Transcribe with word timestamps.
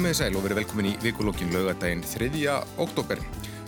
Komiði 0.00 0.16
sæl 0.16 0.36
og 0.38 0.46
verið 0.46 0.58
velkomin 0.62 0.86
í 0.88 0.90
vikulokkin 1.02 1.50
laugadaginn 1.52 2.00
3. 2.08 2.28
oktober. 2.80 3.18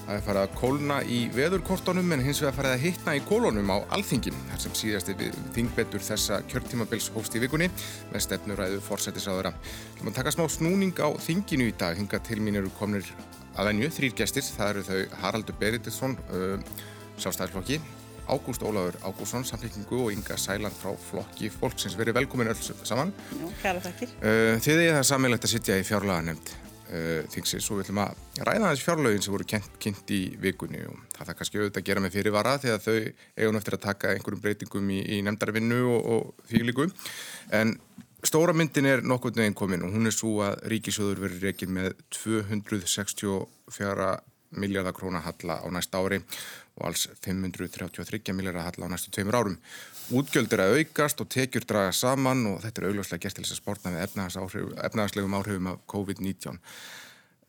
Það 0.06 0.14
er 0.14 0.22
farið 0.24 0.40
að 0.40 0.54
kólna 0.56 0.94
í 1.04 1.18
veðurkortunum 1.34 2.14
en 2.16 2.22
hins 2.24 2.38
vegar 2.40 2.54
farið 2.56 2.72
að 2.72 2.84
hittna 2.86 3.16
í 3.18 3.20
kólunum 3.28 3.68
á 3.68 3.84
alþingin 3.98 4.38
þar 4.46 4.62
sem 4.62 4.78
síðasti 4.80 5.28
þingbetur 5.52 6.00
þessa 6.06 6.38
kjörtímabils 6.48 7.10
hófst 7.12 7.36
í 7.36 7.42
vikunni 7.42 7.68
með 8.14 8.24
stefnuræðu 8.24 8.80
fórsættisáðura. 8.86 9.52
Við 9.98 10.08
máum 10.08 10.16
taka 10.16 10.32
smá 10.32 10.46
snúning 10.48 10.96
á 11.04 11.12
þinginu 11.20 11.68
í 11.68 11.76
dag. 11.76 12.00
Hinga 12.00 12.24
til 12.24 12.40
mín 12.40 12.56
eru 12.62 12.72
komnir 12.80 13.12
að 13.52 13.68
venju, 13.68 13.92
þrýr 13.98 14.16
gestir. 14.22 14.48
Það 14.56 14.72
eru 14.72 14.86
þau 14.88 15.18
Haraldur 15.26 15.60
Beridesson, 15.60 16.16
uh, 16.32 16.56
sástæðisflokki, 17.20 17.82
Ágúst 18.30 18.62
Óláður 18.62 18.98
Ágússon, 19.02 19.44
samfélkingu 19.44 20.04
og 20.06 20.12
Inga 20.14 20.36
Sæland 20.38 20.76
frá 20.76 20.92
flokki 21.10 21.50
fólksins. 21.52 21.96
Verið 21.98 22.20
velkomin 22.20 22.52
öll 22.52 22.60
saman. 22.84 23.14
Já, 23.32 23.46
kæra 23.62 23.80
takkir. 23.82 24.12
Uh, 24.22 24.58
þið 24.62 24.84
er 24.84 24.94
það 24.98 25.08
sammeilegt 25.10 25.48
að 25.48 25.54
sitja 25.56 25.78
í 25.80 25.86
fjárlaga 25.86 26.26
nefnd 26.28 26.54
uh, 26.92 27.22
þingsins 27.32 27.68
og 27.70 27.78
við 27.78 27.86
ætlum 27.86 28.02
að 28.04 28.22
ræða 28.48 28.70
þessi 28.70 28.86
fjárlagin 28.86 29.24
sem 29.24 29.34
voru 29.34 29.48
kynnt, 29.48 30.14
í 30.14 30.20
vikunni 30.42 30.82
og 30.88 30.96
það 31.16 31.28
það 31.28 31.38
kannski 31.40 31.60
auðvitað 31.60 31.82
að 31.82 31.88
gera 31.88 32.04
með 32.04 32.14
fyrirvara 32.16 32.54
þegar 32.62 32.80
þau 32.86 32.98
eigun 33.42 33.60
eftir 33.60 33.76
að 33.78 33.84
taka 33.86 34.12
einhverjum 34.14 34.44
breytingum 34.46 34.86
í, 34.92 35.00
í 35.02 35.20
nefndarvinnu 35.26 35.80
og, 35.90 36.00
og 36.16 36.48
því 36.50 36.64
líku. 36.68 36.88
En 37.58 37.68
stóra 38.26 38.54
myndin 38.56 38.90
er 38.90 39.06
nokkur 39.06 39.34
neginn 39.36 39.58
komin 39.58 39.86
og 39.86 39.94
hún 39.96 40.06
er 40.08 40.14
svo 40.14 40.32
að 40.46 40.60
ríkisjóður 40.72 41.24
verður 41.26 41.48
reygin 41.48 41.74
með 41.74 41.88
264 42.14 44.12
miljardar 44.52 44.92
krónar 44.92 45.24
halla 45.24 45.54
á 45.64 45.66
næsta 45.72 45.98
ári 45.98 46.18
og 46.78 46.86
alls 46.88 47.04
533 47.24 48.32
miljardar 48.36 48.68
halla 48.68 48.88
á 48.88 48.92
næstu 48.92 49.12
tveimur 49.12 49.36
árum. 49.36 49.58
Útgjöld 50.12 50.52
er 50.54 50.64
að 50.64 50.78
aukast 50.80 51.20
og 51.20 51.28
tekjur 51.32 51.66
draga 51.68 51.92
saman 51.96 52.46
og 52.50 52.62
þetta 52.64 52.82
er 52.82 52.88
augljóslega 52.88 53.26
gert 53.26 53.38
til 53.38 53.44
þess 53.44 53.56
að 53.56 53.60
spórna 53.60 53.92
með 53.92 54.04
efnahagslegum 54.88 55.36
áhrifum 55.38 55.70
af 55.72 55.82
COVID-19. 55.92 56.58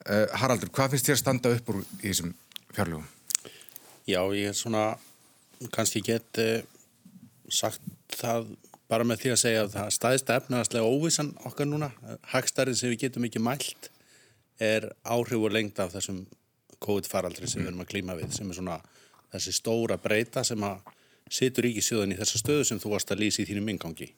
Uh, 0.03 0.27
Haraldur, 0.35 0.71
hvað 0.75 0.93
finnst 0.93 1.07
þér 1.07 1.15
að 1.15 1.21
standa 1.21 1.53
upp 1.55 1.71
úr 1.71 1.80
í 2.02 2.09
þessum 2.09 2.33
fjárlögum? 2.75 3.07
Já, 4.03 4.19
ég 4.35 4.52
er 4.52 4.57
svona, 4.59 4.83
kannski 5.71 6.03
get 6.03 6.43
uh, 6.43 6.59
sagt 7.47 7.81
það 8.11 8.52
bara 8.91 9.08
með 9.08 9.23
því 9.23 9.33
að 9.33 9.41
segja 9.41 9.63
að 9.63 9.75
það 9.77 9.93
staðist 9.95 10.31
efnahagslega 10.35 10.91
óvissan 10.91 11.31
okkar 11.47 11.69
núna, 11.69 11.89
hagstærið 12.33 12.80
sem 12.80 12.91
við 12.91 13.05
getum 13.08 13.27
ekki 13.30 13.41
mælt 13.41 13.89
er 14.61 14.91
áhrif 15.08 15.39
og 15.39 15.53
lengd 15.55 15.80
af 15.81 15.95
þessum 15.95 16.25
COVID-faraldri 16.83 17.47
sem 17.47 17.63
við 17.63 17.71
erum 17.71 17.85
að 17.85 17.91
klíma 17.93 18.17
við 18.19 18.35
sem 18.35 18.52
er 18.52 18.59
svona 18.59 18.77
þessi 19.34 19.56
stóra 19.58 19.98
breyta 20.02 20.44
sem 20.48 20.64
að 20.66 20.94
situr 21.34 21.70
ekki 21.70 21.84
sjöðan 21.84 22.14
í 22.14 22.20
þessa 22.20 22.42
stöðu 22.42 22.67
sem 22.67 22.81
þú 22.81 22.94
varst 22.94 23.14
að 23.14 23.23
lýsa 23.23 23.44
í 23.44 23.48
þínum 23.50 23.72
ingangi. 23.73 24.12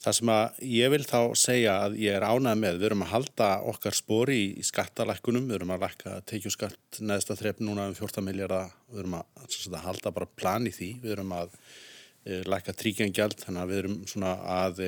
Það 0.00 0.16
sem 0.16 0.30
að 0.32 0.60
ég 0.64 0.90
vil 0.94 1.02
þá 1.04 1.18
segja 1.36 1.72
að 1.84 1.98
ég 2.00 2.14
er 2.16 2.24
ánað 2.24 2.60
með, 2.62 2.78
við 2.80 2.86
erum 2.88 3.02
að 3.04 3.10
halda 3.10 3.48
okkar 3.68 3.96
spori 3.98 4.38
í 4.56 4.64
skattalækkunum, 4.64 5.50
við 5.50 5.58
erum 5.58 5.72
að 5.74 5.82
lækka 5.84 6.14
teikjuskatt 6.30 7.00
neðsta 7.04 7.36
þrepp 7.36 7.60
núna 7.60 7.90
um 7.90 7.96
14 7.98 8.24
miljardar, 8.24 8.72
við 8.88 9.02
erum 9.02 9.18
að, 9.18 9.42
að 9.44 9.82
halda 9.84 10.12
bara 10.16 10.30
plan 10.40 10.68
í 10.68 10.72
því, 10.72 10.88
við 11.02 11.16
erum 11.18 11.34
að 11.36 11.52
e, 12.24 12.40
lækka 12.48 12.76
tríkjangjald, 12.80 13.36
þannig 13.44 13.66
að 13.66 13.74
við 13.74 13.82
erum 13.82 13.98
svona 14.08 14.32
að 14.56 14.82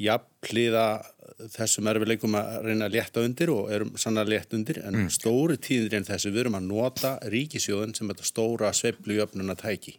jafnliða 0.00 0.86
þessum 1.54 1.88
erfileikum 1.90 2.36
að 2.38 2.54
reyna 2.66 2.88
að 2.88 2.96
létta 2.96 3.22
undir 3.24 3.50
og 3.54 3.70
erum 3.74 3.92
sannlega 3.98 4.32
létt 4.32 4.54
undir 4.56 4.80
en 4.82 5.04
mm. 5.04 5.10
stóri 5.14 5.58
tíðir 5.62 5.98
en 5.98 6.06
þessu 6.06 6.32
við 6.32 6.44
erum 6.44 6.58
að 6.58 6.68
nota 6.70 7.12
ríkisjóðin 7.32 7.94
sem 7.96 8.10
þetta 8.10 8.26
stóra 8.28 8.72
sveiflu 8.74 9.18
jöfnuna 9.18 9.56
tæki 9.58 9.96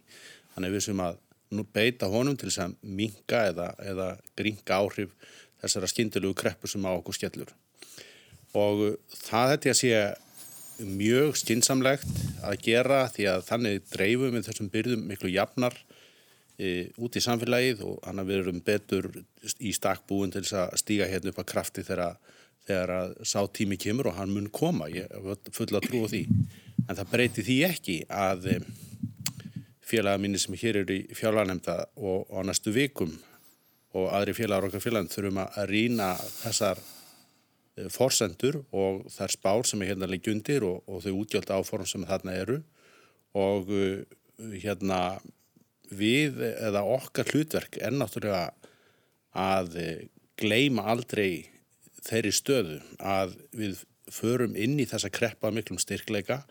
þannig 0.54 0.76
við 0.76 0.86
sem 0.88 1.02
að 1.04 1.20
nú 1.56 1.64
beita 1.76 2.08
honum 2.10 2.36
til 2.36 2.50
þess 2.50 2.64
að 2.64 2.76
minga 2.82 3.42
eða, 3.52 3.70
eða 3.84 4.08
gringa 4.38 4.80
áhrif 4.80 5.12
þessara 5.62 5.90
skindilegu 5.90 6.36
kreppu 6.36 6.68
sem 6.70 6.84
á 6.84 6.90
okkur 6.92 7.16
skellur. 7.16 7.52
Og 8.56 8.96
það 9.12 9.52
þetta 9.52 9.68
ég 9.68 9.76
að 9.76 9.80
sé 9.80 10.86
mjög 10.96 11.36
skinsamlegt 11.40 12.24
að 12.44 12.58
gera 12.66 13.04
því 13.12 13.28
að 13.32 13.44
þannig 13.46 13.84
dreifum 13.92 14.34
við 14.34 14.48
þessum 14.48 14.72
byrðum 14.72 15.06
miklu 15.08 15.30
jafnar 15.32 15.76
e, 16.58 16.88
út 17.02 17.16
í 17.16 17.22
samfélagið 17.22 17.84
og 17.86 18.00
hann 18.06 18.22
að 18.22 18.30
við 18.30 18.42
erum 18.42 18.62
betur 18.64 19.10
í 19.58 19.72
stakkbúin 19.76 20.32
til 20.34 20.42
þess 20.44 20.58
að 20.62 20.80
stíga 20.82 21.08
hérna 21.10 21.32
upp 21.32 21.42
að 21.42 21.50
krafti 21.52 21.84
þegar, 21.86 22.16
þegar 22.66 22.94
að 22.96 23.14
sá 23.28 23.38
tími 23.46 23.78
kemur 23.80 24.10
og 24.10 24.18
hann 24.18 24.32
mun 24.34 24.50
koma, 24.50 24.88
ég 24.92 25.12
full 25.52 25.70
að 25.72 25.88
trúa 25.88 26.10
því. 26.12 26.24
En 26.86 26.94
það 26.94 27.12
breyti 27.12 27.46
því 27.46 27.60
ekki 27.68 27.96
að 28.12 28.50
e, 28.54 28.58
félaga 29.86 30.20
mínir 30.22 30.42
sem 30.42 30.56
hér 30.58 30.82
eru 30.82 30.98
í 30.98 31.16
fjárlanemnda 31.16 31.78
og 31.96 32.28
á 32.32 32.40
næstu 32.46 32.74
vikum 32.74 33.14
og 33.96 34.10
aðri 34.12 34.34
félagar 34.36 34.68
okkar 34.68 34.82
félagann 34.84 35.10
þurfum 35.12 35.42
að 35.44 35.70
rýna 35.70 36.10
þessar 36.18 36.80
e, 36.80 37.88
forsendur 37.92 38.62
og 38.74 39.06
þær 39.14 39.36
spár 39.36 39.68
sem 39.68 39.82
er 39.82 39.92
hérna 39.92 40.08
leikjundir 40.10 40.66
og, 40.66 40.82
og 40.88 41.04
þau 41.04 41.14
útgjöld 41.22 41.52
áform 41.54 41.88
sem 41.88 42.04
þarna 42.08 42.36
eru. 42.42 42.60
Og 43.36 43.72
e, 43.72 43.88
hérna 44.60 45.00
við 45.90 46.40
eða 46.52 46.84
okkar 46.96 47.28
hlutverk 47.32 47.78
er 47.80 47.94
náttúrulega 47.94 48.52
að 49.36 49.76
gleima 50.40 50.86
aldrei 50.92 51.46
þeirri 52.06 52.32
stöðu 52.34 52.80
að 53.02 53.36
við 53.56 53.84
förum 54.12 54.56
inn 54.58 54.78
í 54.78 54.86
þessa 54.88 55.10
kreppa 55.10 55.50
miklum 55.54 55.80
styrkleika 55.82 56.42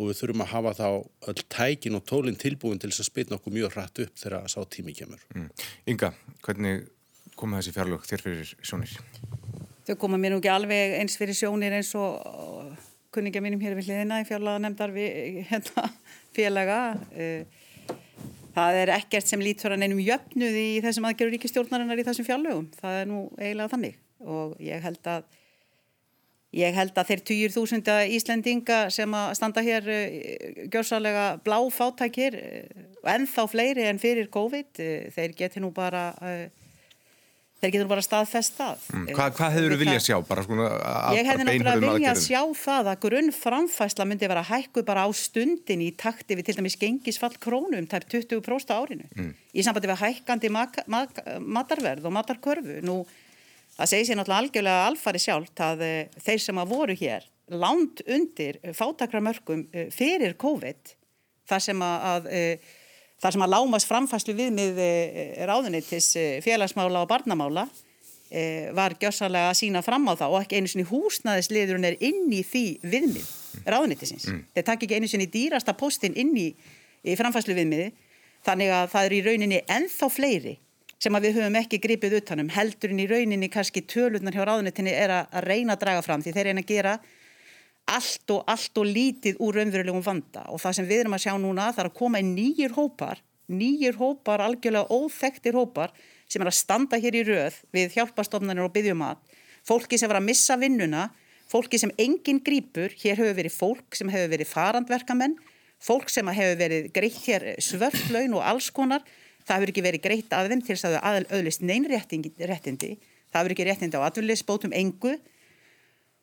og 0.00 0.08
við 0.08 0.18
þurfum 0.22 0.44
að 0.44 0.52
hafa 0.54 0.72
þá 0.78 0.86
öll 1.32 1.42
tækin 1.52 1.98
og 1.98 2.06
tólinn 2.08 2.38
tilbúin 2.40 2.80
til 2.80 2.90
þess 2.90 3.04
að 3.04 3.10
spilna 3.10 3.38
okkur 3.38 3.54
mjög 3.54 3.74
hratt 3.76 4.00
upp 4.04 4.14
þegar 4.18 4.48
sá 4.48 4.60
tími 4.72 4.94
kemur. 4.96 5.20
Mm. 5.36 5.50
Inga, 5.92 6.12
hvernig 6.46 6.86
koma 7.38 7.60
þessi 7.60 7.74
fjárlög 7.76 8.06
þér 8.08 8.24
fyrir 8.24 8.54
sjónir? 8.64 8.96
Þau 9.86 9.96
koma 10.00 10.20
mér 10.20 10.34
nú 10.34 10.40
ekki 10.40 10.52
alveg 10.52 10.96
eins 11.00 11.18
fyrir 11.20 11.36
sjónir 11.36 11.76
eins 11.76 11.92
og 11.98 12.22
kunningja 13.12 13.42
mínum 13.44 13.60
hér 13.60 13.76
við 13.76 13.90
hliðina 13.90 14.22
í 14.22 14.28
fjárlaga 14.28 14.62
nefndar 14.64 14.94
við 14.94 15.42
hérna, 15.50 15.88
félaga 16.36 16.78
uh, 17.12 17.60
Það 18.52 18.78
er 18.82 18.92
ekkert 18.98 19.28
sem 19.30 19.42
lítur 19.42 19.74
að 19.74 19.82
neinum 19.82 20.00
jöfnuði 20.02 20.64
í 20.76 20.80
þessum 20.84 21.06
aðgerður 21.08 21.36
ríkistjórnarinnar 21.36 22.02
í 22.02 22.06
þessum 22.08 22.26
fjárlögum. 22.26 22.66
Það 22.78 22.98
er 22.98 23.06
nú 23.08 23.20
eiginlega 23.38 23.72
þannig 23.72 24.00
og 24.22 24.56
ég 24.62 24.84
held 24.84 25.08
að, 25.10 25.24
ég 26.60 26.76
held 26.76 26.98
að 27.00 27.08
þeir 27.10 27.22
týjur 27.30 27.54
þúsunda 27.56 27.96
Íslendinga 28.12 28.80
sem 28.94 29.16
að 29.18 29.32
standa 29.40 29.64
hér 29.64 29.88
uh, 29.88 30.18
gjörsalega 30.68 31.24
bláfátækir 31.46 32.36
uh, 32.38 32.82
og 33.02 33.08
ennþá 33.14 33.46
fleiri 33.50 33.88
en 33.88 34.02
fyrir 34.02 34.28
COVID, 34.32 34.70
uh, 34.78 35.08
þeir 35.16 35.38
geti 35.38 35.64
nú 35.64 35.72
bara 35.74 36.10
þeir 37.62 37.72
getur 37.76 37.90
bara 37.90 38.02
staðfest 38.02 38.56
það. 38.58 38.86
Mm. 38.90 39.04
Hvað, 39.14 39.34
hvað 39.38 39.52
hefur 39.54 39.72
þú 39.72 39.78
viljað 39.84 40.00
sjá? 40.02 40.16
Bara, 40.26 40.42
sko, 40.42 40.68
ég 41.14 41.28
hefði 41.28 41.46
náttúrulega 41.46 41.92
viljað 41.94 42.20
sjá 42.24 42.40
það 42.58 42.90
að 42.90 43.00
grunn 43.04 43.30
framfæsla 43.36 44.06
myndi 44.10 44.30
vera 44.32 44.42
hækku 44.48 44.82
bara 44.88 45.04
á 45.06 45.08
stundin 45.14 45.84
í 45.86 45.92
takti 45.94 46.38
við 46.38 46.48
til 46.48 46.56
dæmis 46.58 46.78
gengisfall 46.80 47.36
krónum 47.42 47.86
tæp 47.90 48.08
20% 48.10 48.74
árinu 48.74 49.06
mm. 49.14 49.30
í 49.54 49.62
sambandi 49.62 49.92
við 49.92 50.02
hækkandi 50.02 50.50
matarverð 50.58 52.10
og 52.10 52.16
matarkörfu. 52.18 52.80
Nú, 52.82 52.98
það 53.78 53.92
segir 53.94 54.10
sér 54.10 54.18
náttúrulega 54.18 54.42
algjörlega 54.42 54.90
alfari 54.90 55.22
sjálft 55.22 55.62
að 55.62 55.86
uh, 55.86 56.20
þeir 56.26 56.44
sem 56.48 56.62
að 56.64 56.74
voru 56.74 56.98
hér 56.98 57.30
lánt 57.62 58.02
undir 58.10 58.58
fátakramörkum 58.74 59.68
uh, 59.70 59.86
fyrir 59.94 60.34
COVID 60.40 60.96
þar 61.46 61.62
sem 61.62 61.86
að, 61.86 62.08
að 62.10 62.32
uh, 62.32 62.78
þar 63.22 63.36
sem 63.36 63.44
að 63.44 63.52
lámas 63.54 63.86
framfæslu 63.86 64.34
viðmið 64.38 64.82
eh, 64.82 65.40
ráðunitis 65.48 66.10
eh, 66.18 66.36
félagsmála 66.44 67.04
og 67.04 67.10
barnamála 67.10 67.66
eh, 68.30 68.72
var 68.74 68.96
gjössalega 68.98 69.52
að 69.52 69.58
sína 69.60 69.82
fram 69.86 70.08
á 70.10 70.18
það 70.18 70.34
og 70.34 70.42
ekki 70.42 70.58
einu 70.58 70.72
sinni 70.72 70.86
húsnaðisliðurinn 70.90 71.88
er 71.92 72.00
inn 72.02 72.26
í 72.34 72.42
því 72.46 72.64
viðmið 72.82 73.30
ráðunitisins. 73.68 74.26
Mm. 74.30 74.42
Þeir 74.56 74.66
takk 74.68 74.86
ekki 74.86 74.98
einu 74.98 75.12
sinni 75.12 75.30
dýrasta 75.30 75.76
postin 75.78 76.18
inn 76.18 76.34
í, 76.34 76.48
í 77.06 77.16
framfæslu 77.18 77.56
viðmiði 77.58 77.92
þannig 78.46 78.74
að 78.74 78.92
það 78.96 79.08
er 79.08 79.16
í 79.16 79.24
rauninni 79.28 79.64
enþá 79.70 80.10
fleiri 80.10 80.58
sem 81.02 81.14
að 81.18 81.26
við 81.26 81.38
höfum 81.38 81.58
ekki 81.58 81.82
gripið 81.82 82.20
utanum 82.20 82.50
heldurinn 82.54 83.02
í 83.02 83.08
rauninni 83.10 83.48
kannski 83.50 83.82
tölurnar 83.90 84.34
hjá 84.34 84.44
ráðunitinni 84.46 84.94
er 84.94 85.14
að 85.16 85.42
reyna 85.46 85.74
að 85.74 85.82
draga 85.82 86.02
fram 86.06 86.22
því 86.22 86.34
þeir 86.34 86.48
reyna 86.50 86.62
að 86.62 86.70
gera 86.70 86.96
allt 87.90 88.30
og 88.34 88.44
allt 88.50 88.78
og 88.78 88.88
lítið 88.88 89.40
úr 89.42 89.58
raunverulegum 89.58 90.04
vanda. 90.04 90.46
Og 90.52 90.62
það 90.62 90.78
sem 90.78 90.88
við 90.88 91.04
erum 91.04 91.16
að 91.18 91.24
sjá 91.26 91.34
núna 91.40 91.72
það 91.72 91.84
er 91.84 91.90
að 91.90 91.98
koma 91.98 92.22
í 92.22 92.26
nýjir 92.26 92.76
hópar 92.78 93.22
nýjir 93.52 93.98
hópar, 94.00 94.42
algjörlega 94.42 94.90
óþektir 94.90 95.56
hópar 95.58 95.92
sem 96.30 96.42
er 96.42 96.50
að 96.50 96.58
standa 96.58 96.98
hér 97.00 97.18
í 97.18 97.24
röð 97.26 97.58
við 97.74 97.96
hjálpastofnarnir 97.98 98.66
og 98.66 98.74
byggjum 98.74 99.04
að 99.06 99.40
fólki 99.66 99.98
sem 100.00 100.10
var 100.10 100.20
að 100.20 100.28
missa 100.30 100.56
vinnuna 100.60 101.08
fólki 101.50 101.80
sem 101.80 101.92
enginn 102.00 102.40
grýpur, 102.44 102.94
hér 102.96 103.18
hefur 103.18 103.36
verið 103.36 103.56
fólk 103.56 103.98
sem 103.98 104.10
hefur 104.12 104.30
verið 104.32 104.52
farandverkamenn 104.52 105.36
fólk 105.82 106.12
sem 106.12 106.28
hefur 106.32 106.60
verið 106.60 106.88
greitt 106.94 107.20
hér 107.26 107.48
svörflaun 107.60 108.38
og 108.38 108.46
alls 108.46 108.70
konar. 108.70 109.02
Það 109.42 109.58
hefur 109.58 109.72
ekki 109.72 109.84
verið 109.84 110.04
greitt 110.04 110.34
af 110.36 110.46
þeim 110.46 110.62
til 110.62 110.76
þess 110.76 110.86
að 110.86 110.94
þau 110.94 111.06
aðlöðlist 111.10 111.64
neynréttindi 111.66 112.92
það 113.32 113.40
hefur 113.40 113.54
ekki 113.56 113.66
réttindi 113.66 113.98
á 113.98 114.06
atvillisbótum 114.06 114.74
engu. 114.76 115.16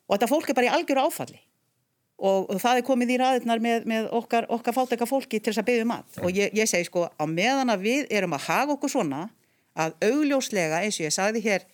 Og 0.08 0.16
þetta 0.16 0.30
fólk 0.30 0.48
er 0.50 0.56
bara 0.56 0.70
í 0.70 0.72
algjöru 0.72 1.04
áfalli 1.04 1.42
og, 2.20 2.50
það 2.60 2.80
er 2.80 2.86
komið 2.86 3.12
í 3.14 3.18
ræðirnar 3.20 3.62
með, 3.64 3.86
með 3.88 4.08
okkar, 4.16 4.48
okkar 4.52 4.76
fátækka 4.76 5.08
fólki 5.08 5.40
til 5.40 5.52
þess 5.52 5.62
að 5.62 5.68
byggja 5.70 5.86
um 5.86 5.92
mat. 5.94 6.18
Og 6.22 6.36
ég, 6.36 6.54
ég 6.56 6.70
segi 6.70 6.88
sko 6.88 7.06
á 7.08 7.24
meðan 7.28 7.72
að 7.72 7.86
við 7.86 8.10
erum 8.20 8.36
að 8.36 8.46
haga 8.48 8.76
okkur 8.76 8.92
svona 8.92 9.22
að 9.78 9.96
augljóslega 10.10 10.82
eins 10.84 10.98
og 11.00 11.06
ég 11.06 11.16
sagði 11.16 11.44
hér 11.46 11.64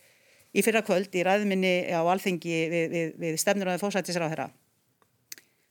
í 0.56 0.62
fyrra 0.64 0.84
kvöld 0.86 1.14
í 1.16 1.24
ræðminni 1.26 1.74
á 1.90 2.00
alþengi 2.04 2.60
við, 2.72 2.86
við, 2.92 3.10
við 3.24 3.40
stefnur 3.42 3.72
og 3.72 3.82
fósættisra 3.82 4.28
á 4.28 4.32
þeirra 4.32 4.48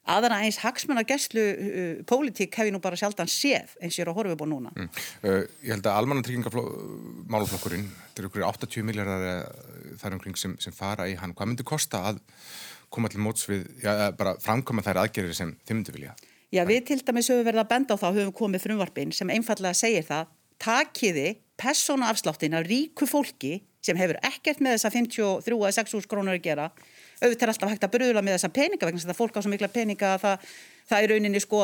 aðra 0.06 0.38
eins 0.46 0.60
hagsmennar 0.62 1.06
gæslu 1.08 1.42
uh, 1.42 2.04
pólitík 2.10 2.54
hef 2.54 2.70
ég 2.70 2.76
nú 2.76 2.82
bara 2.84 2.98
sjaldan 3.00 3.30
séð 3.32 3.74
eins 3.80 3.96
og 3.96 4.00
ég 4.00 4.06
er 4.06 4.12
að 4.12 4.20
horfa 4.20 4.36
upp 4.36 4.44
á 4.46 4.48
núna. 4.50 4.74
Mm. 4.76 4.90
uh, 5.26 5.42
Ég 5.66 5.72
held 5.74 5.90
að 5.90 5.98
almannatryggingamáluflokkurinn 6.02 7.88
þetta 7.90 8.22
eru 8.22 8.30
okkur 8.30 8.46
80 8.52 8.86
miljardar 8.86 9.50
þar 10.02 10.18
umkring 10.20 10.38
sem, 10.38 10.54
sem 10.62 10.76
fara 10.76 11.10
í 11.10 11.18
hann. 11.18 11.34
Hvað 11.34 11.52
myndi 11.52 11.66
kosta 11.68 12.04
að 12.12 12.22
koma 12.96 13.12
til 13.12 13.22
móts 13.24 13.46
við 13.50 13.68
já, 13.84 13.92
bara 14.18 14.36
framkoma 14.42 14.84
þær 14.86 15.04
aðgerðir 15.04 15.38
sem 15.38 15.54
þið 15.68 15.78
myndi 15.78 15.96
vilja. 15.96 16.16
Já 16.54 16.64
við 16.68 16.84
til 16.88 17.00
dæmis 17.04 17.30
höfum 17.32 17.48
verið 17.48 17.64
að 17.64 17.72
benda 17.72 17.98
á 17.98 18.02
það 18.02 18.20
höfum 18.20 18.36
komið 18.40 18.66
frumvarpin 18.66 19.14
sem 19.16 19.32
einfallega 19.34 19.78
segir 19.78 20.06
það 20.08 20.34
takiði 20.62 21.30
persónaafsláttin 21.60 22.56
af 22.56 22.68
ríku 22.68 23.08
fólki 23.10 23.58
sem 23.86 23.98
hefur 24.00 24.20
ekkert 24.26 24.62
með 24.64 24.78
þessa 24.78 24.92
53-6 24.94 25.98
úrs 25.98 26.08
krónur 26.10 26.38
að 26.38 26.46
gera. 26.46 26.70
Auðvitað 27.22 27.46
er 27.46 27.52
alltaf 27.54 27.74
hægt 27.74 27.86
að 27.86 27.96
bröðla 27.96 28.24
með 28.26 28.38
þessa 28.38 28.54
peninga 28.56 28.88
vegna 28.88 29.02
þess 29.02 29.14
að 29.14 29.20
fólk 29.20 29.38
á 29.38 29.42
svo 29.44 29.52
mikla 29.52 29.70
peninga 29.72 30.14
að 30.16 30.24
það, 30.24 30.54
það 30.90 31.06
er 31.06 31.14
rauninni 31.14 31.42
sko 31.44 31.62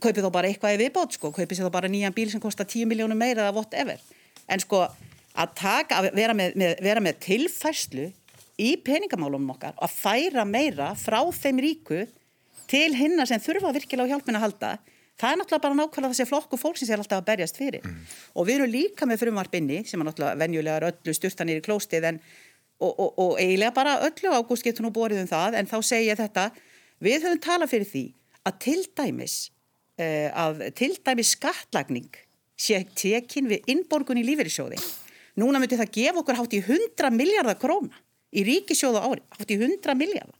kaupið 0.00 0.24
þá 0.24 0.30
bara 0.32 0.50
eitthvað 0.50 0.76
í 0.76 0.80
viðbót 0.80 1.18
sko, 1.18 1.30
kaupið 1.34 1.58
sér 1.58 1.68
þá 1.68 1.74
bara 1.74 1.90
nýjan 1.92 2.14
bíl 2.16 2.30
sem 2.32 2.42
kostar 2.42 2.68
10 2.70 2.88
miljónum 2.88 3.20
meira 3.20 3.44
eða 3.44 3.56
whatever. 3.58 4.00
En 4.48 4.62
sko 4.62 4.84
að 4.84 5.56
taka, 5.58 6.00
að 6.00 6.14
vera 6.16 6.36
með, 6.36 6.56
með, 6.60 6.76
vera 6.84 7.02
með 7.04 7.18
tilfærslu 7.26 8.08
í 8.60 8.74
peningamálunum 8.84 9.54
okkar 9.56 9.74
að 9.82 9.94
færa 9.94 10.44
meira 10.46 10.92
frá 10.98 11.20
þeim 11.34 11.62
ríku 11.64 12.04
til 12.70 12.90
hinna 12.96 13.26
sem 13.28 13.42
þurfa 13.42 13.72
virkilega 13.74 14.08
á 14.08 14.12
hjálpina 14.14 14.40
að 14.40 14.46
halda. 14.46 14.72
Það 15.20 15.30
er 15.30 15.38
náttúrulega 15.38 15.62
bara 15.62 15.78
nákvæmlega 15.78 16.14
þessi 16.14 16.26
flokku 16.26 16.58
fólk 16.58 16.78
sem 16.78 16.88
sé 16.88 16.96
alltaf 16.96 17.20
að 17.20 17.28
berjast 17.28 17.58
fyrir. 17.58 17.84
Mm. 17.86 18.00
og 18.34 18.46
við 18.48 18.56
erum 18.58 18.72
líka 18.72 19.06
með 19.06 19.20
frumvarpinni 19.22 19.84
sem 19.86 20.00
er 20.00 20.08
náttúrulega 20.08 20.40
venjulega 20.42 20.90
öllu 20.90 21.14
styrtanir 21.14 21.60
í 21.60 21.64
klóstið 21.64 22.08
en 22.10 22.20
og, 22.80 22.92
og, 22.98 23.10
og 23.18 23.32
eiginlega 23.38 23.74
bara 23.74 23.98
öllu 24.08 24.34
ágúst 24.34 24.66
getur 24.66 24.86
nú 24.86 24.90
borðið 24.94 25.24
um 25.24 25.30
það 25.30 25.58
en 25.60 25.70
þá 25.70 25.76
segja 25.86 26.18
þetta. 26.18 26.48
Við 27.04 27.26
höfum 27.26 27.42
talað 27.42 27.74
fyrir 27.74 27.90
því 27.90 28.04
að 28.44 28.58
til 28.66 28.80
dæmis 28.98 29.36
uh, 30.00 30.30
að 30.44 30.64
til 30.78 30.92
dæmis 30.98 31.34
skattlagning 31.36 32.10
sé 32.58 32.82
tekinn 32.94 33.50
við 33.50 33.70
innborgun 33.70 34.18
í 34.18 34.26
lífeyrissjóði. 34.26 34.78
Núna 35.42 35.58
myndi 35.62 35.78
það 35.78 35.94
gefa 35.94 36.22
okkur 36.22 36.38
hátt 36.38 36.58
í 36.58 36.62
100 36.62 37.14
miljardar 37.14 37.58
króna 37.58 38.02
í 38.34 38.44
ríkisjóðu 38.48 39.02
ári, 39.02 39.24
hátt 39.38 39.54
í 39.54 39.58
100 39.60 39.98
miljardar 39.98 40.38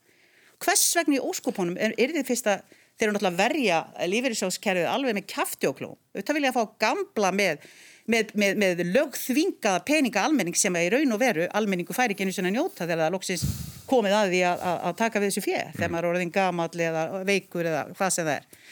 hvers 0.65 0.85
vegna 0.99 1.19
í 1.19 1.25
óskopunum 1.25 1.79
er, 1.79 1.95
er 1.99 2.15
þið 2.15 2.29
fyrst 2.29 2.51
að 2.51 2.63
þeir 2.95 3.09
eru 3.09 3.17
náttúrulega 3.17 3.35
að 3.35 3.43
verja 3.43 3.81
lífeyrissjóðskerfið 4.13 4.91
alveg 4.91 5.19
með 5.19 5.27
kæfti 5.33 5.69
og 5.71 5.81
kló 5.81 5.91
auðvitað 5.93 6.39
vilja 6.39 6.53
að 6.53 6.59
fá 6.59 6.79
gamla 6.87 7.33
með 7.35 7.67
með, 8.11 8.33
með, 8.37 8.59
með 8.61 8.83
lögþvingaða 8.93 9.83
peninga 9.89 10.25
almenning 10.29 10.57
sem 10.59 10.75
að 10.77 10.87
í 10.87 10.91
raun 10.93 11.15
og 11.17 11.21
veru 11.23 11.47
almenningu 11.57 11.97
færi 11.97 12.15
ekki 12.15 12.27
einu 12.27 12.35
svona 12.37 12.53
njóta 12.53 12.85
þegar 12.85 13.07
það 13.07 13.15
loksins 13.15 13.45
komið 13.89 14.17
að 14.19 14.33
því 14.33 14.41
að, 14.49 14.65
að, 14.71 14.81
að 14.89 14.97
taka 15.01 15.23
við 15.23 15.31
þessu 15.31 15.45
fjö 15.45 15.61
mm. 15.61 15.77
þegar 15.79 15.93
maður 15.95 16.09
er 16.09 16.11
orðin 16.11 16.35
gamal 16.35 16.69
eða 16.89 17.05
veikur 17.29 17.71
eða 17.71 17.85
hvað 17.95 18.13
sem 18.13 18.29
það 18.29 18.35
er. 18.35 18.67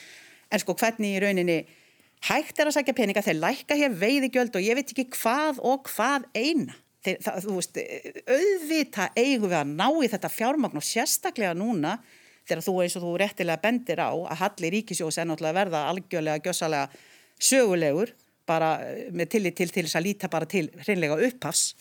En 0.52 0.62
sko 0.62 0.76
hvernig 0.82 1.16
í 1.16 1.22
rauninni 1.24 1.58
hægt 2.28 2.60
er 2.60 2.68
að 2.68 2.76
sækja 2.76 2.96
peninga? 2.98 3.24
Þeir 3.24 3.40
lækka 3.40 3.78
hér 3.80 3.98
veiðigjöld 4.02 4.58
og 4.58 4.66
ég 4.66 4.78
veit 4.78 4.92
ekki 4.92 5.08
hvað 5.16 5.62
og 5.72 5.88
hvað 5.88 6.28
eina 6.36 6.76
þeir, 7.04 7.20
það, 7.22 7.38
þú 7.44 7.54
veist, 7.58 7.80
auðvita 8.36 9.08
eigum 9.18 9.48
við 9.50 9.58
að 9.60 9.72
ná 9.76 9.86
í 10.02 10.10
þetta 10.12 10.32
fjármagn 10.32 10.80
og 10.80 10.86
sérstaklega 10.86 11.54
núna 11.58 11.96
þegar 12.48 12.64
þú 12.66 12.76
eins 12.82 12.98
og 12.98 13.06
þú 13.06 13.14
réttilega 13.22 13.62
bendir 13.62 14.02
á 14.02 14.10
að 14.10 14.38
Halli 14.42 14.72
Ríkisjós 14.76 15.18
er 15.18 15.28
náttúrulega 15.30 15.58
verða 15.60 15.86
algjörlega 15.90 16.42
gjössalega 16.42 16.88
sögulegur 17.42 18.14
bara 18.46 18.74
eh, 18.86 19.10
með 19.14 19.34
tillit 19.36 19.58
til 19.58 19.70
til 19.70 19.86
þess 19.86 19.98
að 19.98 20.08
líta 20.08 20.30
bara 20.30 20.48
til 20.50 20.68
hreinlega 20.82 21.18
upphafs 21.28 21.74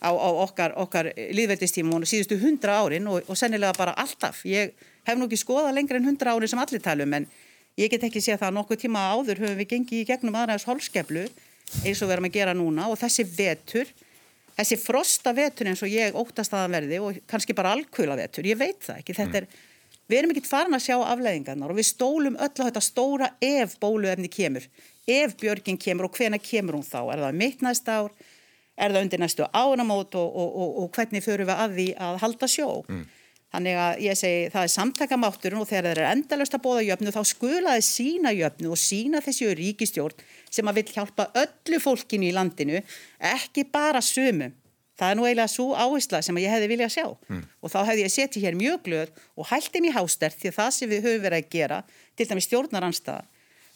á, 0.00 0.10
á 0.10 0.28
okkar, 0.44 0.76
okkar 0.78 1.10
líðveldistíma 1.14 1.96
og 1.96 2.06
síðustu 2.08 2.38
hundra 2.42 2.78
árin 2.82 3.08
og, 3.10 3.24
og 3.26 3.38
sennilega 3.38 3.74
bara 3.78 3.96
alltaf. 3.98 4.44
Ég 4.46 4.74
hef 5.06 5.18
nú 5.18 5.26
ekki 5.26 5.40
skoðað 5.40 5.76
lengur 5.78 5.98
en 5.98 6.08
hundra 6.10 6.36
árin 6.36 6.50
sem 6.50 6.62
allir 6.62 6.82
talum 6.84 7.18
en 7.18 7.26
ég 7.80 7.90
get 7.92 8.06
ekki 8.06 8.22
séð 8.22 8.40
það 8.40 8.50
að 8.50 8.56
nokkuð 8.60 8.82
tíma 8.84 9.04
áður 9.12 9.42
höfum 9.44 9.60
við 9.60 9.70
gengið 9.74 10.02
í 10.02 10.08
gegnum 10.08 10.38
aðræðis 10.38 10.68
holskeflu 10.68 11.26
eins 11.82 12.00
og 12.00 12.08
við 12.08 12.16
erum 12.16 12.28
að 12.28 12.36
gera 12.36 12.54
núna 12.56 12.90
og 12.92 13.00
þessi 13.00 13.26
vetur, 13.26 13.90
þessi 14.56 14.80
frosta 14.80 15.32
vetur 15.36 15.70
eins 15.70 15.84
og 15.84 15.92
ég 15.92 16.16
óttast 16.16 16.52
að 16.52 16.64
það 16.64 16.76
verði 16.76 17.00
og 17.04 17.22
kannski 17.30 17.56
bara 17.56 17.74
alkvöla 17.76 18.18
vetur, 18.18 18.48
ég 18.48 18.58
veit 18.60 18.82
það 18.84 19.02
ekki, 19.02 19.18
þetta 19.20 19.42
er 19.42 19.50
Við 20.06 20.20
erum 20.20 20.30
ekkert 20.30 20.46
farin 20.46 20.76
að 20.76 20.84
sjá 20.84 20.96
afleðingarnar 21.02 21.72
og 21.72 21.78
við 21.80 21.88
stólum 21.88 22.36
öll 22.38 22.52
á 22.62 22.66
þetta 22.68 22.82
stóra 22.84 23.28
ef 23.42 23.72
bóluefni 23.82 24.28
kemur 24.30 24.68
ef 25.06 25.34
björgin 25.40 25.78
kemur 25.78 26.08
og 26.08 26.18
hvena 26.18 26.38
kemur 26.42 26.78
hún 26.78 26.86
þá? 26.86 27.00
Er 27.14 27.22
það 27.24 27.38
mitt 27.40 27.62
næsta 27.64 27.98
ár, 28.02 28.12
er 28.76 28.94
það 28.94 29.06
undir 29.06 29.22
næstu 29.22 29.46
ánamót 29.50 30.14
og, 30.18 30.28
og, 30.30 30.56
og, 30.62 30.78
og 30.82 30.90
hvernig 30.94 31.24
förum 31.24 31.50
við 31.50 31.62
að 31.64 31.76
því 31.78 31.86
að 32.08 32.18
halda 32.22 32.50
sjó? 32.50 32.68
Mm. 32.86 33.04
Þannig 33.54 33.78
að 33.78 34.02
ég 34.04 34.18
segi 34.18 34.50
það 34.52 34.66
er 34.66 34.72
samtakamátturinn 34.74 35.62
og 35.62 35.68
þegar 35.70 35.86
þeir 35.86 35.92
eru 35.92 36.10
endalust 36.10 36.56
að 36.56 36.64
bóða 36.66 36.84
jöfnu 36.86 37.14
þá 37.14 37.22
skulaði 37.30 37.86
sína 37.86 38.32
jöfnu 38.34 38.72
og 38.74 38.80
sína 38.80 39.22
þessi 39.24 39.50
ríkistjórn 39.60 40.24
sem 40.50 40.66
að 40.66 40.80
vil 40.80 40.86
hjálpa 40.96 41.28
öllu 41.44 41.80
fólkinu 41.82 42.30
í 42.30 42.34
landinu 42.36 42.82
ekki 43.34 43.66
bara 43.70 44.02
sumum 44.04 44.54
Það 44.96 45.10
er 45.12 45.16
nú 45.18 45.24
eiginlega 45.26 45.52
svo 45.52 45.64
áhersla 45.76 46.22
sem 46.24 46.38
ég 46.40 46.48
hefði 46.48 46.68
viljað 46.70 46.92
sjá 46.94 47.04
mm. 47.04 47.40
og 47.60 47.68
þá 47.68 47.78
hefði 47.90 48.04
ég 48.06 48.12
setið 48.14 48.44
hér 48.46 48.54
mjög 48.56 48.78
glöð 48.86 49.10
og 49.36 49.48
hælt 49.50 49.74
inn 49.76 49.88
í 49.90 49.92
hástert 49.92 50.38
því 50.40 50.48
að 50.48 50.56
það 50.56 50.70
sem 50.72 50.92
við 50.92 51.02
höfum 51.04 51.24
verið 51.26 51.42
að 51.42 51.50
gera 51.52 51.80
til 52.16 52.28
dæmis 52.30 52.48
stjórnaranstaða 52.48 53.26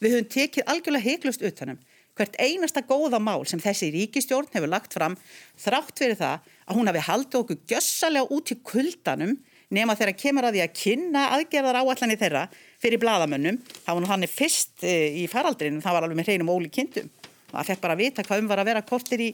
Við 0.01 0.15
höfum 0.17 0.31
tekið 0.33 0.71
algjörlega 0.73 1.05
heiklust 1.11 1.45
utanum 1.45 1.83
hvert 2.17 2.39
einasta 2.41 2.81
góða 2.85 3.21
mál 3.21 3.45
sem 3.49 3.61
þessi 3.61 3.91
ríkistjórn 3.93 4.49
hefur 4.55 4.73
lagt 4.73 4.97
fram 4.97 5.19
þrátt 5.61 6.01
fyrir 6.01 6.17
það 6.21 6.49
að 6.65 6.79
hún 6.79 6.91
hafi 6.91 7.05
haldið 7.05 7.41
okkur 7.43 7.61
gjössalega 7.69 8.33
út 8.37 8.53
í 8.53 8.57
kuldanum 8.73 9.37
nema 9.75 9.97
þegar 9.99 10.19
kemur 10.19 10.49
að 10.49 10.57
því 10.57 10.65
að 10.65 10.75
kynna 10.81 11.23
aðgerðar 11.37 11.79
áallanir 11.81 12.21
þeirra 12.21 12.45
fyrir 12.83 13.01
bladamönnum. 13.03 13.61
Það 13.85 13.97
var 13.97 14.05
nú 14.05 14.11
hann 14.11 14.29
fyrst 14.31 14.85
e, 14.85 14.95
í 15.23 15.25
faraldrinu, 15.31 15.83
það 15.85 15.97
var 15.97 16.07
alveg 16.07 16.21
með 16.21 16.31
hreinum 16.31 16.53
óli 16.53 16.71
kindum. 16.73 17.11
Það 17.51 17.73
fekk 17.73 17.83
bara 17.83 17.97
að 17.97 18.05
vita 18.05 18.27
hvað 18.27 18.45
um 18.45 18.51
var 18.51 18.63
að 18.63 18.71
vera 18.71 18.85
kortir 18.87 19.25
í, 19.25 19.31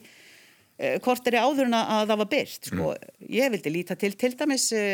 e, 0.76 0.94
kortir 1.04 1.36
í 1.36 1.42
áðurna 1.42 1.82
að 1.98 2.08
það 2.12 2.22
var 2.22 2.32
byrst. 2.36 2.70
Sko, 2.70 2.94
mm. 2.94 3.20
Ég 3.36 3.54
vildi 3.56 3.72
líta 3.72 3.98
til 4.00 4.12
til 4.18 4.32
dæmis 4.36 4.68
e, 4.76 4.86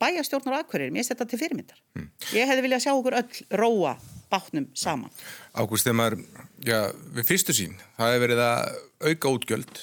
bæjastjórnar 0.00 0.62
akkurir, 0.62 0.92
mér 0.94 1.06
setja 1.06 1.28
til 1.28 1.38
fyrirmyndar. 1.40 1.78
Mm. 1.98 2.08
Ég 2.34 2.50
hefði 2.50 2.66
viljað 2.66 2.86
sjá 2.86 2.94
okkur 2.94 3.18
öll 3.20 3.60
róa 3.60 3.94
bátnum 4.30 4.68
saman. 4.78 5.10
Ágúst, 5.58 5.86
þegar 5.86 5.98
maður, 5.98 6.20
já, 6.64 6.78
við 7.16 7.26
fyrstu 7.26 7.56
sín, 7.56 7.74
það 7.98 8.14
hefur 8.14 8.24
verið 8.26 8.44
að 8.44 8.76
auka 9.10 9.32
útgjöld 9.34 9.80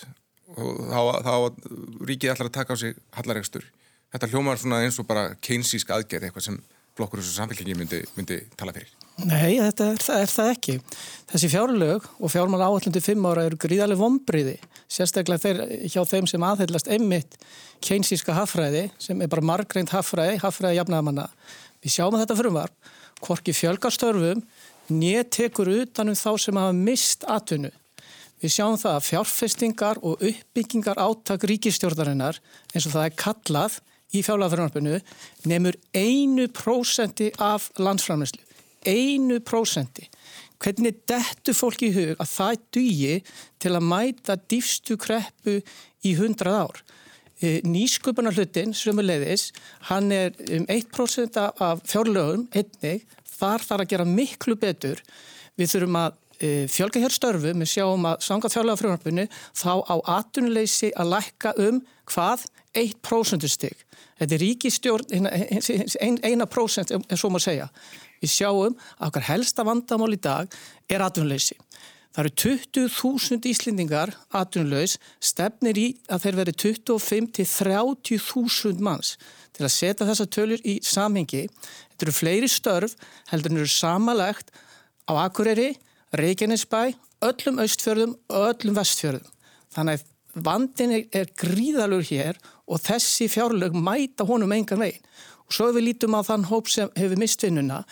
og 0.58 0.80
þá, 0.88 1.02
þá 1.28 1.34
ríkið 2.08 2.32
allar 2.34 2.50
að 2.50 2.56
taka 2.56 2.78
á 2.78 2.78
sig 2.80 2.96
hallaregstur. 3.18 3.68
Þetta 4.14 4.30
hljómar 4.32 4.60
svona 4.62 4.84
eins 4.86 5.00
og 5.02 5.08
bara 5.10 5.30
keinsísk 5.44 5.90
aðgerð, 5.92 6.30
eitthvað 6.30 6.48
sem 6.48 6.60
blokkur 6.98 7.22
þessu 7.22 7.36
samfélkingi 7.38 7.76
myndi, 7.78 8.00
myndi 8.18 8.40
tala 8.58 8.74
fyrir. 8.76 8.90
Nei, 9.26 9.58
þetta 9.58 9.88
er, 9.94 10.04
er 10.14 10.30
það 10.30 10.52
ekki. 10.54 10.76
Þessi 11.32 11.50
fjárlög 11.50 12.06
og 12.22 12.32
fjármál 12.32 12.62
áallundi 12.66 13.02
fimm 13.02 13.26
ára 13.26 13.48
eru 13.48 13.58
gríðarlega 13.62 14.02
vombriði, 14.02 14.56
sérstaklega 14.94 15.42
þeir, 15.42 15.62
hjá 15.90 16.04
þeim 16.06 16.30
sem 16.30 16.46
aðheilast 16.46 16.92
einmitt 16.94 17.40
keinsíska 17.84 18.36
haffræði, 18.38 18.88
sem 19.02 19.20
er 19.22 19.32
bara 19.32 19.46
margreint 19.46 19.94
haffræði, 19.94 20.38
haffræði 20.44 20.80
jafnaðamanna. 20.80 21.28
Við 21.82 21.98
sjáum 21.98 22.18
þetta 22.18 22.38
frumvarp 22.38 22.94
hvorki 23.26 23.56
fjölgarstörfum 23.58 24.46
nýja 24.94 25.26
tekur 25.34 25.72
utanum 25.82 26.18
þá 26.18 26.32
sem 26.42 26.62
hafa 26.62 26.78
mist 26.78 27.26
atvinnu. 27.28 27.74
Við 28.38 28.54
sjáum 28.54 28.78
það 28.78 29.00
að 29.00 29.06
fjárfestingar 29.08 30.00
og 30.06 30.22
uppbyggingar 30.22 31.02
áttak 31.02 31.46
ríkistjórnarinnar 31.50 32.38
eins 32.70 32.86
og 32.86 32.94
það 32.94 33.08
er 33.08 33.16
kallað 33.18 33.80
í 34.16 34.24
fjárlagafjörnarpinu 34.24 35.00
nefnur 35.50 35.78
einu 35.96 36.48
prósenti 36.56 37.32
af 37.44 37.70
landsframleyslu. 37.82 38.44
Einu 38.88 39.40
prósenti. 39.44 40.08
Hvernig 40.64 41.02
dettu 41.10 41.54
fólk 41.54 41.84
í 41.86 41.92
hug 41.94 42.14
að 42.18 42.30
það 42.32 42.62
dugi 42.74 43.16
til 43.62 43.74
að 43.76 43.90
mæta 43.92 44.38
dýfstu 44.50 44.98
kreppu 45.02 45.60
í 46.08 46.14
hundrað 46.18 46.62
ár? 46.64 46.80
E, 47.38 47.60
nýsköpunar 47.68 48.34
hlutin 48.34 48.74
sem 48.74 48.98
leiðis, 48.98 49.52
hann 49.92 50.10
er 50.12 50.34
um 50.56 50.66
1% 50.74 51.38
af 51.38 51.84
fjárlögum 51.86 52.48
einnig, 52.50 53.04
þar 53.38 53.66
þarf 53.68 53.84
að 53.84 53.92
gera 53.92 54.08
miklu 54.10 54.58
betur. 54.58 55.04
Við 55.60 55.76
þurfum 55.76 56.00
að 56.02 56.18
e, 56.42 56.50
fjölga 56.74 57.04
hér 57.04 57.14
störfu, 57.14 57.54
við 57.54 57.70
sjáum 57.70 58.10
að 58.10 58.26
sanga 58.26 58.50
fjárlega 58.50 58.82
frumvarpinu, 58.82 59.28
þá 59.54 59.74
á 59.86 59.96
atunleysi 60.18 60.90
að 60.98 61.14
lækka 61.14 61.54
um 61.68 61.84
hvað 62.10 62.48
1% 62.78 63.50
stygg. 63.50 63.86
Þetta 64.18 64.36
er 64.38 64.44
ríkistjórn, 64.44 65.30
eina 66.26 66.48
prósent 66.50 66.94
er 66.94 67.20
svo 67.20 67.30
maður 67.30 67.44
að 67.44 67.48
segja. 67.50 67.68
Við 68.22 68.34
sjáum 68.34 68.78
að 68.98 69.08
okkar 69.10 69.28
helsta 69.28 69.66
vandamál 69.68 70.14
í 70.16 70.22
dag 70.22 70.58
er 70.90 71.04
atunleysi. 71.06 71.58
Það 72.18 72.24
eru 72.24 72.32
20.000 72.42 73.46
íslendingar 73.46 74.12
atvinnulegs 74.34 74.96
stefnir 75.22 75.78
í 75.78 75.84
að 76.10 76.24
þeir 76.24 76.38
veri 76.40 76.54
25 76.64 77.28
til 77.38 77.46
30.000 77.46 78.82
manns 78.82 79.12
til 79.54 79.68
að 79.68 79.76
setja 79.76 80.08
þessa 80.08 80.26
tölur 80.34 80.64
í 80.66 80.80
samhengi. 80.82 81.44
Þetta 81.92 82.08
eru 82.08 82.16
fleiri 82.18 82.50
störf 82.50 82.98
heldur 83.30 83.54
en 83.54 83.62
eru 83.62 83.70
samalegt 83.70 84.50
á 85.06 85.14
Akureyri, 85.28 85.76
Reykjanesbæ, 86.18 86.96
öllum 87.22 87.62
austfjörðum 87.62 88.18
og 88.34 88.50
öllum 88.50 88.82
vestfjörðum. 88.82 89.30
Þannig 89.78 90.02
að 90.02 90.44
vandin 90.48 90.96
er 90.98 91.30
gríðalur 91.38 92.06
hér 92.10 92.42
og 92.42 92.57
þessi 92.76 93.30
fjárlög 93.32 93.76
mæta 93.76 94.28
honum 94.28 94.52
engan 94.52 94.84
veginn. 94.84 95.06
Og 95.48 95.56
svo 95.56 95.70
við 95.72 95.88
lítum 95.88 96.18
á 96.20 96.22
þann 96.28 96.50
hóp 96.50 96.68
sem 96.68 96.90
hefur 97.00 97.22
mistvinnuna. 97.22 97.84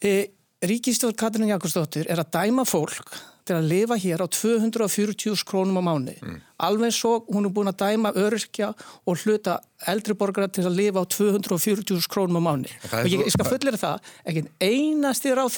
E, 0.00 0.32
Ríkistjórn 0.64 1.18
Katrin 1.18 1.50
Jakobsdóttir 1.50 2.08
er 2.08 2.22
að 2.22 2.32
dæma 2.38 2.64
fólk 2.64 3.12
til 3.42 3.56
að 3.58 3.68
lifa 3.72 3.96
hér 3.98 4.22
á 4.22 4.26
240 4.30 5.42
krónum 5.46 5.80
á 5.80 5.82
mánu. 5.82 6.14
Mm. 6.22 6.38
Alveg 6.62 6.94
svo 6.94 7.24
hún 7.26 7.48
er 7.48 7.54
búin 7.54 7.70
að 7.72 7.80
dæma 7.82 8.12
öryrkja 8.14 8.70
og 9.04 9.24
hluta 9.24 9.58
eldri 9.90 10.14
borgara 10.14 10.48
til 10.48 10.64
að 10.68 10.78
lifa 10.78 11.02
á 11.02 11.06
240 11.10 12.06
krónum 12.08 12.38
á 12.38 12.42
mánu. 12.46 12.70
Og 13.02 13.10
ég, 13.10 13.24
ég 13.26 13.34
skal 13.34 13.50
fullera 13.50 13.80
það, 13.80 14.12
ekki 14.30 14.46
einasti 14.62 15.34
ráð 15.34 15.56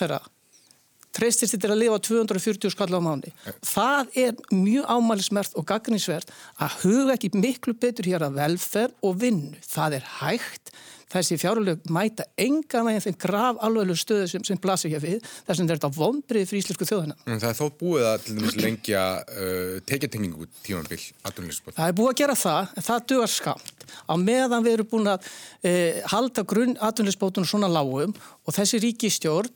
treystist 1.14 1.56
til 1.56 1.70
að 1.70 1.80
lifa 1.82 1.98
á 1.98 2.06
240 2.06 2.74
skall 2.74 2.90
á 2.94 3.00
mánu. 3.02 3.30
Það 3.64 4.18
er 4.24 4.34
mjög 4.52 4.90
ámælismert 4.90 5.54
og 5.58 5.68
gagninsvert 5.68 6.32
að 6.58 6.80
huga 6.82 7.14
ekki 7.16 7.32
miklu 7.36 7.76
betur 7.78 8.10
hér 8.10 8.26
að 8.26 8.40
velferð 8.40 8.98
og 9.06 9.22
vinnu. 9.22 9.62
Það 9.68 10.00
er 10.00 10.12
hægt 10.18 10.74
þessi 11.14 11.38
fjárlög 11.38 11.84
mæta 11.92 12.26
enga 12.40 12.82
veginn 12.86 13.02
þeim 13.04 13.16
graf 13.22 13.60
alveglu 13.64 13.96
stöðu 13.98 14.26
sem, 14.30 14.44
sem 14.46 14.58
blasir 14.60 14.92
hér 14.92 15.02
við 15.02 15.28
þess 15.46 15.62
að 15.62 15.70
þetta 15.74 15.90
vonbrið 15.94 16.48
fyrir 16.50 16.64
íslensku 16.64 16.88
þjóðina. 16.88 17.16
En 17.28 17.42
það 17.42 17.52
er 17.52 17.58
þó 17.60 17.78
búið 17.82 18.08
að 18.08 18.24
til 18.24 18.36
dæmis 18.38 18.58
lengja 18.58 19.04
uh, 19.20 19.76
tekjartengingu 19.90 20.48
tímanbill 20.64 21.00
aðdunleysbóð. 21.28 21.78
Það 21.78 21.92
er 21.92 21.96
búið 22.00 22.10
að 22.10 22.20
gera 22.22 22.38
það, 22.40 22.74
en 22.74 22.88
það 22.88 23.06
duðar 23.12 23.34
skamt. 23.34 23.86
Á 24.10 24.14
meðan 24.18 24.66
við 24.66 24.78
erum 24.78 24.90
búin 24.90 25.12
að 25.14 25.30
uh, 25.30 26.02
halda 26.14 26.46
grunn 26.54 26.76
aðdunleysbótunum 26.82 27.50
svona 27.50 27.70
lágum 27.70 28.14
og 28.14 28.58
þessi 28.58 28.82
ríkistjórn 28.82 29.54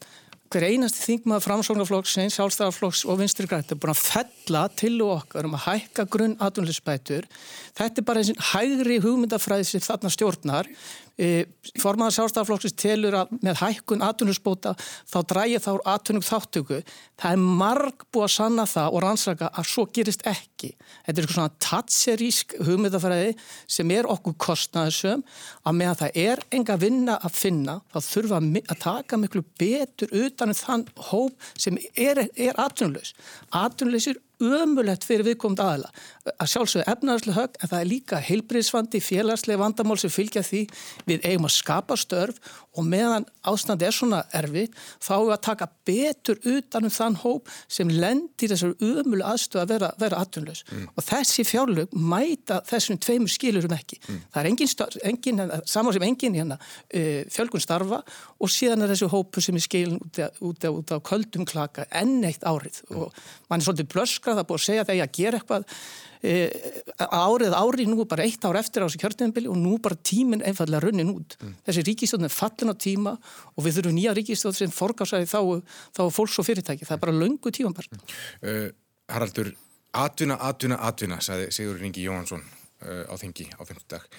hver 0.49 0.64
einasti 0.64 1.02
þingmaður 1.05 1.45
framsóknarflokksins, 1.45 2.37
sjálfstæðarflokks 2.38 3.02
og 3.09 3.19
vinstri 3.21 3.49
grænt 3.49 3.73
er 3.75 3.81
búin 3.81 3.93
að 3.93 4.00
fella 4.00 4.62
til 4.73 4.95
okkar 5.05 5.49
um 5.49 5.57
að 5.59 5.67
hækka 5.67 6.07
grunn 6.09 6.38
aðunlisbætur. 6.40 7.26
Þetta 7.76 8.00
er 8.00 8.07
bara 8.09 8.23
eins 8.23 8.33
og 8.33 8.47
hægri 8.55 8.97
hugmyndafræði 9.05 9.69
sem 9.69 9.85
þarna 9.85 10.12
stjórnar. 10.14 10.71
E, 11.19 11.49
formaðar 11.83 12.15
sjálfstæðarflokksins 12.15 12.77
telur 12.79 13.17
að 13.19 13.33
með 13.43 13.57
hækkun 13.59 14.05
aðtunusbóta 14.07 14.77
þá 14.79 15.17
drægir 15.33 15.63
þá 15.65 15.73
aðtunum 15.91 16.23
þáttöku. 16.23 16.79
Það 17.19 17.35
er 17.35 17.41
marg 17.63 18.05
búið 18.15 18.27
að 18.29 18.35
sanna 18.37 18.67
það 18.71 18.95
og 18.95 19.03
rannsaka 19.03 19.49
að 19.51 19.67
svo 19.73 19.85
gerist 19.99 20.23
ekki. 20.31 20.71
Þetta 20.77 21.15
er 21.17 21.25
eitthvað 21.25 21.39
svona 21.41 21.65
tatserísk 21.67 22.55
hugmyndafræði 22.69 23.35
sem 23.67 23.95
er 23.97 24.11
okkur 24.15 24.39
kostnaðisum 24.47 25.27
að 25.67 25.79
meðan 25.81 26.01
það 26.05 26.23
er 26.23 26.45
enga 26.55 26.79
vinna 26.85 27.19
að 27.19 27.37
finna 27.41 27.77
þá 27.91 27.99
þurfa 28.13 28.41
að 28.63 28.81
taka 28.87 29.19
miklu 29.19 29.43
betur 29.59 30.15
utan 30.23 30.55
um 30.55 30.61
þann 30.63 30.87
hóp 31.11 31.51
sem 31.59 31.83
er, 31.97 32.29
er 32.39 32.63
aðtunlaus. 32.63 33.17
Aðtunlausir 33.51 34.23
ömulegt 34.42 35.07
fyrir 35.07 35.26
viðkomund 35.26 35.61
aðala 35.62 35.90
að 36.37 36.50
sjálfsögðu 36.52 36.87
efnaðarslu 36.92 37.35
högg 37.37 37.59
en 37.59 37.71
það 37.73 37.80
er 37.80 37.90
líka 37.90 38.21
heilbriðsvandi, 38.23 39.00
félagslega 39.02 39.62
vandamál 39.62 39.99
sem 40.00 40.12
fylgja 40.12 40.45
því 40.47 40.64
við 41.09 41.26
eigum 41.26 41.49
að 41.49 41.57
skapa 41.57 41.99
störf 41.99 42.40
og 42.78 42.87
meðan 42.87 43.26
ástandi 43.49 43.87
er 43.88 43.95
svona 43.95 44.21
erfi 44.37 44.66
þá 45.02 45.14
er 45.16 45.33
að 45.35 45.42
taka 45.49 45.68
betur 45.88 46.38
utanum 46.47 46.92
þann 46.95 47.18
hóp 47.23 47.50
sem 47.66 47.90
lendir 47.90 48.52
þessar 48.52 48.75
ömulu 48.85 49.25
aðstöðu 49.26 49.62
að 49.62 49.73
vera, 49.73 49.90
vera 49.99 50.21
atvinnlaus 50.23 50.62
mm. 50.68 50.87
og 50.95 51.07
þessi 51.09 51.45
fjárlög 51.49 51.97
mæta 51.99 52.61
þessum 52.68 53.00
tveimur 53.02 53.33
skilurum 53.33 53.75
ekki. 53.75 53.99
Mm. 54.04 54.21
Það 54.35 54.40
er 54.42 54.50
engin, 54.52 54.73
engin 55.11 55.42
saman 55.66 55.97
sem 55.97 56.07
engin 56.07 56.38
hérna 56.38 56.59
uh, 56.61 57.23
fjölgun 57.35 57.64
starfa 57.64 58.02
og 58.38 58.52
síðan 58.52 58.87
er 58.87 58.95
þessu 58.95 59.11
hópu 59.12 59.42
sem 59.45 59.59
er 59.59 59.64
skilin 59.64 59.99
út 59.99 60.64
af, 60.68 61.02
köldum 61.09 61.47
klaka 61.49 61.88
enn 61.90 62.21
eitt 62.28 62.47
árið 62.47 62.83
mm. 62.87 63.02
og 63.02 63.23
mann 63.49 63.62
er 63.62 63.66
svolítið 63.66 63.90
blöskra 64.28 64.37
það 64.37 64.49
búið 64.49 64.61
að 64.61 64.66
segja 64.66 64.87
þegar 64.87 65.00
ég 65.00 65.08
að 65.08 65.18
gera 65.18 65.40
eitthvað 65.40 65.75
E, 66.18 66.50
árið 66.99 67.54
ári 67.54 67.85
nú 67.87 68.02
bara 68.11 68.25
eitt 68.26 68.42
ár 68.42 68.56
eftir 68.58 68.82
á 68.82 68.90
þessu 68.90 68.99
kjörnumbili 68.99 69.47
og 69.47 69.54
nú 69.54 69.76
bara 69.78 69.94
tíminn 69.94 70.42
einfallega 70.42 70.80
runnin 70.82 71.12
út. 71.12 71.37
Mm. 71.38 71.52
Þessi 71.62 71.85
ríkistöðun 71.87 72.26
er 72.26 72.32
fallin 72.35 72.75
á 72.75 72.82
tíma 72.82 73.12
og 73.54 73.62
við 73.62 73.76
þurfum 73.76 73.94
nýja 73.94 74.14
ríkistöð 74.18 74.56
sem 74.58 74.73
forgásaði 74.75 75.28
þá, 75.30 75.62
þá 75.94 76.00
fólks 76.11 76.40
og 76.42 76.49
fyrirtæki. 76.49 76.88
Það 76.88 76.97
er 76.97 77.02
bara 77.04 77.14
löngu 77.20 77.52
tíman 77.54 77.76
bara. 77.78 77.94
Mm. 77.94 78.02
Uh, 78.42 78.66
Haraldur, 79.14 79.52
atvinna, 79.94 80.40
atvinna, 80.42 80.80
atvinna, 80.90 81.20
sagði 81.23 81.52
Sigur 81.54 81.78
Ringi 81.78 82.02
Jóhansson 82.02 82.42
uh, 82.42 83.06
á 83.06 83.14
þengi 83.23 83.47
á 83.54 83.62
5. 83.62 83.87
dag. 83.94 84.11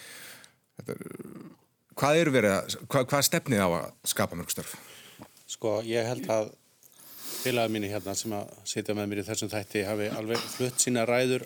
Þetta, 0.79 0.95
uh, 1.03 1.51
hvað 1.99 2.21
eru 2.21 2.37
verið 2.37 2.55
að, 2.61 2.79
hvað, 2.87 3.09
hvað 3.11 3.27
stefnið 3.27 3.65
á 3.67 3.67
að 3.67 3.91
skapa 4.15 4.39
mörgstörf? 4.39 4.79
Sko, 5.51 5.81
ég 5.83 6.07
held 6.07 6.31
að 6.31 6.53
félaga 7.43 7.71
mínu 7.71 7.89
hérna 7.91 8.15
sem 8.17 8.33
að 8.35 8.53
sitja 8.67 8.95
með 8.97 9.11
mér 9.11 9.21
í 9.21 9.27
þessum 9.27 9.51
þætti 9.51 9.83
hafi 9.87 10.07
alveg 10.19 10.47
flutt 10.55 10.83
sína 10.83 11.05
ræður 11.07 11.45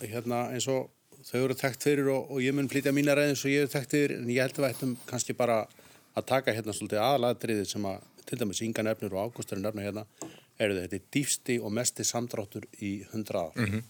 hérna 0.00 0.44
eins 0.54 0.68
og 0.70 0.90
þau 1.26 1.40
eru 1.44 1.56
takt 1.58 1.82
fyrir 1.82 2.10
og, 2.12 2.30
og 2.30 2.42
ég 2.42 2.54
mun 2.54 2.70
flytja 2.70 2.92
mína 2.94 3.16
ræð 3.18 3.32
eins 3.32 3.44
og 3.46 3.52
ég 3.52 3.64
eru 3.64 3.72
takt 3.72 3.94
fyrir 3.94 4.20
en 4.20 4.30
ég 4.30 4.42
held 4.42 4.58
að 4.58 4.66
við 4.66 4.74
ættum 4.74 4.94
kannski 5.08 5.36
bara 5.38 5.62
að 6.12 6.28
taka 6.28 6.54
hérna 6.54 6.74
svolítið 6.76 7.02
aðalatriðið 7.02 7.70
sem 7.72 7.88
að 7.88 8.06
til 8.28 8.38
dæmis 8.40 8.62
yngan 8.64 8.90
efnir 8.92 9.16
og 9.16 9.32
ágústurinn 9.32 9.66
efnir 9.70 9.88
hérna 9.88 10.04
eru 10.62 10.76
þetta 10.78 11.00
dýfsti 11.16 11.58
og 11.62 11.74
mesti 11.74 12.06
samdráttur 12.06 12.68
í 12.80 12.92
hundra 13.12 13.48
ár 13.48 13.56
mm 13.56 13.66
-hmm. 13.70 13.82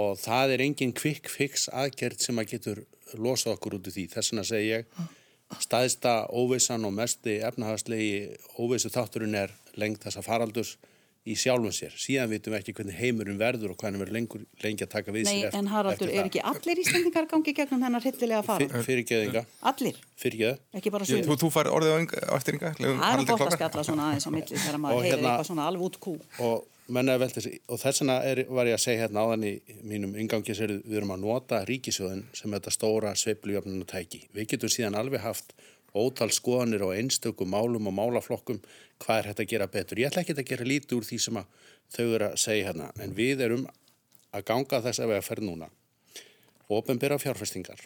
og 0.00 0.18
það 0.18 0.54
er 0.54 0.60
engin 0.60 0.92
quick 0.92 1.28
fix 1.28 1.68
aðgerð 1.68 2.18
sem 2.20 2.38
að 2.38 2.50
getur 2.52 2.84
losað 3.14 3.56
okkur 3.56 3.76
út 3.78 3.88
í 3.88 3.94
því 3.96 4.08
þess 4.14 4.32
vegna 4.32 4.44
segi 4.44 4.70
ég 4.70 4.86
staðista 5.62 6.16
óvissan 6.32 6.86
og 6.88 6.96
mesti 6.96 7.38
efnahagslegi 7.46 8.34
óvissu 8.58 8.90
þátturinn 8.94 9.38
er 9.44 9.54
lengt 9.80 10.04
þessa 10.06 10.24
faraldus 10.24 10.76
í 11.24 11.34
sjálfum 11.40 11.72
sér. 11.72 11.94
Síðan 11.96 12.28
vitum 12.34 12.52
við 12.52 12.60
ekki 12.60 12.74
hvernig 12.76 12.96
heimurinn 12.98 13.38
verður 13.40 13.72
og 13.72 13.78
hvernig 13.80 14.02
verður 14.02 14.16
lengur, 14.18 14.42
lengi 14.60 14.84
að 14.84 14.90
taka 14.92 15.14
við 15.14 15.24
Nei, 15.24 15.30
sér 15.30 15.46
eftir, 15.48 15.60
en 15.62 15.70
Haraldur, 15.72 16.10
er 16.12 16.28
ekki 16.28 16.42
allir 16.50 16.82
íslendingar 16.82 17.28
gangi 17.30 17.54
gegnum 17.56 17.80
þennar 17.80 18.04
hittilega 18.04 18.42
fara? 18.44 18.66
Fyr, 18.68 18.84
fyrirgeðinga. 18.84 19.44
Allir? 19.72 20.02
Fyrirgeð. 20.20 20.60
Ekki 20.76 20.92
bara 20.92 21.08
sögur? 21.08 21.30
Þú, 21.30 21.38
þú 21.40 21.50
fær 21.54 21.70
orðið 21.72 22.12
á 22.28 22.34
eftir 22.36 22.58
ynga? 22.58 22.74
Það 22.76 23.08
er 23.08 23.24
gott 23.30 23.46
að 23.46 23.56
skalla 23.56 23.86
svona 23.88 24.10
aðeins 24.10 24.28
á 24.28 24.30
milli 24.36 24.60
þegar 24.60 24.80
maður 24.84 25.00
heyrir 25.00 25.14
hérna, 25.14 25.32
eitthvað 25.32 25.48
svona 25.48 25.68
alveg 25.70 25.88
út 25.88 25.98
kú. 26.04 26.14
Og, 26.44 26.68
og 26.84 27.78
þess 27.80 28.02
vegna 28.02 28.18
er, 28.28 28.42
var 28.52 28.68
ég 28.68 28.76
að 28.76 28.82
segja 28.82 29.04
hérna 29.04 29.24
áðan 29.24 29.46
í 29.48 29.52
mínum 29.88 30.16
yngangi 30.20 30.56
sér 30.56 30.74
við 30.82 30.98
erum 30.98 31.14
að 31.14 31.22
nota 31.24 31.62
ríkisjóðin 31.64 32.26
sem 32.36 32.52
þetta 32.52 32.72
stóra 32.74 33.14
sveiplujöfnunatæki. 33.16 34.26
Við 34.36 34.50
getum 34.52 34.72
síðan 34.72 34.98
alveg 35.00 35.24
haft 35.24 35.54
ótal 35.94 36.28
skoðanir 36.34 36.84
á 36.84 36.92
einstökum 36.92 37.48
málum 37.54 37.88
og 37.88 37.96
málaflokkum 37.96 38.60
hvað 39.00 39.18
er 39.18 39.30
hægt 39.30 39.40
að 39.40 39.50
gera 39.54 39.70
betur. 39.70 40.02
Ég 40.02 40.10
ætla 40.10 40.24
ekki 40.24 40.36
að 40.36 40.50
gera 40.50 40.68
lítið 40.68 40.98
úr 40.98 41.08
því 41.08 41.20
sem 41.24 41.40
þau 41.94 42.04
eru 42.04 42.28
að 42.28 42.38
segja 42.42 42.68
hérna 42.68 42.90
en 43.00 43.16
við 43.16 43.44
erum 43.46 43.66
að 44.34 44.46
ganga 44.50 44.82
þess 44.84 45.00
að 45.00 45.12
við 45.12 45.20
að 45.20 45.28
ferð 45.28 45.48
núna 45.48 45.70
ofinbyrra 46.74 47.20
fjárfestingar 47.22 47.84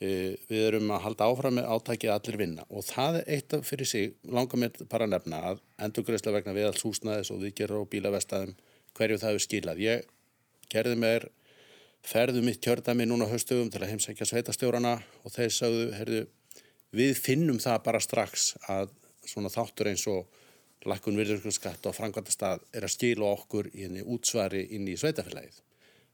við 0.00 0.62
erum 0.64 0.92
að 0.94 1.02
halda 1.04 1.26
áfram 1.28 1.58
með 1.58 1.66
átækið 1.74 2.12
allir 2.14 2.38
vinna 2.40 2.62
og 2.72 2.86
það 2.88 3.18
er 3.18 3.26
eitt 3.36 3.56
af 3.56 3.66
fyrir 3.68 3.88
sig 3.88 4.14
langar 4.24 4.60
mér 4.62 4.78
bara 4.88 5.04
að 5.04 5.12
nefna 5.12 5.40
að 5.50 5.60
endurgröðslega 5.84 6.38
vegna 6.38 6.54
við 6.56 6.68
alls 6.70 6.84
húsnaðis 6.86 7.32
og 7.34 7.42
viðgerra 7.42 7.82
og 7.82 7.90
bílavestaðum 7.92 8.54
hverju 8.96 9.20
það 9.20 9.34
hefur 9.34 9.44
skilað. 9.44 9.82
Ég 9.84 10.08
gerði 10.72 10.96
mér 11.04 11.28
ferðu 12.06 12.42
mitt 12.46 12.62
kjördami 12.64 13.04
núna 13.08 13.28
höstugum 13.28 13.68
til 13.68 13.82
að 13.82 13.92
heimsækja 13.92 14.28
sveitastjórana 14.30 14.96
og 15.20 15.34
þeir 15.34 15.52
sagðu, 15.52 15.86
herðu, 15.98 16.22
við 16.96 17.16
finnum 17.20 17.60
það 17.60 17.82
bara 17.84 18.00
strax 18.00 18.54
að 18.72 18.94
svona 19.28 19.52
þáttur 19.52 19.92
eins 19.92 20.06
og 20.08 20.88
lakkun 20.88 21.18
virðurskatt 21.20 21.84
og 21.86 21.96
frangvandastað 21.96 22.64
er 22.72 22.86
að 22.86 22.94
skila 22.94 23.34
okkur 23.34 23.68
í 23.76 23.90
útsvari 24.00 24.64
inn 24.72 24.88
í 24.88 24.96
sveitafélagið. 24.96 25.60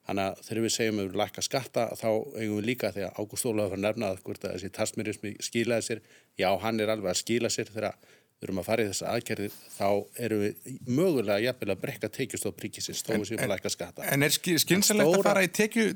Þannig 0.06 0.28
að 0.28 0.42
þegar 0.46 0.62
við 0.62 0.72
segjum 0.76 1.00
að 1.00 1.08
við 1.08 1.16
lakka 1.18 1.42
skatta 1.42 1.86
þá 1.98 2.10
eigum 2.38 2.60
við 2.60 2.68
líka 2.68 2.92
þegar 2.94 3.16
Ágúst 3.18 3.48
Ólaður 3.48 3.72
var 3.72 3.80
nefnað 3.82 4.20
hvort 4.26 4.44
að 4.46 4.54
þessi 4.54 4.70
tasmirismi 4.76 5.32
skilaði 5.42 5.86
sér, 5.88 6.02
já 6.38 6.46
hann 6.62 6.78
er 6.82 6.92
alveg 6.94 7.10
að 7.10 7.18
skila 7.24 7.50
sér 7.50 7.72
þegar 7.72 7.96
við 8.36 8.46
erum 8.46 8.60
að 8.60 8.68
fara 8.68 8.84
í 8.84 8.88
þessa 8.90 9.12
aðgerði 9.16 9.48
þá 9.72 9.88
erum 10.26 10.42
við 10.44 10.78
mögulega 10.86 11.42
jafnvel 11.46 11.72
að 11.72 11.82
brekka 11.82 12.10
tekjust 12.12 12.46
á 12.46 12.50
príkisins 12.54 13.02
þó 13.02 13.12
við 13.16 13.28
séum 13.30 13.44
að 13.46 13.52
lakka 13.54 13.72
skatta. 13.72 14.06
En 14.12 14.22
er 14.22 14.34
skynsalegt 14.36 15.08
stóra... 15.08 15.18
að 15.18 15.26
fara 15.26 15.44
í 15.46 15.52
tekju, 15.56 15.86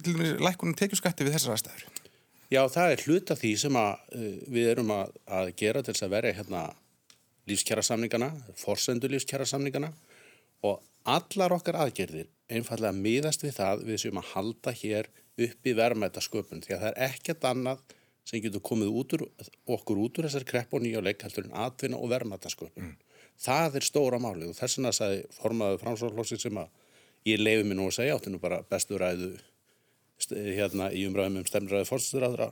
lakkunum 0.41 0.79
tekjuskatti 0.81 1.27
við 1.29 1.37
þessar 1.37 1.59
aðstæður? 1.59 1.89
Já 2.51 2.65
það 2.73 2.93
er 2.97 3.03
hlut 3.07 3.31
af 3.31 3.43
því 3.45 3.51
sem 3.63 3.77
að, 3.79 4.07
uh, 4.17 4.31
við 4.51 4.71
erum 4.73 4.95
að, 4.97 5.13
að 5.39 5.53
gera 5.61 5.85
til 5.85 5.95
þess 5.95 6.07
að 6.09 6.15
vera 6.17 6.33
hérna 6.41 6.63
lífskjærasamningana, 7.51 8.31
forsendu 8.59 9.11
lífskjærasamningana 9.13 9.93
og 10.67 10.81
allar 11.09 11.55
okkar 11.57 11.79
aðgerðir 11.85 12.29
einfallega 12.51 12.97
miðast 12.97 13.45
við 13.45 13.57
það 13.61 13.85
við 13.89 14.01
sem 14.03 14.21
að 14.21 14.31
halda 14.35 14.75
hér 14.75 15.09
upp 15.41 15.69
í 15.71 15.75
verðmætasköpun 15.79 16.63
því 16.65 16.75
að 16.75 16.83
það 16.85 16.91
er 16.91 17.11
ekkert 17.11 17.47
annað 17.51 17.85
sem 18.29 18.43
getur 18.45 18.63
komið 18.63 18.91
út 19.01 19.15
úr, 19.17 19.25
okkur 19.77 20.01
út 20.03 20.19
úr 20.19 20.29
þessar 20.29 20.47
krepp 20.49 20.75
og 20.77 20.85
nýjáleik 20.85 21.23
heldur 21.25 21.47
en 21.49 21.57
atvinna 21.65 21.99
og 21.99 22.11
verðmætasköpun. 22.13 22.91
Mm. 22.91 23.23
Það 23.41 23.79
er 23.81 23.87
stóra 23.87 24.21
málið 24.21 24.51
og 24.51 24.59
þess 24.59 24.79
vegna 24.79 24.93
sagði 24.95 25.23
formaðu 25.35 25.81
framsvárflóksinn 25.81 26.43
sem 26.43 26.61
að 26.61 26.69
ég 27.31 27.41
leiði 27.41 27.65
mig 27.65 27.79
nú 27.79 27.89
að 27.89 27.97
segja 27.97 28.19
áttinu 28.19 28.43
bara 28.43 28.61
bestu 28.69 29.01
ræðu 29.01 29.33
hérna 30.29 30.91
í 30.93 31.07
umræðum 31.09 31.41
um 31.41 31.49
stemnræðu 31.49 31.89
fórstuðræðra 31.89 32.51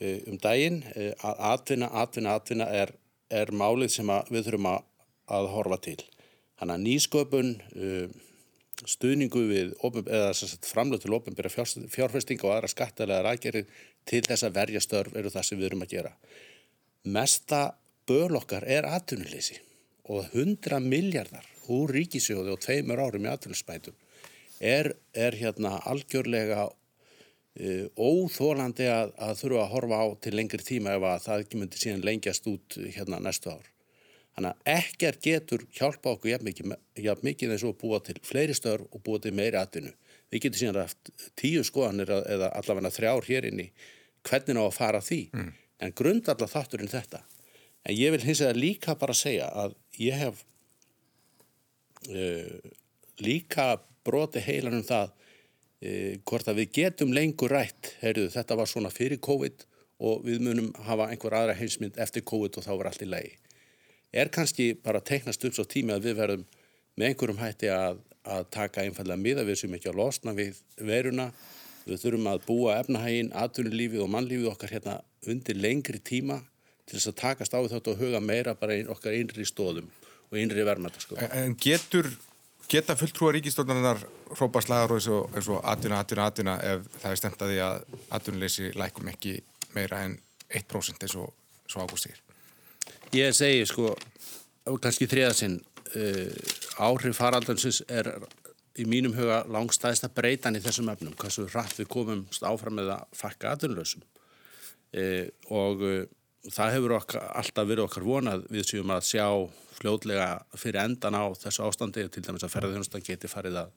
eh, 0.00 0.22
um 0.30 0.38
daginn 0.40 0.80
eh, 0.94 1.12
að 1.20 1.44
atvinna, 1.52 1.90
atvinna, 2.00 2.38
atvinna 2.38 2.70
er 2.72 2.94
er 3.32 3.52
málið 3.56 3.96
sem 3.96 4.12
við 4.30 4.48
þurfum 4.48 4.68
að, 4.72 4.82
að 5.38 5.48
horfa 5.54 5.78
til. 5.86 5.98
Þannig 6.62 6.76
að 6.76 6.82
nýsköpun, 6.86 7.48
uh, 7.74 8.84
stuðningu 8.86 9.40
við 9.48 9.72
framlöð 10.62 11.00
til 11.02 11.16
ofinbæra 11.16 11.50
fjárfestinga 11.50 12.46
og 12.46 12.52
aðra 12.54 12.70
skattalega 12.70 13.24
rækjari 13.26 13.62
til 14.06 14.20
þess 14.28 14.46
að 14.46 14.54
verja 14.60 14.82
störf 14.82 15.16
eru 15.18 15.32
það 15.34 15.46
sem 15.48 15.58
við 15.58 15.68
erum 15.72 15.82
að 15.82 15.94
gera. 15.96 16.12
Mesta 17.02 17.62
böl 18.06 18.38
okkar 18.38 18.62
er 18.70 18.86
atvinnuleysi 18.86 19.58
og 20.06 20.30
100 20.30 20.78
miljardar 20.86 21.50
úr 21.66 21.90
ríkisjóði 21.98 22.54
og 22.54 22.62
tveimur 22.62 23.02
árum 23.02 23.26
í 23.26 23.32
atvinnuspætum 23.32 23.98
er, 24.62 24.92
er 25.18 25.34
hérna 25.42 25.80
algjörlega 25.90 26.68
uh, 26.70 27.84
óþólandi 27.98 28.86
að, 28.86 29.16
að 29.18 29.36
þurfa 29.42 29.66
að 29.66 29.74
horfa 29.74 29.98
á 29.98 30.06
til 30.22 30.36
lengri 30.38 30.62
tíma 30.70 30.94
ef 30.94 31.10
að 31.10 31.26
það 31.26 31.44
ekki 31.46 31.62
myndi 31.64 31.82
síðan 31.82 32.06
lengjast 32.06 32.50
út 32.54 32.78
hérna 32.86 33.18
næstu 33.18 33.50
ár. 33.50 33.71
Þannig 34.32 34.52
að 34.52 34.70
ekkert 34.72 35.24
getur 35.26 35.64
hjálpa 35.76 36.14
okkur 36.14 36.30
jafn 36.30 36.46
mikið, 36.48 36.74
jafn 37.04 37.26
mikið 37.26 37.50
eins 37.52 37.64
og 37.68 37.76
búa 37.80 37.98
til 38.04 38.16
fleiri 38.24 38.54
störf 38.56 38.86
og 38.88 39.02
búa 39.04 39.20
til 39.20 39.34
meiri 39.36 39.58
atvinnu. 39.60 39.92
Við 40.32 40.46
getum 40.46 40.60
síðan 40.62 40.78
haft 40.80 41.10
tíu 41.36 41.64
skoðanir 41.68 42.12
eða 42.16 42.48
allavega 42.56 42.92
þrjár 42.94 43.28
hér 43.28 43.48
inn 43.50 43.60
í 43.66 43.68
hvernig 44.24 44.56
á 44.56 44.64
að 44.64 44.78
fara 44.78 45.02
því. 45.04 45.20
Mm. 45.36 45.50
En 45.84 45.96
grundallar 45.98 46.48
þátturinn 46.48 46.92
þetta. 46.92 47.20
En 47.84 47.96
ég 47.98 48.14
vil 48.14 48.22
hins 48.24 48.40
vegar 48.40 48.60
líka 48.62 48.96
bara 48.96 49.16
segja 49.18 49.50
að 49.52 49.76
ég 50.00 50.16
hef 50.16 50.40
uh, 52.08 52.72
líka 53.20 53.66
broti 54.06 54.40
heilan 54.40 54.78
um 54.80 54.86
það 54.86 55.12
uh, 55.12 56.16
hvort 56.24 56.48
að 56.48 56.62
við 56.62 56.74
getum 56.80 57.12
lengur 57.12 57.52
rætt. 57.52 57.98
Heyrðu, 58.00 58.30
þetta 58.32 58.56
var 58.62 58.70
svona 58.70 58.94
fyrir 58.94 59.20
COVID 59.20 59.68
og 60.08 60.24
við 60.24 60.40
munum 60.48 60.72
hafa 60.88 61.12
einhver 61.12 61.36
aðra 61.36 61.58
heimsmynd 61.58 62.00
eftir 62.00 62.24
COVID 62.24 62.56
og 62.56 62.64
þá 62.64 62.72
var 62.78 62.94
allt 62.94 63.04
í 63.04 63.12
lagi 63.12 63.36
er 64.12 64.30
kannski 64.32 64.72
bara 64.84 65.00
teiknast 65.00 65.44
upp 65.44 65.56
svo 65.56 65.64
tími 65.68 65.94
að 65.94 66.08
við 66.08 66.18
verðum 66.20 66.44
með 66.98 67.08
einhverjum 67.08 67.40
hætti 67.40 67.70
að, 67.72 68.00
að 68.28 68.46
taka 68.52 68.84
einfallega 68.84 69.20
miða 69.20 69.46
við 69.48 69.62
sem 69.62 69.76
ekki 69.76 69.90
að 69.92 70.00
losna 70.02 70.34
við 70.36 70.60
veruna. 70.78 71.30
Við 71.86 72.02
þurfum 72.04 72.28
að 72.30 72.42
búa 72.46 72.76
efnahægin, 72.78 73.32
atvinnulífið 73.34 74.04
og 74.04 74.10
mannlífið 74.12 74.50
okkar 74.52 74.74
hérna 74.76 74.98
undir 75.26 75.58
lengri 75.58 75.98
tíma 75.98 76.38
til 76.86 76.98
þess 76.98 77.10
að 77.10 77.18
takast 77.22 77.56
á 77.56 77.60
þetta 77.62 77.94
og 77.94 78.02
huga 78.02 78.20
meira 78.22 78.54
bara 78.58 78.76
ein, 78.76 78.90
okkar 78.92 79.16
einri 79.16 79.46
stóðum 79.48 79.88
og 80.30 80.38
einri 80.38 80.66
verðmæta. 80.66 81.02
Sko. 81.02 81.18
En 81.32 81.56
getur, 81.58 82.08
geta 82.70 82.96
fulltrúar 82.98 83.34
ríkistofnarinnar 83.38 84.04
hrópa 84.36 84.62
slagar 84.62 84.94
og 84.94 85.00
eins 85.34 85.48
og 85.50 85.62
atvinna, 85.64 86.02
atvinna, 86.02 86.28
atvinna 86.28 86.58
ef 86.74 86.86
það 87.00 87.10
er 87.10 87.22
stemt 87.22 87.46
að 87.46 87.56
atvinnuleysi 88.18 88.74
lækum 88.78 89.10
ekki 89.12 89.38
meira 89.74 90.04
en 90.06 90.18
1% 90.52 91.06
eins 91.06 91.16
og, 91.18 91.32
og 91.72 91.80
ágústíðir? 91.86 92.20
Ég 93.12 93.34
segi 93.36 93.66
sko, 93.68 93.90
kannski 94.80 95.04
þriðasinn, 95.04 95.58
uh, 96.00 96.30
áhrif 96.80 97.18
faraldansins 97.20 97.82
er 97.92 98.08
í 98.80 98.86
mínum 98.88 99.12
huga 99.12 99.42
langstæðist 99.52 100.06
að 100.08 100.14
breytan 100.16 100.56
í 100.56 100.62
þessum 100.64 100.88
efnum, 100.88 101.12
hversu 101.20 101.44
rætt 101.52 101.76
við 101.76 101.90
komum 101.92 102.22
áfram 102.48 102.78
með 102.80 102.94
að 102.94 103.18
fakka 103.18 103.52
aðunlösum 103.52 104.00
uh, 104.96 105.28
og 105.52 105.84
uh, 105.84 105.98
það 106.48 106.74
hefur 106.78 106.96
okkar, 107.02 107.28
alltaf 107.42 107.68
verið 107.68 107.84
okkar 107.84 108.08
vonað 108.08 108.48
við 108.48 108.68
séum 108.70 108.96
að 108.96 109.04
sjá 109.10 109.26
fljóðlega 109.76 110.30
fyrir 110.56 110.82
endan 110.86 111.20
á 111.20 111.24
þessu 111.36 111.68
ástandi 111.68 112.08
til 112.08 112.24
dæmis 112.24 112.48
að 112.48 112.56
ferðarþjónustan 112.56 113.04
geti 113.04 113.28
farið 113.28 113.60
að, 113.66 113.72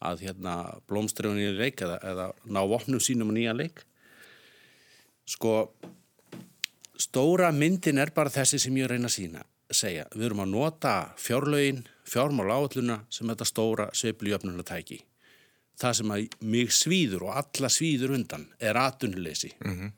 að 0.00 0.28
hérna, 0.30 0.58
blómstrefunni 0.88 1.50
í 1.50 1.56
leik 1.60 1.84
eða, 1.84 2.00
eða 2.08 2.30
ná 2.48 2.64
vopnum 2.72 3.04
sínum 3.04 3.36
nýja 3.36 3.52
leik. 3.52 3.84
Sko, 5.28 5.68
stóra 6.98 7.52
myndin 7.52 8.00
er 8.02 8.12
bara 8.14 8.32
þessi 8.32 8.60
sem 8.62 8.76
ég 8.76 8.90
reyna 8.90 9.10
að 9.10 9.16
sína, 9.16 9.44
segja. 9.72 10.04
Við 10.14 10.28
erum 10.28 10.44
að 10.44 10.52
nota 10.52 10.94
fjárlögin, 11.20 11.82
fjármál 12.08 12.50
áalluna 12.52 13.02
sem 13.10 13.28
þetta 13.28 13.48
stóra 13.48 13.88
sveiplujöfnuna 13.96 14.66
tæki. 14.66 15.00
Það 15.80 15.96
sem 15.98 16.12
að 16.14 16.36
mig 16.44 16.74
svíður 16.76 17.28
og 17.28 17.38
alla 17.40 17.70
svíður 17.72 18.16
undan 18.18 18.46
er 18.60 18.76
atunleysi 18.76 19.54
mm 19.64 19.72
-hmm. 19.72 19.92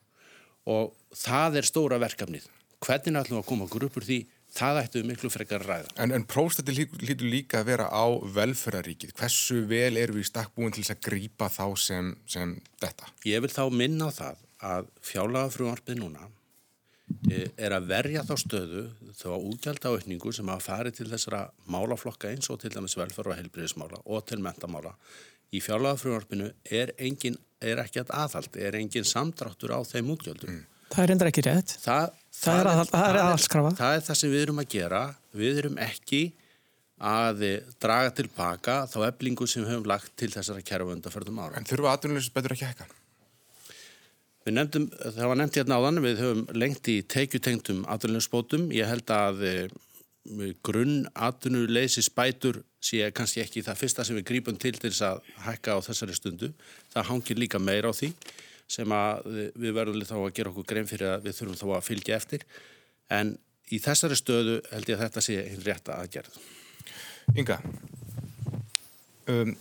og 0.70 0.94
það 1.10 1.56
er 1.56 1.66
stóra 1.66 1.98
verkefnið. 1.98 2.46
Hvernig 2.84 3.20
ætlum 3.20 3.38
við 3.38 3.44
að 3.44 3.48
koma 3.48 3.64
okkur 3.64 3.84
upp 3.84 3.96
úr 3.96 4.04
því 4.04 4.24
Það 4.54 4.78
ættu 4.84 5.02
miklu 5.02 5.30
frekar 5.32 5.64
að 5.64 5.70
ræða. 5.70 5.88
En, 5.98 6.12
en 6.14 6.24
próstætti 6.30 6.74
lítur 6.76 7.26
líka 7.26 7.64
að 7.64 7.72
vera 7.72 7.88
á 7.90 8.06
velferðaríkið. 8.36 9.14
Hversu 9.18 9.64
vel 9.66 9.96
eru 9.98 10.14
við 10.14 10.28
í 10.28 10.28
stakkbúin 10.28 10.74
til 10.74 10.84
þess 10.84 10.94
að 10.94 11.00
grýpa 11.08 11.48
þá 11.50 11.64
sem, 11.82 12.12
sem 12.30 12.54
þetta? 12.82 13.10
Ég 13.26 13.42
vil 13.42 13.50
þá 13.50 13.64
minna 13.74 14.06
á 14.06 14.10
það 14.14 14.44
að 14.64 14.92
fjálagafrúarpið 15.10 15.98
núna 15.98 16.28
er 17.30 17.74
að 17.76 17.88
verja 17.90 18.24
þá 18.24 18.34
stöðu 18.40 18.84
þá 19.18 19.28
útgjald 19.36 19.84
á 19.84 19.92
aukningu 19.92 20.32
sem 20.32 20.48
að 20.48 20.64
fari 20.64 20.92
til 20.94 21.06
þessara 21.10 21.46
málaflokka 21.70 22.30
eins 22.32 22.48
og 22.52 22.62
til 22.62 22.72
dæmis 22.72 22.96
velferð 22.96 23.32
og 23.32 23.40
heilbriðismála 23.40 24.00
og 24.04 24.24
til 24.28 24.40
mentamála 24.44 24.94
í 25.54 25.60
fjárlagafrjóðarpinu 25.62 26.50
er, 26.64 26.94
er 26.98 27.82
ekki 27.84 28.02
að 28.02 28.14
aðhald, 28.16 28.56
er 28.58 28.78
engin 28.78 29.06
samdráttur 29.06 29.74
á 29.76 29.80
þeim 29.86 30.14
útgjöldum. 30.14 30.56
Mm. 30.56 30.64
Það 30.94 31.04
er 31.04 31.12
endur 31.14 31.30
ekki 31.30 31.44
rétt. 31.46 31.76
Það, 31.82 32.08
það, 32.30 32.40
það 32.40 32.58
er, 32.60 32.70
að, 32.70 32.82
er 33.00 33.20
aðhaldskrafa. 33.20 33.74
Það 33.78 33.98
er 33.98 34.02
það 34.08 34.18
sem 34.20 34.32
við 34.34 34.42
erum 34.46 34.62
að 34.62 34.68
gera. 34.74 35.04
Við 35.34 35.62
erum 35.62 35.78
ekki 35.82 36.22
að 37.04 37.46
draga 37.82 38.12
tilbaka 38.14 38.76
þá 38.90 38.98
eblingu 39.08 39.48
sem 39.50 39.64
við 39.64 39.74
höfum 39.74 39.88
lagt 39.90 40.12
til 40.20 40.30
þessara 40.32 40.62
kjærafönda 40.64 41.10
ára. 41.10 41.56
En 41.58 41.66
þurfa 41.68 41.96
aðdunlega 41.96 42.34
betur 42.36 42.54
ekki 42.54 42.68
ekki? 42.70 42.92
Við 44.44 44.58
nefndum, 44.58 44.90
það 44.92 45.30
var 45.30 45.38
nefnt 45.40 45.56
hérna 45.56 45.76
áðan, 45.80 46.02
við 46.04 46.18
höfum 46.20 46.42
lengt 46.52 46.88
í 46.92 46.98
teikjutengtum 47.08 47.84
aðlunarspótum. 47.88 48.66
Ég 48.76 48.90
held 48.90 49.08
að 49.14 49.44
e, 49.48 49.52
grunn 50.64 51.06
aðlunuleysi 51.16 52.04
spætur 52.04 52.60
sé 52.84 53.08
kannski 53.16 53.40
ekki 53.40 53.62
það 53.64 53.80
fyrsta 53.80 54.04
sem 54.04 54.18
við 54.18 54.26
grípum 54.28 54.58
til 54.60 54.74
til 54.76 54.90
þess 54.90 55.06
að 55.08 55.30
hækka 55.46 55.78
á 55.80 55.86
þessari 55.86 56.16
stundu. 56.18 56.50
Það 56.92 57.08
hangir 57.08 57.40
líka 57.40 57.60
meira 57.62 57.88
á 57.88 57.96
því 57.96 58.10
sem 58.74 58.92
að 58.96 59.30
við 59.60 59.74
verðum 59.76 60.04
þá 60.08 60.16
að 60.18 60.34
gera 60.36 60.52
okkur 60.52 60.68
grein 60.68 60.88
fyrir 60.88 61.14
að 61.14 61.24
við 61.24 61.38
þurfum 61.38 61.60
þá 61.60 61.66
að 61.78 61.86
fylgja 61.88 62.18
eftir. 62.20 62.44
En 63.12 63.34
í 63.72 63.80
þessari 63.80 64.18
stöðu 64.18 64.58
held 64.74 64.90
ég 64.92 64.98
að 64.98 65.06
þetta 65.06 65.24
sé 65.24 65.38
hinn 65.48 65.64
rétta 65.64 65.96
aðgerð. 66.02 66.36
Inga, 67.40 67.56
um, 69.32 69.54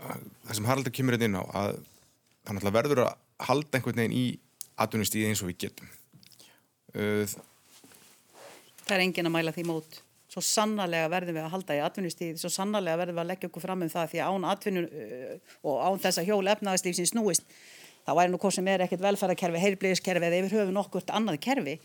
það 0.00 0.56
sem 0.56 0.68
Haraldur 0.70 0.96
kemur 0.96 1.20
inn 1.20 1.36
á 1.36 1.44
að 1.44 1.82
þannig 2.48 2.68
að 2.68 2.76
verður 2.78 3.04
að 3.04 3.21
halda 3.48 3.78
einhvern 3.78 4.00
veginn 4.02 4.16
í 4.16 4.26
atvinnustíði 4.82 5.28
eins 5.30 5.42
og 5.44 5.50
við 5.50 5.58
getum. 5.66 5.90
Uh, 6.92 7.26
Það 8.82 8.96
er 8.96 9.04
engin 9.04 9.28
að 9.28 9.36
mæla 9.36 9.54
því 9.54 9.66
mót. 9.68 10.00
Svo 10.32 10.40
sannarlega 10.44 11.10
verðum 11.12 11.36
við 11.36 11.44
að 11.44 11.52
halda 11.54 11.76
í 11.76 11.82
atvinnustíði 11.84 12.40
svo 12.40 12.50
sannarlega 12.52 13.00
verðum 13.02 13.18
við 13.18 13.24
að 13.24 13.30
leggja 13.32 13.50
okkur 13.50 13.64
fram 13.66 13.84
um 13.84 13.92
það 13.92 14.14
því 14.14 14.22
án 14.24 14.48
atvinnu 14.48 14.86
uh, 14.88 15.34
og 15.68 15.82
án 15.86 16.02
þessa 16.06 16.24
hjól 16.26 16.42
efnaðarslífsins 16.54 17.12
snúist 17.12 17.44
þá 18.02 18.14
væri 18.18 18.32
nú 18.32 18.40
hvað 18.42 18.56
sem 18.56 18.70
er 18.72 18.82
ekkert 18.86 19.04
velferðarkerfi, 19.04 19.60
heilblíðiskerfi 19.62 20.26
eða 20.28 20.40
yfir 20.40 20.56
höfu 20.58 20.74
nokkurt 20.74 21.12
annað 21.14 21.38
kerfi 21.44 21.76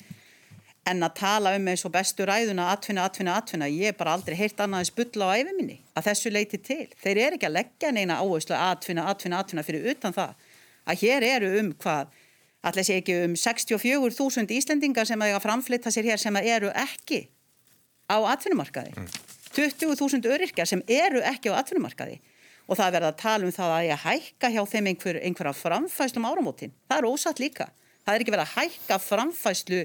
en 0.87 1.03
að 1.03 1.17
tala 1.19 1.53
um 1.57 1.67
eins 1.67 1.83
og 1.85 1.91
bestu 1.93 2.25
ræðuna 2.27 2.69
atvinna, 2.71 3.07
atvinna, 3.09 3.35
atvinna, 3.41 3.67
ég 3.67 3.91
er 3.91 3.97
bara 3.99 4.13
aldrei 4.15 4.37
heilt 4.39 4.59
annað 4.63 4.85
en 4.85 4.89
spulla 4.89 5.27
á 5.27 5.35
æfi 5.35 5.55
minni 5.57 5.75
að 5.97 6.07
þessu 6.07 6.31
leiti 6.31 6.59
til. 6.63 6.85
Þeir 7.03 7.19
eru 7.25 7.37
ekki 7.37 7.49
að 7.49 7.57
leggja 7.57 7.91
neina 7.91 8.19
áherslu 8.23 8.55
atvinna, 8.55 9.07
atvinna, 9.11 9.41
atvinna 9.43 9.65
fyrir 9.67 9.89
utan 9.91 10.15
það 10.15 10.46
að 10.87 11.03
hér 11.03 11.25
eru 11.27 11.51
um 11.61 11.73
hvað, 11.83 12.13
allir 12.67 12.87
sé 12.87 12.99
ekki 13.01 13.17
um 13.25 13.35
64.000 13.37 14.55
Íslendingar 14.57 15.07
sem 15.07 15.21
að 15.23 15.39
framflytta 15.43 15.93
sér 15.93 16.11
hér 16.11 16.21
sem 16.21 16.39
eru 16.43 16.71
ekki 16.73 17.25
á 18.07 18.17
atvinnumarkaði. 18.33 18.95
Mm. 18.95 19.09
20.000 19.57 20.31
öryrkjar 20.33 20.69
sem 20.69 20.83
eru 20.87 21.21
ekki 21.25 21.51
á 21.51 21.59
atvinnumarkaði 21.59 22.19
og 22.67 22.77
það 22.77 22.95
verða 22.97 23.11
að 23.11 23.19
tala 23.21 23.47
um 23.47 23.53
það 23.55 23.73
að 23.73 23.87
ég 23.87 24.01
hækka 24.03 24.49
hjá 24.53 24.61
þeim 24.67 24.89
einhver, 24.91 25.19
einhverja 25.23 25.53
framfæslum 25.55 26.27
áramótin. 26.27 26.73
Það 26.89 26.97
er 26.99 27.07
ósatt 27.07 27.39
líka. 27.39 27.69
Það 28.07 28.15
er 28.15 28.23
ekki 28.23 28.33
verið 28.33 28.45
að 28.45 28.55
hækka 28.55 28.97
framfæslu 29.03 29.79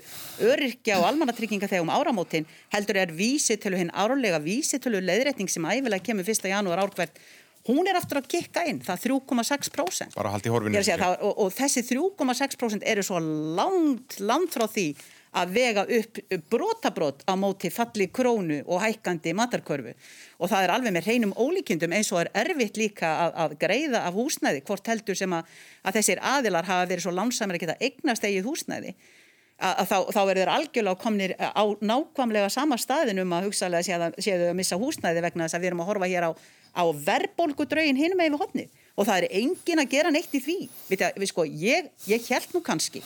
öryrkja 0.47 0.99
og 1.01 1.07
almannatrygginga 1.09 1.67
þegar 1.71 1.87
um 1.87 1.95
áramótin 1.95 2.45
heldur 2.75 2.99
er 3.03 3.15
vísitölu 3.19 3.81
hinn 3.81 3.91
árlega 3.91 4.39
vísitölu 4.43 5.01
leðrætning 5.03 5.51
sem 5.51 5.67
æfilega 5.67 6.07
kemur 6.07 6.31
1. 6.31 6.47
janúar 6.53 6.85
árkvært 6.85 7.19
hún 7.69 7.89
er 7.89 7.99
aftur 7.99 8.23
að 8.23 8.29
kikka 8.35 8.67
inn, 8.69 8.83
það 8.83 8.95
er 8.97 9.17
3,6%. 9.17 10.15
Bara 10.19 10.35
haldi 10.35 10.53
horfinu. 10.53 10.83
Og, 11.23 11.33
og 11.47 11.51
þessi 11.55 11.85
3,6% 11.93 12.87
eru 12.93 13.05
svo 13.07 13.21
langt, 13.23 14.19
langt 14.23 14.55
frá 14.55 14.67
því 14.67 14.89
að 15.33 15.53
vega 15.55 15.85
upp 15.97 16.19
brotabrót 16.53 17.23
á 17.25 17.33
móti 17.41 17.71
falli 17.73 18.09
krónu 18.13 18.59
og 18.67 18.83
hækkandi 18.83 19.33
matarkörfu 19.37 19.95
og 20.39 20.51
það 20.51 20.67
er 20.67 20.73
alveg 20.75 20.93
með 20.93 21.09
hreinum 21.09 21.33
ólíkjendum 21.41 21.95
eins 21.97 22.13
og 22.13 22.21
er 22.21 22.31
erfitt 22.43 22.77
líka 22.77 23.09
að, 23.09 23.33
að 23.45 23.57
greiða 23.65 24.05
af 24.09 24.19
húsnæði 24.19 24.61
hvort 24.69 24.93
heldur 24.93 25.17
sem 25.17 25.33
að, 25.33 25.49
að 25.89 25.99
þessir 25.99 26.23
aðilar 26.35 26.69
hafa 26.69 26.91
verið 26.91 27.07
svo 27.07 27.17
langsamir 27.17 27.57
að 27.57 27.65
geta 27.65 27.79
eignast 27.81 28.29
eigið 28.29 28.51
húsnæði 28.51 28.93
að, 28.93 29.73
að 29.73 29.87
þá, 29.89 29.97
þá 30.13 30.23
verður 30.35 30.53
algjörlega 30.59 31.01
komnir 31.01 31.35
á 31.41 31.65
nákvæmlega 31.81 32.53
sama 32.53 32.77
staðinum 32.81 33.33
að 33.33 33.49
hugsalega 33.49 34.13
séu 34.21 34.37
þau 34.37 34.51
að 34.51 34.59
missa 34.61 34.81
húsnæði 34.85 35.25
vegna 35.25 35.49
þess 35.49 35.57
að 35.57 35.65
við 35.65 35.73
erum 35.73 35.85
að 35.87 35.93
horfa 35.95 36.13
hér 36.13 36.29
á 36.29 36.33
á 36.73 36.85
verðbólgudraugin 37.09 38.01
hinn 38.01 38.17
með 38.19 38.33
yfir 38.33 38.43
hodni 38.43 38.69
og 38.93 39.09
það 39.09 39.23
er 39.23 39.37
engin 39.41 39.81
að 39.81 39.93
gera 39.95 40.11
neitt 40.13 40.35
í 40.37 40.41
því. 40.43 40.57
Við, 40.91 41.05
við 41.17 41.31
sko, 41.31 41.47
ég, 41.49 41.89
ég 42.11 42.27
held 42.29 42.51
nú 42.53 42.61
kannski 42.65 43.01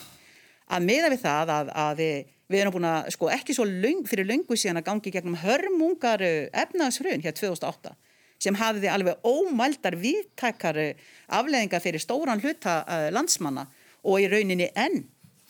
að 0.67 0.87
miða 0.87 1.11
við 1.13 1.21
það 1.23 1.53
að, 1.53 1.71
að 1.83 2.01
við, 2.01 2.33
við 2.51 2.63
erum 2.63 2.75
búin 2.75 2.89
að 2.89 3.11
sko 3.15 3.29
ekki 3.31 3.55
svo 3.55 3.67
löng, 3.67 4.03
fyrir 4.09 4.27
löngu 4.27 4.57
síðan 4.59 4.81
að 4.81 4.89
gangi 4.89 5.13
gegnum 5.15 5.39
hörmungar 5.43 6.23
efnaðsfrun 6.51 7.23
hér 7.23 7.35
2008 7.37 7.95
sem 8.43 8.57
hafiði 8.57 8.89
alveg 8.93 9.23
ómældar 9.25 9.97
viðtakar 9.97 10.77
afleðinga 11.39 11.79
fyrir 11.81 12.03
stóran 12.03 12.41
hluta 12.43 12.83
uh, 12.83 13.07
landsmanna 13.13 13.65
og 14.05 14.21
í 14.21 14.27
rauninni 14.29 14.69
enn. 14.77 15.05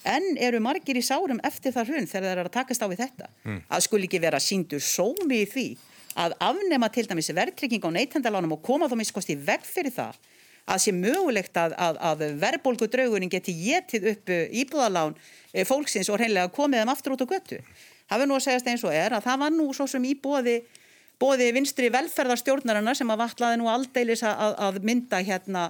Enn 0.08 0.38
eru 0.40 0.62
margir 0.64 0.96
í 0.96 1.04
sárum 1.04 1.42
eftir 1.44 1.74
það 1.76 1.92
hrun 1.92 2.08
þegar 2.08 2.30
það 2.30 2.32
er 2.32 2.42
að 2.46 2.54
takast 2.54 2.86
á 2.86 2.88
við 2.88 3.02
þetta. 3.02 3.30
Mm. 3.44 3.60
að 3.68 3.84
skul 3.84 4.04
ekki 4.06 4.22
vera 4.24 4.40
síndur 4.40 4.84
sómi 4.84 5.42
í 5.42 5.50
því 5.50 5.68
að 6.18 6.34
afnema 6.42 6.90
til 6.94 7.06
dæmis 7.10 7.30
verðtrygging 7.36 7.86
á 7.86 7.90
neytendalánum 7.94 8.58
og 8.58 8.64
koma 8.66 8.90
þá 8.90 8.98
miskosti 9.00 9.38
veg 9.38 9.66
fyrir 9.68 9.94
það 9.94 10.18
að 10.68 10.82
sé 10.84 10.92
mögulegt 10.92 11.58
að, 11.58 11.76
að, 11.80 12.00
að 12.10 12.24
verðbólgu 12.42 12.90
draugurinn 12.92 13.32
geti 13.32 13.54
getið 13.56 14.10
upp 14.12 14.34
íbúðalán 14.34 15.16
fólksins 15.68 16.10
og 16.12 16.20
hreinlega 16.20 16.52
komið 16.52 16.84
þeim 16.84 16.92
aftur 16.92 17.16
út 17.16 17.24
á 17.24 17.32
göttu. 17.32 17.62
Það 18.08 18.20
verður 18.20 18.32
nú 18.32 18.36
að 18.36 18.44
segjast 18.48 18.68
eins 18.72 18.84
og 18.84 18.96
er 18.96 19.16
að 19.16 19.24
það 19.30 19.40
var 19.44 19.56
nú 19.56 19.70
svo 19.76 19.88
sem 19.88 20.04
í 20.08 20.12
bóði 20.20 20.58
bóði 21.22 21.48
vinstri 21.56 21.90
velferðarstjórnarana 21.94 22.94
sem 22.98 23.10
að 23.10 23.24
vatlaði 23.24 23.62
nú 23.62 23.70
aldeilis 23.72 24.22
að, 24.28 24.54
að 24.68 24.82
mynda 24.86 25.22
hérna 25.26 25.64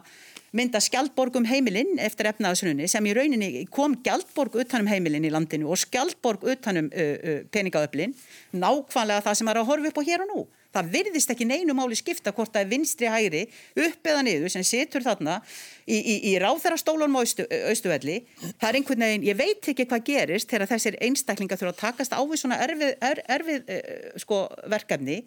mynda 0.56 0.80
skjaldborg 0.84 1.36
um 1.40 1.48
heimilinn 1.48 1.98
eftir 2.00 2.30
efnaðarsrunni 2.32 2.88
sem 2.92 3.08
í 3.08 3.16
rauninni 3.16 3.66
kom 3.74 3.98
skjaldborg 4.00 4.56
utanum 4.64 4.88
heimilinn 4.92 5.28
í 5.28 5.32
landinu 5.34 5.72
og 5.74 5.80
skjaldborg 5.82 6.46
utanum 6.54 6.88
uh, 6.92 7.16
uh, 7.18 7.42
peningaöflin 7.52 8.16
nákvæmlega 8.56 9.26
það 9.26 9.42
sem 9.42 9.52
er 9.52 9.60
að 9.60 9.68
horfa 9.72 9.92
upp 9.92 10.00
á 10.00 10.08
hér 10.08 10.24
og 10.24 10.32
nú. 10.32 10.46
Það 10.78 10.90
virðist 10.94 11.32
ekki 11.32 11.48
neinu 11.48 11.74
máli 11.74 11.96
skipta 11.98 12.32
hvort 12.36 12.52
það 12.54 12.66
er 12.66 12.70
vinstri 12.70 13.10
hægri 13.10 13.44
upp 13.82 14.10
eða 14.12 14.24
niður 14.28 14.52
sem 14.54 14.66
situr 14.68 15.04
þarna 15.04 15.40
í, 15.88 15.98
í, 15.98 16.16
í 16.32 16.34
ráþærastólunum 16.44 17.18
á 17.18 17.22
austuvelli 17.24 18.18
það 18.60 18.68
er 18.70 18.80
einhvern 18.80 19.06
veginn, 19.08 19.26
ég 19.26 19.40
veit 19.40 19.72
ekki 19.72 19.88
hvað 19.88 20.06
gerist 20.12 20.52
þegar 20.52 20.72
þessir 20.76 21.00
einstaklingar 21.08 21.60
þurfa 21.60 21.74
að 21.74 21.82
takast 21.82 22.14
á 22.14 22.22
við 22.22 22.44
svona 22.44 22.60
erfið, 22.68 22.94
er, 23.10 23.24
erfið 23.40 23.72
uh, 23.74 24.20
sko, 24.22 24.44
verkefni. 24.70 25.22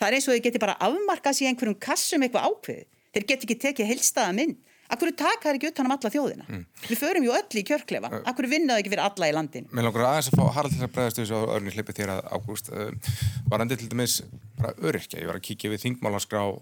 Það 0.00 0.08
er 0.08 0.16
eins 0.16 0.28
og 0.30 0.36
þau 0.36 0.44
geti 0.46 0.62
bara 0.62 0.78
afmarkað 0.86 1.40
sér 1.40 1.50
einhverjum 1.50 1.80
kassum 1.82 2.24
eitthvað 2.24 2.48
ákveð 2.48 2.84
þeir 3.16 3.28
get 3.32 3.46
ekki 3.48 3.60
tekið 3.66 3.92
heilstaða 3.94 4.36
mynd 4.36 4.62
Akkur 4.92 5.10
taka 5.18 5.48
þær 5.48 5.58
ekki 5.58 5.70
utan 5.72 5.88
um 5.88 5.94
alla 5.96 6.10
þjóðina? 6.12 6.46
Mm. 6.46 6.62
Við 6.86 7.00
förum 7.00 7.26
ju 7.26 7.34
öll 7.34 7.58
í 7.58 7.64
kjörklefa. 7.66 8.10
Akkur 8.30 8.46
vinnaðu 8.50 8.82
ekki 8.82 8.92
fyrir 8.92 9.02
alla 9.02 9.28
í 9.28 9.34
landin? 9.34 9.68
Mér 9.74 9.88
langar 9.88 10.06
aðeins 10.06 10.30
að 10.30 10.38
fá 10.38 10.44
Harald 10.54 10.76
til 10.76 10.86
að 10.86 10.92
bregðast 10.94 11.20
þessu 11.20 11.40
á 11.42 11.42
örni 11.56 11.72
hlipið 11.74 11.98
þér 11.98 12.12
að 12.14 12.20
ágúst. 12.30 12.70
Uh, 12.70 13.14
var 13.50 13.64
endur 13.64 13.80
til 13.80 13.90
dæmis 13.90 14.20
bara 14.58 14.74
öryrkja. 14.78 15.22
Ég 15.22 15.30
var 15.30 15.40
að 15.40 15.46
kíkja 15.48 15.72
við 15.72 15.82
þingmálanskrá 15.86 16.42
uh, 16.52 16.60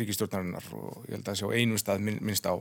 ríkistjórnarinnar 0.00 0.66
og 0.74 1.04
ég 1.06 1.14
held 1.14 1.30
að 1.30 1.38
sjá 1.42 1.46
einum 1.54 1.82
stað 1.82 2.02
minn, 2.08 2.18
minnst 2.24 2.50
á 2.50 2.58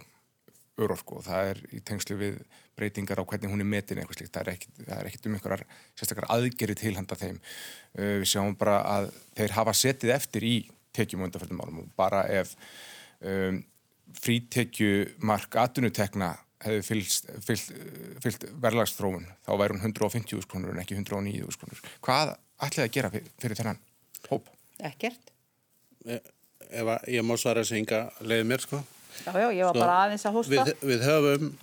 örorku 0.84 1.20
og 1.20 1.26
það 1.26 1.50
er 1.52 1.64
í 1.74 1.82
tengslu 1.86 2.18
við 2.18 2.38
breytingar 2.78 3.22
á 3.22 3.26
hvernig 3.30 3.52
hún 3.52 3.62
er 3.62 3.70
metin 3.70 4.02
eitthvað 4.02 4.22
slíkt. 4.22 4.38
Það 4.38 4.94
er 5.00 5.10
ekkit 5.10 5.28
um 5.30 5.36
einhverjar 5.38 5.66
sérstakar 5.98 6.30
aðgeri 6.34 6.78
tilhanda 6.78 7.18
þeim. 7.18 7.42
Uh, 7.98 8.22
við 8.22 8.30
sjáum 8.36 8.54
bara 8.60 8.80
að 9.00 9.12
þeir 9.34 9.58
hafa 9.58 9.78
setið 9.82 10.18
eftir 10.20 10.46
í 10.46 10.56
tekjum 10.96 11.26
undanfjöldum 11.28 11.62
árum 11.64 11.84
og 11.84 11.92
bara 12.00 12.24
ef 12.32 12.56
um, 13.22 13.62
frítekjumark 14.24 15.58
atvinnutekna 15.64 16.34
hefði 16.64 16.84
fyllt, 16.88 17.32
fyllt, 17.44 17.74
fyllt 18.24 18.46
verðlagsþróun 18.64 19.26
þá 19.44 19.52
væri 19.60 19.76
hún 19.76 19.84
150 19.84 20.46
skonur 20.46 20.74
en 20.74 20.82
ekki 20.84 20.98
109 21.00 21.52
skonur. 21.58 21.84
Hvað 22.06 22.36
ætlaði 22.64 22.86
að 22.86 22.96
gera 22.98 23.12
fyrir, 23.14 23.36
fyrir 23.42 23.60
þennan 23.60 23.82
hóp? 24.30 24.50
Ekkert. 24.84 25.34
E, 26.08 26.20
ef 26.70 26.94
að 26.96 27.12
ég 27.16 27.28
má 27.28 27.36
svara 27.40 27.64
þessu 27.64 27.80
ynga 27.82 28.06
leiði 28.24 28.48
mér 28.48 28.64
sko. 28.64 28.80
Já, 29.14 29.34
já, 29.36 29.48
ég 29.54 29.68
var 29.68 29.76
Svo, 29.76 29.84
bara 29.84 30.00
aðeins 30.06 30.26
að 30.26 30.40
hósta. 30.40 30.66
Við, 30.70 30.74
við 30.94 31.08
höfum 31.10 31.54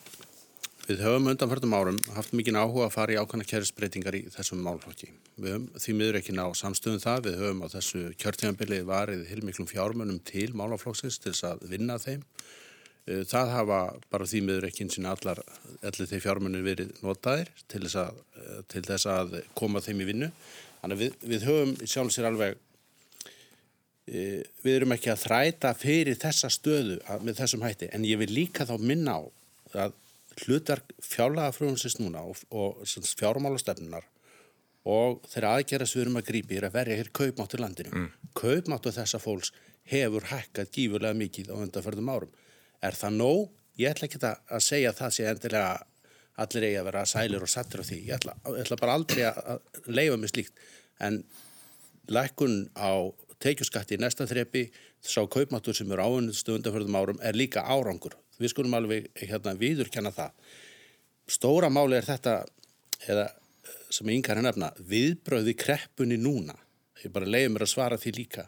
Við 0.91 1.05
höfum 1.05 1.29
undanförtum 1.31 1.75
árum 1.77 1.99
haft 2.17 2.33
mikið 2.35 2.57
áhuga 2.59 2.89
að 2.89 2.95
fara 2.97 3.13
í 3.15 3.19
ákvæmna 3.21 3.45
kjærisbreytingar 3.47 4.17
í 4.19 4.25
þessum 4.35 4.59
málflokki. 4.65 5.13
Við 5.41 5.55
höfum 5.55 5.67
því 5.81 5.93
miður 5.97 6.19
ekki 6.21 6.35
ná 6.37 6.45
samstöðum 6.59 7.03
það. 7.03 7.27
Við 7.27 7.39
höfum 7.41 7.63
á 7.65 7.69
þessu 7.73 8.01
kjörtíðanbilið 8.21 8.89
varið 8.89 9.23
hilmiklum 9.31 9.69
fjármönum 9.71 10.19
til 10.29 10.51
málaflokksins 10.59 11.21
til 11.21 11.33
þess 11.33 11.47
að 11.49 11.63
vinna 11.71 11.97
þeim. 12.03 12.25
Eh, 13.09 13.23
það 13.25 13.53
hafa 13.55 13.79
bara 14.13 14.29
því 14.29 14.43
miður 14.47 14.67
ekki 14.69 14.85
eins 14.85 14.99
og 15.01 15.09
allar 15.15 15.41
allir 15.89 16.11
þeir 16.11 16.25
fjármönir 16.27 16.67
verið 16.67 16.91
notaðir 17.05 17.49
til 17.67 17.81
þess, 17.87 17.97
að, 18.03 18.21
eh, 18.37 18.59
til 18.69 18.83
þess 18.91 19.09
að 19.09 19.39
koma 19.57 19.81
þeim 19.81 20.03
í 20.05 20.09
vinnu. 20.11 20.31
Þannig 20.83 21.01
við, 21.01 21.17
við 21.33 21.49
höfum 21.49 21.73
sjálf 21.87 22.13
sér 22.13 22.29
alveg 22.29 22.59
eh, 24.11 24.45
við 24.61 24.77
erum 24.77 24.93
ekki 24.97 25.15
að 25.15 25.25
þræta 25.25 25.73
fyrir 25.79 26.21
þessa 26.21 26.53
stöðu 26.53 27.01
með 27.25 27.41
þessum 27.41 27.65
hætti 27.65 27.91
en 27.95 28.05
ég 28.05 28.21
vil 28.21 28.33
líka 28.33 28.69
þá 28.69 28.77
minna 28.79 29.17
á 29.17 29.23
að 29.87 29.99
hlutar 30.45 30.81
fjárlega 31.05 31.53
frumsins 31.53 31.99
núna 32.01 32.23
og, 32.27 32.41
og 32.51 32.85
fjármálastefnunar 32.85 34.07
og 34.89 35.21
þeirra 35.29 35.57
aðgerðast 35.59 35.97
við 35.97 36.05
erum 36.05 36.19
að 36.21 36.29
grípi 36.31 36.57
er 36.57 36.67
að 36.69 36.77
verja 36.79 36.99
hér 37.01 37.11
kaupmáttu 37.17 37.61
landinu. 37.61 37.93
Mm. 37.93 38.09
Kaupmáttu 38.39 38.93
þessa 38.97 39.21
fólks 39.21 39.53
hefur 39.91 40.27
hækkað 40.31 40.73
gífurlega 40.77 41.19
mikið 41.19 41.53
á 41.53 41.55
undanförðum 41.61 42.13
árum. 42.13 42.35
Er 42.81 42.97
það 42.97 43.17
nóg? 43.19 43.49
Ég 43.81 43.93
ætla 43.93 44.09
ekki 44.09 44.21
að 44.25 44.65
segja 44.65 44.95
það 44.97 45.15
sé 45.17 45.29
endilega 45.29 45.73
allir 46.41 46.67
eigi 46.69 46.79
að 46.81 46.89
vera 46.89 47.07
sælir 47.09 47.45
og 47.45 47.53
sattur 47.53 47.83
á 47.83 47.85
því. 47.85 47.99
Ég 48.09 48.17
ætla, 48.17 48.37
ég 48.55 48.63
ætla 48.65 48.81
bara 48.81 48.97
aldrei 48.97 49.25
að 49.29 49.91
leifa 49.93 50.17
mig 50.21 50.33
slíkt. 50.33 50.65
En 51.01 51.21
lækkun 52.09 52.71
á 52.77 53.13
teikjuskatti 53.41 53.97
í 53.97 54.01
næsta 54.01 54.29
þrepi 54.29 54.67
sá 55.05 55.21
kaupmáttur 55.29 55.77
sem 55.77 55.93
eru 55.93 56.05
áunnustu 56.05 56.57
undanförðum 56.57 56.97
árum 56.97 57.23
er 57.25 57.37
líka 57.37 57.65
árangur 57.65 58.17
við 58.41 58.55
skulum 58.55 58.77
alveg 58.77 59.09
hérna, 59.21 59.55
viðurkenna 59.61 60.13
það. 60.17 60.33
Stóra 61.31 61.71
máli 61.73 61.99
er 61.99 62.07
þetta, 62.09 62.41
eða 63.07 63.27
sem 63.93 64.09
yngar 64.13 64.41
hennafna, 64.41 64.71
viðbröði 64.79 65.55
kreppunni 65.59 66.19
núna, 66.21 66.57
ég 67.05 67.13
bara 67.15 67.29
leiði 67.29 67.53
mér 67.55 67.67
að 67.67 67.73
svara 67.75 67.99
því 68.01 68.15
líka, 68.19 68.47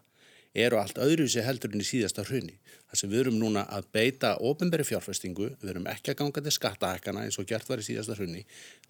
eru 0.53 0.77
allt 0.77 1.01
öðru 1.01 1.27
sér 1.33 1.47
heldur 1.47 1.73
en 1.73 1.81
í 1.81 1.89
síðasta 1.89 2.25
hrunni. 2.29 2.59
Það 2.91 3.01
sem 3.01 3.13
við 3.13 3.21
erum 3.23 3.39
núna 3.41 3.63
að 3.73 3.87
beita 3.97 4.35
ofinberi 4.45 4.85
fjárfestingu, 4.85 5.49
við 5.63 5.71
erum 5.73 5.87
ekki 5.89 6.13
að 6.13 6.19
ganga 6.21 6.43
til 6.45 6.53
skattahækana 6.53 7.23
eins 7.25 7.39
og 7.41 7.49
gert 7.49 7.71
var 7.71 7.81
í 7.81 7.87
síðasta 7.87 8.19
hrunni, 8.19 8.43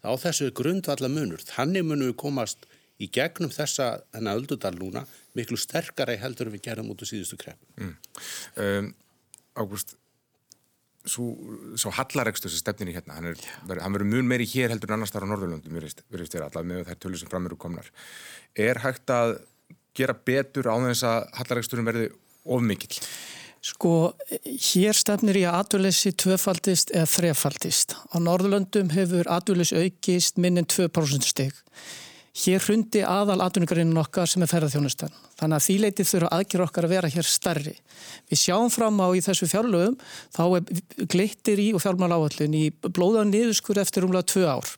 þá 0.03 0.09
þessu 0.25 0.49
er 0.49 0.57
grundvalla 0.59 1.11
munur. 1.11 1.45
Þannig 1.47 1.87
munum 1.87 2.11
við 2.11 2.17
komast 2.19 2.67
í 2.99 3.07
gegnum 3.11 3.51
þessa 3.53 3.93
hennar 4.13 4.41
öldudal 4.41 4.73
núna 4.75 5.05
miklu 5.37 5.57
sterkara 5.59 6.17
heldur 6.19 6.51
en 6.51 6.57
við 6.57 6.65
gerum 6.67 6.91
út 6.91 7.03
á 7.03 7.07
síðustu 7.07 7.39
krepp. 7.39 7.63
Mm. 7.79 7.95
Um, 8.59 8.91
Ágúst, 9.53 9.95
svo 11.09 11.91
hallaregstur 11.97 12.51
sem 12.51 12.61
stefnir 12.61 12.93
í 12.93 12.95
hérna, 12.95 13.17
hann, 13.17 13.33
er, 13.33 13.81
hann 13.83 13.95
verður 13.95 14.11
mjög 14.13 14.27
meiri 14.29 14.47
hér 14.47 14.71
heldur 14.71 14.91
en 14.93 14.99
annars 14.99 15.11
þar 15.11 15.27
á 15.27 15.31
Norðurlöndum 15.33 15.79
allavega 15.79 16.63
með 16.69 16.87
þær 16.89 17.01
tölur 17.03 17.19
sem 17.19 17.31
fram 17.31 17.49
eru 17.49 17.59
komnar 17.59 17.89
er 18.55 18.79
hægt 18.83 19.11
að 19.13 19.37
gera 19.97 20.15
betur 20.15 20.69
á 20.69 20.75
þess 20.81 21.05
að 21.07 21.21
hallaregsturinn 21.39 21.89
verði 21.89 22.09
ofmikill? 22.43 22.99
Sko, 23.63 24.11
hér 24.43 24.97
stefnir 24.97 25.39
í 25.39 25.45
að 25.47 25.61
atvinnleysi 25.61 26.11
tvöfaldist 26.19 26.91
eða 26.91 27.07
þrefaldist. 27.07 27.95
Á 28.11 28.19
Norðurlöndum 28.19 28.91
hefur 28.91 29.29
atvinnleys 29.31 29.71
aukist 29.71 30.41
minnin 30.41 30.67
2% 30.67 31.29
stygg. 31.29 31.61
Hér 32.33 32.63
hrundi 32.65 33.03
aðal 33.05 33.43
atvinningarinn 33.45 33.97
okkar 34.01 34.25
sem 34.25 34.41
er 34.41 34.49
ferðarþjónustan. 34.49 35.11
Þannig 35.37 35.59
að 35.59 35.65
því 35.67 35.73
leitið 35.83 36.07
þurfa 36.09 36.29
aðgjör 36.33 36.63
okkar 36.65 36.87
að 36.87 36.93
vera 36.95 37.11
hér 37.13 37.27
starri. 37.29 37.73
Við 38.31 38.39
sjáum 38.41 38.71
fram 38.73 38.97
á 39.05 39.07
í 39.13 39.21
þessu 39.21 39.49
fjárlögum, 39.51 39.99
þá 40.33 40.41
er 40.47 41.05
glittir 41.13 41.61
í 41.61 41.67
og 41.77 41.83
fjármál 41.83 42.09
áallin 42.15 42.57
í 42.57 42.63
blóðan 42.89 43.29
niðurskur 43.29 43.77
eftir 43.83 44.07
umlega 44.07 44.25
tvö 44.33 44.47
ár. 44.49 44.73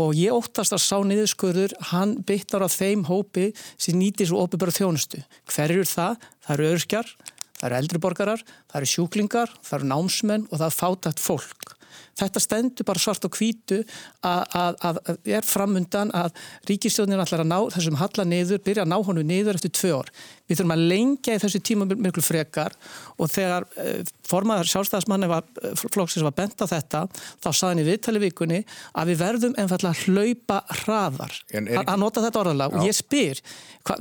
Og 0.00 0.16
ég 0.16 0.32
óttast 0.32 0.72
að 0.72 0.82
sá 0.86 0.96
niðurskurður, 1.04 1.76
hann 1.92 2.16
byttar 2.24 2.64
á 2.64 2.68
þeim 2.72 3.04
hópi 3.10 3.50
sem 3.76 4.00
nýtir 4.00 4.32
svo 4.32 4.48
bara 4.56 4.72
þjónustu. 4.72 5.20
Hver 5.52 5.68
eru 5.68 5.84
það? 5.84 6.16
Það 6.48 6.56
eru 6.56 6.72
örskjar, 6.72 7.14
það 7.60 7.68
eru 7.68 7.80
eldriborgarar, 7.82 8.48
það 8.72 8.80
eru 8.80 8.92
sjúklingar, 8.94 9.52
það 9.60 9.78
eru 9.82 9.92
námsmenn 9.92 10.48
og 10.48 10.56
það 10.56 10.68
er 10.70 10.78
fátætt 10.80 11.20
fólk. 11.20 11.73
Þetta 12.18 12.42
stendur 12.42 12.86
bara 12.88 13.02
svart 13.02 13.26
og 13.26 13.38
hvítu 13.38 13.80
að, 14.24 14.42
að, 14.54 15.00
að 15.08 15.30
er 15.38 15.46
framundan 15.46 16.12
að 16.14 16.34
ríkistjóðin 16.70 17.22
ætlar 17.24 17.44
að 17.44 17.50
ná 17.50 17.58
þessum 17.74 17.98
halla 18.00 18.26
niður, 18.28 18.62
byrja 18.64 18.84
að 18.86 18.92
ná 18.92 18.98
honu 19.08 19.26
niður 19.26 19.58
eftir 19.58 19.74
tvö 19.74 19.92
orð. 19.98 20.24
Við 20.44 20.58
þurfum 20.58 20.74
að 20.74 20.82
lengja 20.90 21.34
í 21.34 21.40
þessu 21.40 21.60
tíma 21.64 21.86
mjög 21.88 22.18
frekar 22.24 22.74
og 23.16 23.30
þegar 23.32 23.64
uh, 23.80 24.00
formaður 24.28 24.68
sjálfstæðismanni 24.74 25.28
var, 25.30 25.46
uh, 25.62 25.72
flóksins 25.80 26.24
var 26.26 26.34
bent 26.36 26.60
á 26.60 26.68
þetta, 26.68 27.04
þá 27.40 27.48
saðin 27.48 27.80
í 27.80 27.86
viðtali 27.88 28.20
vikunni 28.26 28.58
að 28.92 29.12
við 29.12 29.22
verðum 29.22 29.56
ennfallega 29.60 29.94
að 29.94 30.02
hlaupa 30.04 30.58
hraðar. 30.82 31.38
Að 31.84 31.96
nota 32.02 32.24
þetta 32.26 32.42
orðalega 32.42 32.76
og 32.76 32.84
ég 32.84 32.96
spyr, 32.96 33.40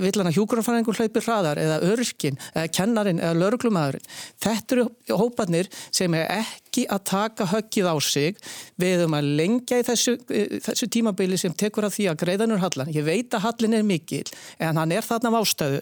vil 0.03 0.11
hann 0.17 0.31
að 0.31 0.39
hjúgrunarfæringur 0.39 0.99
hlaupi 0.99 1.23
hraðar 1.23 1.61
eða 1.63 1.79
örkin 1.93 2.39
eða 2.51 2.73
kennarin 2.75 3.23
eða 3.23 3.39
lauruglumæðurinn. 3.39 4.11
Þetta 4.43 4.77
eru 4.77 4.85
hópanir 5.23 5.71
sem 5.95 6.19
er 6.19 6.27
ekki 6.41 6.83
að 6.91 7.03
taka 7.07 7.47
höggið 7.53 7.87
á 7.87 7.95
sig. 8.03 8.43
Við 8.79 8.97
höfum 8.97 9.15
að 9.15 9.31
lengja 9.39 9.79
í 9.79 9.87
þessu, 9.87 10.17
þessu 10.27 10.91
tímabili 10.91 11.39
sem 11.39 11.55
tekur 11.55 11.87
að 11.87 11.97
því 11.97 12.09
að 12.11 12.21
greiðanur 12.23 12.63
hallan. 12.63 12.91
Ég 12.95 13.07
veit 13.07 13.35
að 13.35 13.45
hallin 13.47 13.77
er 13.77 13.87
mikil 13.87 14.25
en 14.59 14.79
hann 14.81 14.95
er 14.95 15.05
þarna 15.05 15.31
á 15.35 15.39
ástöðu 15.39 15.81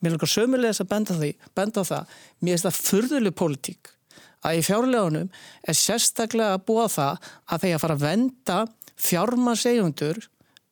Mér 0.00 0.14
líka 0.16 0.28
sömulegis 0.30 0.80
að 0.82 0.90
benda, 0.90 1.16
því, 1.16 1.30
benda 1.56 1.84
á 1.84 1.90
það. 1.90 2.12
Mér 2.40 2.54
finnst 2.56 2.68
það 2.68 2.82
fyrðuleg 2.88 3.36
politík 3.36 3.94
að 4.40 4.58
í 4.58 4.64
fjárlegunum 4.64 5.30
er 5.68 5.76
sérstaklega 5.76 6.56
að 6.56 6.66
búa 6.70 6.86
það 6.88 7.30
að 7.44 7.64
þeir 7.64 7.74
að 7.74 7.82
fara 7.82 7.96
að 7.98 8.04
venda 8.06 8.58
fjármansegjundur 9.00 10.20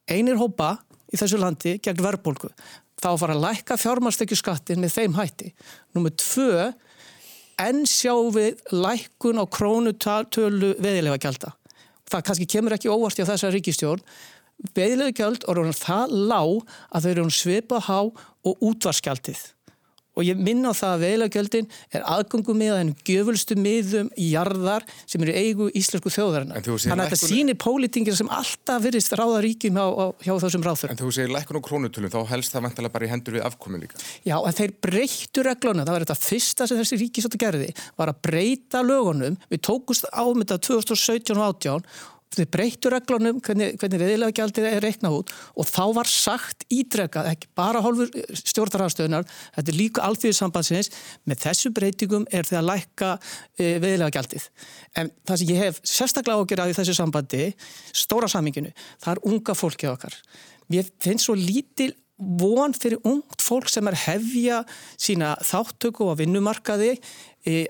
einir 0.08 0.40
hópa 0.40 0.76
í 1.12 1.20
þessu 1.20 1.40
landi 1.40 1.76
gegn 1.84 2.04
verðbólku. 2.04 2.50
þá 2.98 3.12
fara 3.14 3.34
að 3.36 3.44
lækka 3.44 3.76
fjármarstekjuskattin 3.78 4.80
með 4.82 4.94
þeim 4.96 5.12
hætti. 5.14 5.52
Númið 5.94 6.16
tvö, 6.18 6.64
enn 7.62 7.84
sjáum 7.86 8.32
við 8.34 8.58
lækkun 8.74 9.38
á 9.38 9.44
krónutölu 9.46 10.72
veðilega 10.82 11.20
gælda. 11.22 11.52
Það 12.08 12.24
kannski 12.26 12.48
kemur 12.50 12.74
ekki 12.74 12.90
óvart 12.90 13.20
í 13.20 13.26
þessa 13.28 13.52
ríkistjórn. 13.54 14.02
Veðilega 14.74 15.14
gæld 15.14 15.46
er 15.46 15.60
það 15.78 16.16
lág 16.30 16.74
að 16.90 17.04
þau 17.04 17.12
eru 17.12 17.28
svipað 17.30 17.86
há 17.86 18.00
og 18.48 18.66
útvarskjaldið 18.70 19.44
og 20.18 20.26
ég 20.26 20.38
minna 20.38 20.72
á 20.74 20.74
það 20.74 20.94
að 20.94 21.02
veðlagjöldin 21.04 21.68
er 21.94 22.06
aðgöngum 22.10 22.58
með 22.58 22.72
þennum 22.74 23.02
gjöfulstu 23.06 23.56
miðum 23.58 24.08
í 24.18 24.30
jarðar 24.32 24.86
sem 25.04 25.22
eru 25.22 25.34
eigu 25.36 25.68
íslensku 25.78 26.10
þjóðarinnar. 26.10 26.64
Þannig 26.66 27.04
að 27.04 27.12
þetta 27.12 27.20
sýnir 27.22 27.58
pólitingir 27.62 28.18
sem 28.18 28.32
alltaf 28.34 28.82
virðist 28.82 29.14
ráða 29.14 29.44
ríkjum 29.46 29.78
á, 29.78 29.86
á, 29.86 30.06
hjá 30.24 30.34
þessum 30.42 30.66
ráður. 30.66 30.94
En 30.94 30.98
þú 30.98 31.12
segir 31.14 31.32
lækun 31.36 31.60
og 31.60 31.66
krónutölum, 31.68 32.10
þá 32.10 32.20
helst 32.32 32.54
það 32.56 32.66
vantilega 32.66 32.96
bara 32.98 33.06
í 33.06 33.12
hendur 33.14 33.38
við 33.38 33.46
afkomin 33.46 33.86
líka. 33.86 34.02
Já, 34.26 34.36
en 34.40 34.58
þeir 34.58 34.76
breyttu 34.88 35.46
regluna, 35.46 35.86
það 35.86 35.98
var 35.98 36.08
þetta 36.08 36.20
fyrsta 36.26 36.66
sem 36.68 36.82
þessi 36.82 37.02
ríkisóttu 37.04 37.42
gerði, 37.46 37.72
var 38.00 38.10
að 38.10 38.22
breyta 38.26 38.82
lögunum, 38.82 39.38
við 39.52 39.66
tókust 39.70 40.10
á 40.10 40.26
með 40.26 40.48
þetta 40.48 40.62
2017 40.72 41.38
og 41.38 41.60
2018 41.62 42.16
þau 42.34 42.44
breyttu 42.52 42.90
reglunum 42.92 43.38
hvernig, 43.44 43.76
hvernig 43.80 44.02
viðlega 44.02 44.36
gjaldið 44.36 44.68
er 44.70 44.84
reiknað 44.84 45.16
út 45.20 45.32
og 45.58 45.68
þá 45.68 45.82
var 45.96 46.10
sagt 46.10 46.66
ítrekkað, 46.72 47.30
ekki 47.32 47.50
bara 47.58 47.82
hálfur 47.84 48.10
stjórnarhafstöðunar, 48.42 49.28
þetta 49.56 49.72
er 49.72 49.78
líka 49.78 50.04
alþjóðissambandsins, 50.08 50.90
með 51.28 51.42
þessu 51.46 51.72
breytingum 51.76 52.26
er 52.34 52.48
þið 52.48 52.60
að 52.60 52.68
lækka 52.68 53.12
e, 53.18 53.70
viðlega 53.82 54.10
gjaldið. 54.18 54.48
En 55.00 55.12
það 55.28 55.40
sem 55.40 55.54
ég 55.54 55.64
hef 55.64 55.80
sérstaklega 55.86 56.44
ágjörðað 56.44 56.74
í 56.74 56.76
þessu 56.80 56.98
sambandi, 56.98 57.46
stóra 57.96 58.28
saminginu, 58.30 58.74
það 59.00 59.14
er 59.14 59.24
unga 59.32 59.56
fólkið 59.58 59.94
okkar. 59.94 60.20
Mér 60.68 60.92
finnst 61.00 61.28
svo 61.28 61.36
lítil 61.38 61.94
von 62.18 62.74
fyrir 62.74 62.98
ungt 63.06 63.42
fólk 63.42 63.70
sem 63.70 63.86
er 63.88 63.96
hefja 64.02 64.62
sína 64.98 65.36
þáttöku 65.46 66.10
á 66.10 66.18
vinnumarkaði 66.18 66.96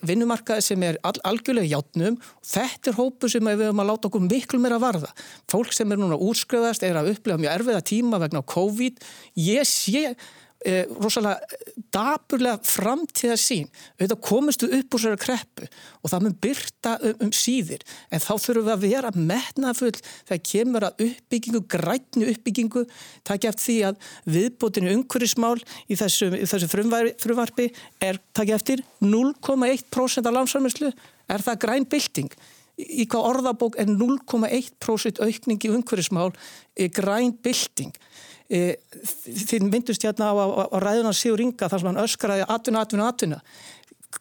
vinnumarkaði 0.07 0.65
sem 0.65 0.85
er 0.87 0.99
al 1.07 1.15
algjörlega 1.29 1.73
játnum 1.77 2.19
þetta 2.47 2.93
er 2.93 2.99
hópu 2.99 3.31
sem 3.31 3.45
við 3.51 3.65
höfum 3.67 3.83
að 3.85 3.91
láta 3.93 4.11
okkur 4.11 4.27
miklu 4.27 4.61
meira 4.63 4.81
varða. 4.83 5.13
Fólk 5.51 5.73
sem 5.77 5.93
er 5.93 6.01
núna 6.01 6.19
úrskröðast 6.19 6.85
er 6.87 6.99
að 7.01 7.13
upplega 7.15 7.43
mjög 7.43 7.55
erfiða 7.55 7.87
tíma 7.93 8.21
vegna 8.23 8.45
COVID. 8.55 9.01
Ég 9.45 9.69
sé 9.69 10.15
e, 10.65 10.85
rosalega 10.99 11.39
daburlega 11.95 12.59
framtíða 12.67 13.37
sín 13.39 13.69
auðvitað 13.99 14.23
komistu 14.27 14.69
upp 14.79 14.97
úr 14.97 15.03
sér 15.03 15.19
kreppu 15.21 15.69
og 16.03 16.13
það 16.13 16.25
mun 16.25 16.37
byrta 16.43 16.95
um, 16.99 17.15
um 17.27 17.33
síðir. 17.35 17.85
En 18.11 18.23
þá 18.23 18.33
þurfum 18.35 18.67
við 18.67 18.75
að 18.75 18.85
vera 18.87 19.13
metnafull 19.15 19.95
þegar 20.01 20.43
kemur 20.51 20.89
að 20.89 21.05
uppbyggingu 21.09 21.63
grætnu 21.77 22.31
uppbyggingu. 22.33 22.85
Takja 23.29 23.53
eftir 23.53 23.65
því 23.69 23.79
að 23.91 24.11
viðbótinu 24.37 24.95
umhverjismál 24.97 25.57
í 25.89 25.99
þessu, 25.99 26.33
í 26.35 26.47
þessu 26.49 26.71
frumvarfi 26.73 27.71
er 28.05 28.21
takja 28.37 28.59
eftir 28.59 28.85
0,1% 29.05 30.29
af 30.29 30.35
landsarmesslu 30.35 30.93
er 31.29 31.45
það 31.45 31.61
grænbylting 31.67 32.39
í 32.79 33.07
hvað 33.11 33.29
orðabók 33.33 33.79
er 33.81 33.91
0,1% 33.91 35.23
aukning 35.25 35.65
í 35.67 35.73
umhverjismál 35.75 36.31
grænbylting 36.95 37.97
e, 38.49 38.79
þið 39.25 39.67
myndust 39.67 40.07
hérna 40.07 40.31
á, 40.31 40.35
á, 40.39 40.47
á 40.71 40.77
ræðunar 40.83 41.17
Sigur 41.17 41.43
Inga 41.43 41.71
þar 41.71 41.83
sem 41.83 41.91
hann 41.91 42.05
öskraði 42.05 42.47
atvinna, 42.47 42.85
atvinna, 42.87 43.11
atvinna 43.11 43.43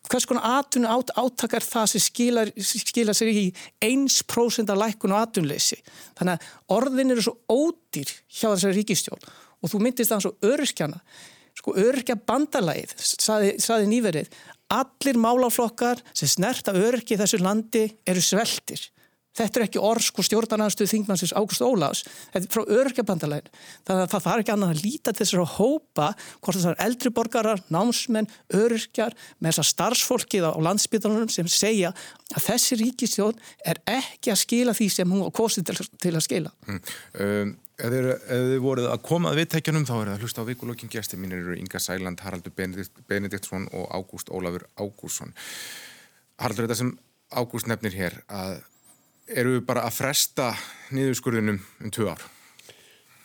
hvers 0.10 0.28
konar 0.28 0.60
atvinna 0.60 0.92
át, 0.98 1.14
átak 1.16 1.54
er 1.58 1.64
það 1.64 1.92
sem 1.94 2.04
skilar, 2.04 2.52
skilar 2.60 3.16
sér 3.16 3.32
í 3.32 3.46
1% 3.84 4.74
af 4.74 4.80
lækkun 4.82 5.14
og 5.16 5.22
atvinnleysi 5.22 5.80
þannig 6.18 6.34
að 6.36 6.76
orðin 6.76 7.16
eru 7.16 7.24
svo 7.24 7.38
ódýr 7.48 8.12
hjá 8.28 8.50
þessari 8.50 8.82
ríkistjón 8.82 9.24
og 9.62 9.72
þú 9.72 9.82
myndist 9.82 10.14
það 10.14 10.26
svo 10.26 10.34
öryrkjana. 10.52 11.02
Sko 11.58 11.74
öryrkja 11.82 12.18
bandalæð 12.28 12.94
saði, 13.02 13.56
saði 13.62 13.88
nýverið 13.90 14.28
allir 14.74 15.20
málaflokkar 15.22 16.04
sem 16.14 16.30
snerta 16.32 16.76
öryrki 16.76 17.16
í 17.16 17.20
þessu 17.22 17.40
landi 17.44 17.86
eru 18.08 18.24
sveltir 18.24 18.90
Þetta 19.38 19.60
er 19.60 19.66
ekki 19.68 19.82
orð 19.84 20.06
sko 20.08 20.26
stjórnarnarstöð 20.26 20.90
þingmannsins 20.94 21.34
Ágúst 21.38 21.62
Óláfs, 21.62 22.04
þetta 22.34 22.48
er 22.48 22.54
frá 22.56 22.72
örkjabandalegin. 22.80 23.52
Þannig 23.86 24.04
að 24.06 24.14
það 24.14 24.26
þarf 24.26 24.44
ekki 24.44 24.54
annað 24.56 24.74
að 24.74 24.82
líta 24.86 25.14
þessar 25.18 25.44
að 25.44 25.54
hópa 25.58 26.08
hvort 26.40 26.58
þessar 26.58 26.80
eldri 26.88 27.12
borgarar, 27.14 27.62
námsmenn, 27.74 28.30
örkjar 28.58 29.14
með 29.38 29.52
þessar 29.52 29.70
starfsfólkið 29.72 30.50
á 30.50 30.52
landsbytunum 30.70 31.30
sem 31.34 31.52
segja 31.52 31.94
að 32.34 32.48
þessi 32.50 32.80
ríkistjón 32.82 33.38
er 33.62 33.82
ekki 34.00 34.34
að 34.34 34.42
skila 34.42 34.76
því 34.78 34.90
sem 34.98 35.14
hún 35.14 35.30
kostið 35.36 35.70
til, 35.70 35.90
til 36.02 36.16
að 36.16 36.26
skila. 36.26 36.54
Mm. 36.66 36.84
Um, 37.22 37.56
ef 37.78 37.92
þið 38.30 38.62
voruð 38.64 38.88
að 38.90 39.04
koma 39.06 39.32
að 39.32 39.44
viðtækjanum 39.44 39.86
þá 39.86 39.94
er 39.98 40.08
það 40.08 40.14
að 40.16 40.24
hlusta 40.26 40.42
á 40.42 40.50
vikulokkin 40.50 40.90
gæsti 40.94 41.20
mínir 41.20 41.44
eru 41.44 41.58
Inga 41.58 41.80
Sæland, 41.80 42.24
Haraldur 42.26 42.56
Benedikt, 42.58 43.04
Benediktsson 43.08 43.68
og 43.74 43.92
Ágúst 43.94 44.32
Ólafur 44.34 44.66
Ágússon. 44.80 45.34
Haraldur, 46.42 46.66
þetta 46.66 46.80
sem 46.82 46.96
Ágúst 47.38 47.70
nefnir 47.70 47.94
hér 47.94 48.18
að 48.28 48.58
eru 49.28 49.58
við 49.58 49.66
bara 49.68 49.86
að 49.86 49.98
fresta 50.00 50.52
nýðurskurðunum 50.96 51.60
um 51.60 51.94
tvö 51.94 52.10
ár? 52.14 52.24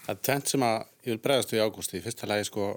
Það 0.03 0.15
er 0.15 0.23
tvent 0.29 0.51
sem 0.51 0.65
að 0.67 0.79
ég 1.07 1.15
vil 1.15 1.23
bregðast 1.23 1.55
við 1.55 1.63
ágústi. 1.63 1.99
Í 2.01 2.05
fyrsta 2.05 2.29
lagi 2.29 2.49
sko, 2.49 2.69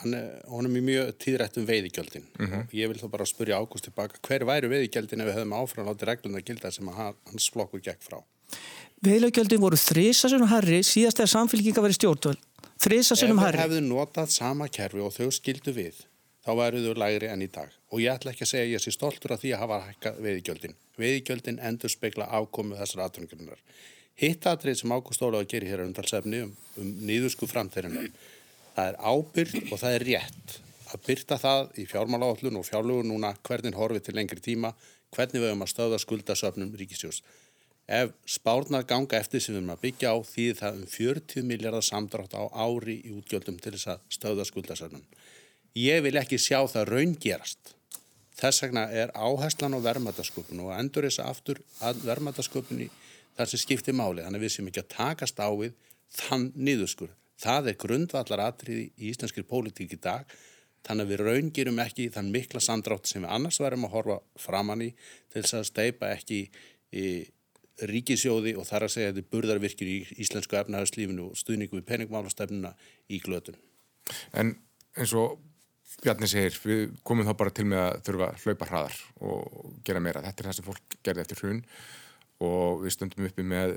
hann 0.00 0.16
er, 0.16 0.40
er 0.40 0.70
mjög 0.72 1.12
tíðrætt 1.20 1.60
um 1.60 1.68
veiðigjöldin. 1.68 2.26
Mm 2.38 2.46
-hmm. 2.46 2.66
Ég 2.72 2.88
vil 2.88 2.98
þá 2.98 3.08
bara 3.12 3.28
spurja 3.28 3.60
ágúst 3.60 3.84
tilbaka, 3.84 4.18
hver 4.26 4.46
væri 4.48 4.72
veiðigjöldin 4.72 5.20
ef 5.20 5.28
við 5.28 5.38
höfum 5.38 5.56
áfram 5.60 5.86
látið 5.86 6.08
reglum 6.08 6.36
að 6.40 6.46
gilda 6.48 6.70
sem 6.70 6.88
að 6.88 7.14
hans 7.30 7.50
flokkur 7.52 7.80
gekk 7.80 8.02
frá? 8.02 8.24
Veiðigjöldin 9.00 9.62
voru 9.62 9.78
þrísasunum 9.80 10.50
herri 10.50 10.82
síðast 10.84 11.16
þegar 11.16 11.32
samfélkinga 11.32 11.84
verið 11.86 11.96
stjórnvöld. 11.96 12.42
Þrísasunum 12.84 13.38
herri. 13.40 13.56
Ef 13.56 13.70
við 13.70 13.78
hefðu 13.78 13.86
notað 13.88 14.32
sama 14.34 14.68
kerfi 14.68 15.00
og 15.00 15.14
þau 15.14 15.30
skildu 15.32 15.72
við, 15.72 16.02
þá 16.44 16.50
væruðu 16.58 16.92
lægri 17.00 17.30
enn 17.32 17.44
í 17.44 17.48
dag. 17.48 17.72
Og 17.94 18.04
ég 18.04 18.12
ætla 18.12 18.34
ekki 18.34 18.44
að 18.44 18.50
segja 18.52 18.66
að 18.68 18.74
ég 18.74 18.84
sé 18.84 18.92
stoltur 18.92 19.32
af 19.32 19.40
því 19.40 19.54
að 19.56 19.62
hafa 19.64 19.80
hækkað 19.86 20.20
veiðigjöldin 20.26 20.76
veiðgjöldin 21.00 21.60
endur 21.64 21.92
spekla 21.92 22.28
ákomu 22.28 22.76
þessar 22.78 23.06
aðtunningunar. 23.06 23.60
Hitt 24.20 24.46
aðrið 24.48 24.82
sem 24.82 24.92
Ágúst 24.92 25.24
Óláð 25.24 25.48
gerir 25.48 25.72
hér 25.72 25.84
undalsefni 25.86 26.42
um, 26.44 26.54
um 26.80 26.90
nýðusku 27.08 27.48
framtærinnar, 27.48 28.10
það 28.76 28.90
er 28.90 28.98
ábyrg 29.00 29.70
og 29.70 29.80
það 29.80 29.96
er 29.96 30.06
rétt 30.10 30.56
að 30.90 31.04
byrta 31.06 31.38
það 31.40 31.70
í 31.80 31.86
fjármáláallun 31.88 32.58
og 32.60 32.66
fjárlugur 32.66 33.06
núna 33.06 33.32
hvernig 33.46 33.78
horfið 33.78 34.08
til 34.08 34.16
lengri 34.18 34.42
tíma, 34.44 34.74
hvernig 35.14 35.40
við 35.40 35.52
höfum 35.52 35.64
að 35.64 35.72
stöða 35.72 36.00
skuldasöfnum 36.02 36.74
ríkisjós. 36.76 37.22
Ef 37.90 38.12
spárnar 38.28 38.86
ganga 38.86 39.18
eftir 39.18 39.42
sem 39.42 39.54
við 39.54 39.60
höfum 39.60 39.74
að 39.74 39.82
byggja 39.82 40.14
á 40.14 40.16
því 40.22 40.46
það 40.60 40.78
um 40.78 40.86
40 40.94 41.48
miljardar 41.50 41.86
samdrátt 41.86 42.36
á 42.38 42.42
ári 42.54 43.00
í 43.02 43.16
útgjöldum 43.16 43.58
til 43.58 43.74
þess 43.74 43.90
að 43.96 44.06
stöða 44.14 44.46
skuldasöfnum. 44.46 45.04
Ég 45.74 46.02
vil 46.06 46.16
ekki 46.18 46.38
sjá 46.38 46.62
það 46.70 46.92
raungerast 46.94 47.74
Þess 48.40 48.62
vegna 48.64 48.86
er 48.88 49.10
áherslan 49.12 49.76
á 49.76 49.84
verðmætasköpun 49.84 50.62
og 50.64 50.72
endur 50.72 51.04
þess 51.04 51.20
aftur 51.20 51.58
að 51.84 52.04
verðmætasköpunni 52.08 52.86
þar 53.36 53.50
sem 53.50 53.60
skiptir 53.60 53.96
máli. 53.96 54.24
Þannig 54.24 54.44
við 54.46 54.54
sem 54.54 54.70
ekki 54.70 54.80
að 54.80 54.92
takast 54.94 55.42
á 55.44 55.48
við 55.52 55.74
þann 56.16 56.46
niðurskur. 56.56 57.10
Það 57.40 57.68
er 57.72 57.76
grundvallar 57.82 58.44
atriði 58.46 58.86
í 58.96 59.10
íslenskir 59.10 59.44
pólitík 59.48 59.92
í 59.96 60.00
dag. 60.00 60.24
Þannig 60.88 61.04
að 61.04 61.12
við 61.12 61.22
raungirum 61.26 61.82
ekki 61.84 62.08
þann 62.14 62.32
mikla 62.32 62.64
sandrátt 62.64 63.10
sem 63.10 63.26
við 63.26 63.34
annars 63.36 63.60
verðum 63.60 63.84
að 63.90 63.94
horfa 63.98 64.18
framann 64.40 64.86
í 64.86 64.90
til 64.94 65.42
þess 65.42 65.58
að 65.58 65.68
steipa 65.68 66.12
ekki 66.14 66.40
í 66.96 67.06
ríkisjóði 67.90 68.56
og 68.60 68.66
þar 68.68 68.86
að 68.86 68.94
segja 68.94 69.12
þetta 69.12 69.32
burðarvirkir 69.34 69.88
í 69.90 69.98
íslensku 70.20 70.58
efnahagslífinu 70.60 71.30
og 71.30 71.38
stuðningu 71.38 71.78
við 71.78 71.86
peningmálastefnuna 71.88 72.74
í 73.08 73.20
glötun. 73.24 73.56
En 74.36 74.56
eins 74.98 75.14
og 75.16 75.38
Bjarni 76.00 76.28
segir, 76.30 76.54
við 76.64 76.92
komum 77.04 77.26
þá 77.28 77.34
bara 77.36 77.52
til 77.52 77.66
með 77.68 77.82
að 77.82 77.96
þurfa 78.06 78.28
að 78.30 78.44
hlaupa 78.44 78.68
hraðar 78.70 79.00
og 79.26 79.72
gera 79.84 80.00
meira. 80.00 80.22
Þetta 80.24 80.42
er 80.42 80.48
það 80.48 80.56
sem 80.56 80.66
fólk 80.68 80.94
gerði 81.04 81.24
eftir 81.24 81.40
hrun 81.42 81.58
og 82.46 82.84
við 82.84 82.94
stöndum 82.94 83.26
uppi 83.28 83.44
með 83.44 83.74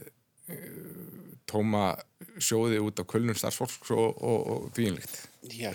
e, 0.47 0.59
tóma 1.49 1.83
sjóði 2.37 2.79
út 2.85 3.01
af 3.01 3.09
kölnum 3.11 3.35
starfsfólks 3.35 3.91
og, 3.91 4.21
og, 4.23 4.47
og 4.53 4.69
þvíinlíkt. 4.77 5.17
Já, 5.51 5.73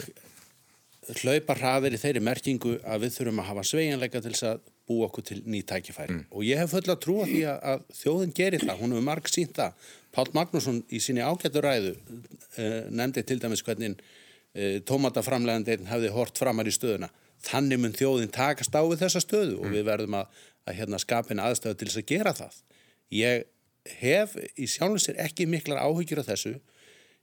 hlaupa 1.21 1.59
hraðir 1.59 1.99
í 1.99 2.01
þeirri 2.01 2.25
merkingu 2.25 2.79
að 2.81 3.05
við 3.05 3.19
þurfum 3.19 3.43
að 3.43 3.51
hafa 3.51 3.67
sveiginleika 3.73 4.25
til 4.25 4.33
þess 4.33 4.49
að 4.55 4.65
búa 4.89 5.09
okkur 5.09 5.25
til 5.31 5.43
ný 5.45 5.61
tækifæri 5.69 6.15
mm. 6.15 6.25
og 6.33 6.45
ég 6.47 6.61
hef 6.61 6.73
fulla 6.73 6.97
að 6.97 7.03
trúa 7.05 7.27
því 7.29 7.43
að, 7.51 7.59
að 7.73 7.85
þjóðin 8.01 8.35
gerir 8.39 8.65
það, 8.65 8.81
hún 8.81 8.95
hefur 8.95 9.07
marg 9.09 9.31
sínt 9.31 9.55
það. 9.59 9.91
Pál 10.15 10.27
Magnússon 10.35 10.81
í 10.89 11.01
síni 11.05 11.25
ágætturæðu 11.25 11.93
eh, 11.93 12.89
nefndi 12.89 13.25
til 13.29 13.39
dæmis 13.43 13.63
hvernig 13.67 14.01
e, 14.55 14.81
tómataframlegandin 14.89 15.89
hefði 15.91 16.13
hort 16.15 16.41
framar 16.41 16.69
í 16.69 16.75
stöðuna. 16.75 17.11
Þannig 17.45 17.83
mun 17.83 17.95
þjóðin 17.95 18.33
takast 18.35 18.75
á 18.75 18.83
við 18.83 19.05
þessa 19.05 19.23
stöðu 19.23 19.61
og 19.61 19.71
við 19.75 19.85
verðum 19.87 20.17
að, 20.19 20.41
að 20.67 20.81
hérna, 20.81 20.99
skapina 21.03 21.47
aðstöðu 21.47 21.79
til 21.79 21.91
þess 21.91 22.03
að 22.03 22.09
gera 22.09 22.35
það. 22.41 22.59
Ég 23.15 23.45
hef 24.01 24.35
í 24.57 24.67
sjálfinsir 24.69 25.21
ekki 25.23 25.47
miklar 25.49 25.85
áhyggjur 25.85 26.23
af 26.25 26.33
þessu 26.33 26.57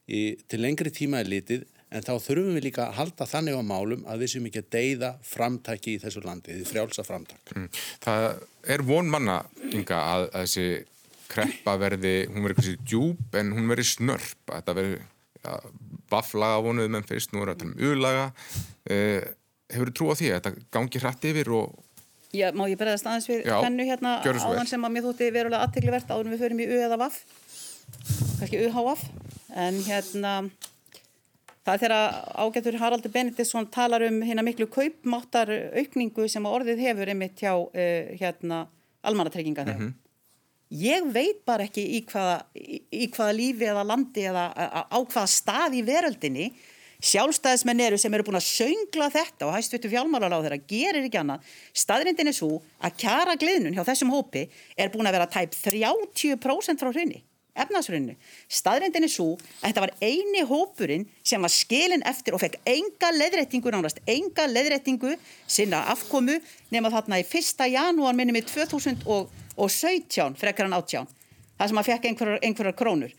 í, 0.08 0.38
til 0.48 0.62
lengri 0.64 0.94
tíma 0.94 1.22
er 1.22 1.30
litið 1.30 1.66
en 1.96 2.04
þá 2.04 2.12
þurfum 2.20 2.58
við 2.58 2.68
líka 2.68 2.90
að 2.90 2.98
halda 3.00 3.28
þannig 3.30 3.56
á 3.56 3.64
málum 3.64 4.04
að 4.10 4.24
við 4.24 4.34
sem 4.34 4.50
ekki 4.50 4.64
að 4.64 4.72
deyða 4.76 5.12
framtæki 5.26 5.96
í 5.96 6.02
þessu 6.04 6.24
landi, 6.26 6.58
því 6.58 6.68
frjálsa 6.70 7.06
framtæk. 7.08 7.54
Mm. 7.56 7.70
Það 8.04 8.28
er 8.76 8.84
von 8.90 9.12
manna, 9.12 9.38
Inga, 9.72 10.02
að, 10.02 10.28
að 10.32 10.46
þessi 10.46 10.68
kreppa 11.32 11.78
verði, 11.82 12.16
hún 12.32 12.46
verði 12.48 12.68
sér 12.68 12.84
djúb 12.84 13.40
en 13.40 13.56
hún 13.56 13.72
verði 13.72 13.88
snörp, 13.94 14.44
að 14.50 14.60
þetta 14.60 14.78
verði 14.80 15.00
ja, 15.00 15.56
vafflaga 16.12 16.62
vonuðum 16.66 17.00
en 17.00 17.08
fyrst, 17.08 17.34
nú 17.34 17.44
er 17.44 17.54
þetta 17.54 17.70
um 17.70 17.74
U-laga. 17.90 18.28
Uh, 18.90 19.34
hefur 19.72 19.92
þú 19.92 19.98
trú 19.98 20.12
á 20.12 20.16
því 20.20 20.30
að 20.30 20.38
þetta 20.38 20.70
gangi 20.76 21.04
hrætt 21.04 21.28
yfir 21.32 21.52
og... 21.56 21.82
Já, 22.36 22.50
má 22.52 22.66
ég 22.68 22.76
berðast 22.76 23.08
aðeins 23.08 23.30
við 23.32 23.46
hennu 23.48 23.86
hérna 23.88 24.18
áðan 24.20 24.68
sem 24.68 24.84
að 24.84 24.92
mér 24.92 25.06
þútti 25.06 25.32
verulega 25.32 25.64
aðteglivert 25.64 26.10
áður 26.12 26.34
við 26.34 26.42
förum 26.44 26.60
í 26.60 26.66
U 26.68 26.80
eða 26.84 26.98
vaff, 27.00 27.22
kannski 28.42 28.60
UHF, 28.66 29.06
en 29.56 29.78
hérna 29.86 30.34
það 31.66 31.74
er 31.74 31.82
þegar 31.84 32.18
ágættur 32.46 32.80
Haraldur 32.80 33.14
Benediktsson 33.14 33.70
talar 33.74 34.06
um 34.08 34.22
hérna 34.26 34.46
miklu 34.46 34.68
kaupmáttar 34.72 35.52
aukningu 35.74 36.28
sem 36.30 36.46
orðið 36.46 36.84
hefur 36.86 37.12
einmitt 37.14 37.42
hjá 37.42 37.54
uh, 37.58 38.16
hérna 38.20 38.66
almannatrygginga 39.06 39.66
þegar. 39.66 39.82
Mm 39.82 39.88
-hmm. 39.88 40.02
Ég 40.76 41.12
veit 41.14 41.44
bara 41.46 41.64
ekki 41.64 41.84
í 41.98 42.00
hvaða, 42.10 42.40
í, 42.58 42.82
í 42.92 43.10
hvaða 43.14 43.34
lífi 43.38 43.68
eða 43.70 43.84
landi 43.86 44.24
eða 44.26 44.46
á 44.90 44.98
hvaða 44.98 45.28
stað 45.30 45.78
í 45.78 45.84
veröldinni 45.86 46.48
sjálfstæðismenn 47.06 47.84
eru 47.86 47.98
sem 48.02 48.14
eru 48.14 48.26
búin 48.26 48.40
að 48.40 48.48
söngla 48.48 49.10
þetta 49.14 49.46
og 49.46 49.54
hæstuttu 49.56 49.92
fjálmálar 49.92 50.34
á 50.34 50.40
þeirra 50.42 50.60
gerir 50.68 51.06
ekki 51.06 51.20
annað. 51.22 51.46
Staðrindin 51.74 52.32
er 52.32 52.38
svo 52.38 52.62
að 52.82 52.98
kjara 53.04 53.36
gliðnun 53.36 53.76
hjá 53.78 53.84
þessum 53.86 54.14
hópi 54.16 54.48
er 54.78 54.90
búin 54.94 55.10
að 55.10 55.18
vera 55.20 55.30
tæp 55.30 55.54
30% 55.54 56.82
frá 56.82 56.92
hrunni 56.92 57.22
efnaðsrunnu. 57.56 58.16
Staðrindin 58.52 59.08
er 59.08 59.12
svo 59.12 59.36
að 59.36 59.68
þetta 59.68 59.84
var 59.86 59.94
eini 60.02 60.44
hópurinn 60.48 61.06
sem 61.24 61.42
var 61.42 61.54
skilin 61.54 62.06
eftir 62.08 62.36
og 62.36 62.42
fekk 62.44 62.60
enga 62.70 63.12
leðrættingu 63.16 63.74
nánast, 63.74 64.02
enga 64.08 64.48
leðrættingu 64.52 65.16
sinna 65.48 65.86
afkomu 65.94 66.40
nema 66.76 66.92
þarna 66.94 67.22
í 67.22 67.28
fyrsta 67.28 67.68
janúar 67.72 68.16
minnum 68.18 68.40
í 68.40 68.46
2017 68.46 70.40
frekar 70.40 70.68
hann 70.68 70.78
áttján. 70.80 71.08
Það 71.56 71.70
sem 71.72 71.80
að 71.80 71.88
fekk 71.92 72.10
einhverjar, 72.10 72.42
einhverjar 72.44 72.80
krónur 72.80 73.12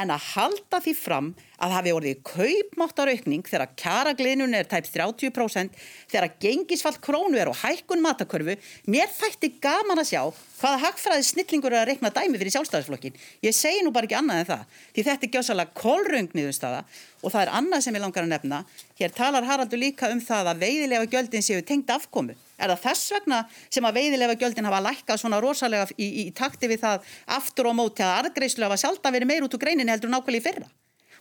en 0.00 0.12
að 0.12 0.24
halda 0.32 0.80
því 0.82 0.92
fram 0.96 1.28
að 1.62 1.74
hafi 1.76 1.92
orðið 1.94 2.20
kaupmáttaraukning 2.26 3.44
þegar 3.46 3.74
kjaragliðnun 3.78 4.56
er 4.56 4.68
tæpt 4.70 4.90
30% 4.94 5.76
þegar 6.10 6.32
gengisfall 6.42 6.96
krónu 7.04 7.38
er 7.38 7.50
og 7.52 7.58
hækkun 7.60 8.02
matakörfu, 8.02 8.56
mér 8.88 9.12
þætti 9.12 9.52
gaman 9.62 10.00
að 10.02 10.08
sjá 10.10 10.22
hvaða 10.62 10.80
hagfræði 10.86 11.26
snillingur 11.28 11.74
er 11.74 11.82
að 11.82 11.90
rekna 11.92 12.12
dæmi 12.14 12.40
fyrir 12.40 12.54
sjálfstæðisflokkin. 12.56 13.16
Ég 13.44 13.56
segi 13.56 13.82
nú 13.84 13.92
bara 13.94 14.08
ekki 14.08 14.18
annað 14.18 14.42
en 14.42 14.50
það, 14.52 14.64
því 14.94 15.06
þetta 15.08 15.28
er 15.28 15.34
gjásalega 15.36 15.76
kólröngniðustada 15.82 16.84
og 17.22 17.34
það 17.34 17.42
er 17.44 17.52
annað 17.60 17.84
sem 17.86 17.98
ég 17.98 18.04
langar 18.04 18.26
að 18.26 18.32
nefna. 18.32 18.62
Hér 18.98 19.14
talar 19.16 19.46
Haraldur 19.46 19.82
líka 19.82 20.10
um 20.14 20.22
það 20.22 20.54
að 20.54 20.64
veiðilega 20.66 21.10
gjöldin 21.12 21.46
séu 21.46 21.62
tengt 21.66 21.90
afkomu. 21.92 22.38
Er 22.62 22.70
það 22.72 22.84
þess 22.84 23.14
vegna 23.16 23.40
sem 23.66 23.88
að 23.88 23.98
veiðilega 23.98 24.36
gjöldin 24.38 24.68
hafa 24.68 24.82
lækkað 24.86 25.22
svona 25.22 25.40
rosalega 25.42 25.88
í, 25.96 26.06
í, 26.06 26.10
í 26.22 26.34
takti 26.36 26.70
við 26.70 26.84
það 26.84 27.10
aftur 27.38 27.70
og 27.72 27.76
móti 27.78 28.04
að 28.06 28.14
arðgreyslu 28.20 28.68
hafa 28.68 28.78
sjálf 28.84 29.02
að 29.02 29.18
veri 29.18 29.28
meir 29.32 29.46
út 29.46 29.56
úr 29.56 29.62
greininni 29.64 29.92
heldur 29.92 30.12
nákvæmlega 30.12 30.42
í 30.42 30.46
fyrra? 30.46 30.70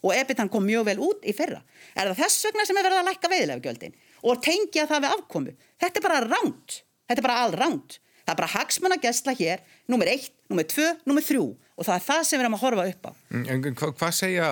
Og 0.01 0.15
ebitan 0.17 0.49
kom 0.49 0.63
mjög 0.65 0.88
vel 0.88 0.99
út 1.06 1.25
í 1.30 1.34
fyrra. 1.38 1.60
Er 1.93 2.10
það 2.10 2.23
þess 2.23 2.45
vegna 2.47 2.65
sem 2.65 2.77
er 2.77 2.88
verið 2.88 3.01
að 3.01 3.10
lækka 3.10 3.30
veiðilega 3.34 3.65
gjöldin? 3.67 3.97
Og 4.25 4.39
tengja 4.41 4.88
það 4.89 5.04
við 5.04 5.17
afkomu. 5.17 5.54
Þetta 5.82 6.01
er 6.01 6.06
bara 6.08 6.21
ránt. 6.25 6.77
Þetta 7.10 7.21
er 7.21 7.27
bara 7.27 7.41
all 7.43 7.58
ránt. 7.58 7.99
Það 8.21 8.34
er 8.34 8.39
bara 8.39 8.54
hagsmann 8.54 8.95
að 8.95 9.06
gæsla 9.06 9.34
hér, 9.38 9.62
nummer 9.89 10.10
1, 10.10 10.30
nummer 10.51 10.65
2, 10.69 10.88
nummer 11.10 11.25
3 11.25 11.41
og 11.41 11.88
það 11.88 11.95
er 11.95 12.06
það 12.06 12.21
sem 12.27 12.38
við 12.38 12.45
erum 12.45 12.58
að 12.58 12.63
horfa 12.65 12.88
upp 12.91 13.08
á. 13.10 13.12
Mm, 13.34 13.45
en 13.49 13.77
hvað 13.80 13.93
hva 13.97 14.10
segja 14.13 14.49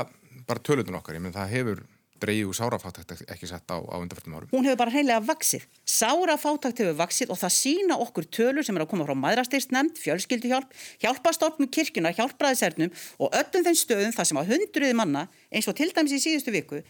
bara 0.49 0.63
tölutun 0.65 0.97
okkar? 0.97 1.17
Ég 1.17 1.23
menn 1.23 1.35
það 1.35 1.53
hefur 1.53 1.83
dreigju 2.21 2.53
sárafátakt 2.55 3.13
ekki 3.25 3.49
sett 3.49 3.71
á, 3.71 3.77
á 3.79 3.95
undarfættum 3.99 4.35
árum. 4.37 4.49
Hún 4.51 4.67
hefur 4.67 4.79
bara 4.81 4.93
hreinlega 4.93 5.21
vaksið. 5.27 5.65
Sárafátakt 5.87 6.81
hefur 6.81 6.97
vaksið 6.99 7.33
og 7.33 7.39
það 7.41 7.53
sína 7.55 7.99
okkur 8.03 8.27
tölur 8.29 8.65
sem 8.67 8.77
er 8.77 8.85
að 8.85 8.91
koma 8.93 9.07
frá 9.07 9.15
maðurastyrstnemnd, 9.19 9.99
fjölskylduhjálp, 10.01 10.73
hjálpastofnum 11.03 11.71
kirkuna, 11.73 12.13
hjálpbræðisernum 12.17 12.91
og 13.19 13.39
öllum 13.39 13.67
þeim 13.69 13.79
stöðum 13.81 14.15
þar 14.17 14.29
sem 14.31 14.41
á 14.41 14.43
hundruði 14.51 14.99
manna, 14.99 15.25
eins 15.53 15.69
og 15.71 15.77
til 15.79 15.89
dæmis 15.95 16.17
í 16.17 16.21
síðustu 16.23 16.53
viku, 16.55 16.83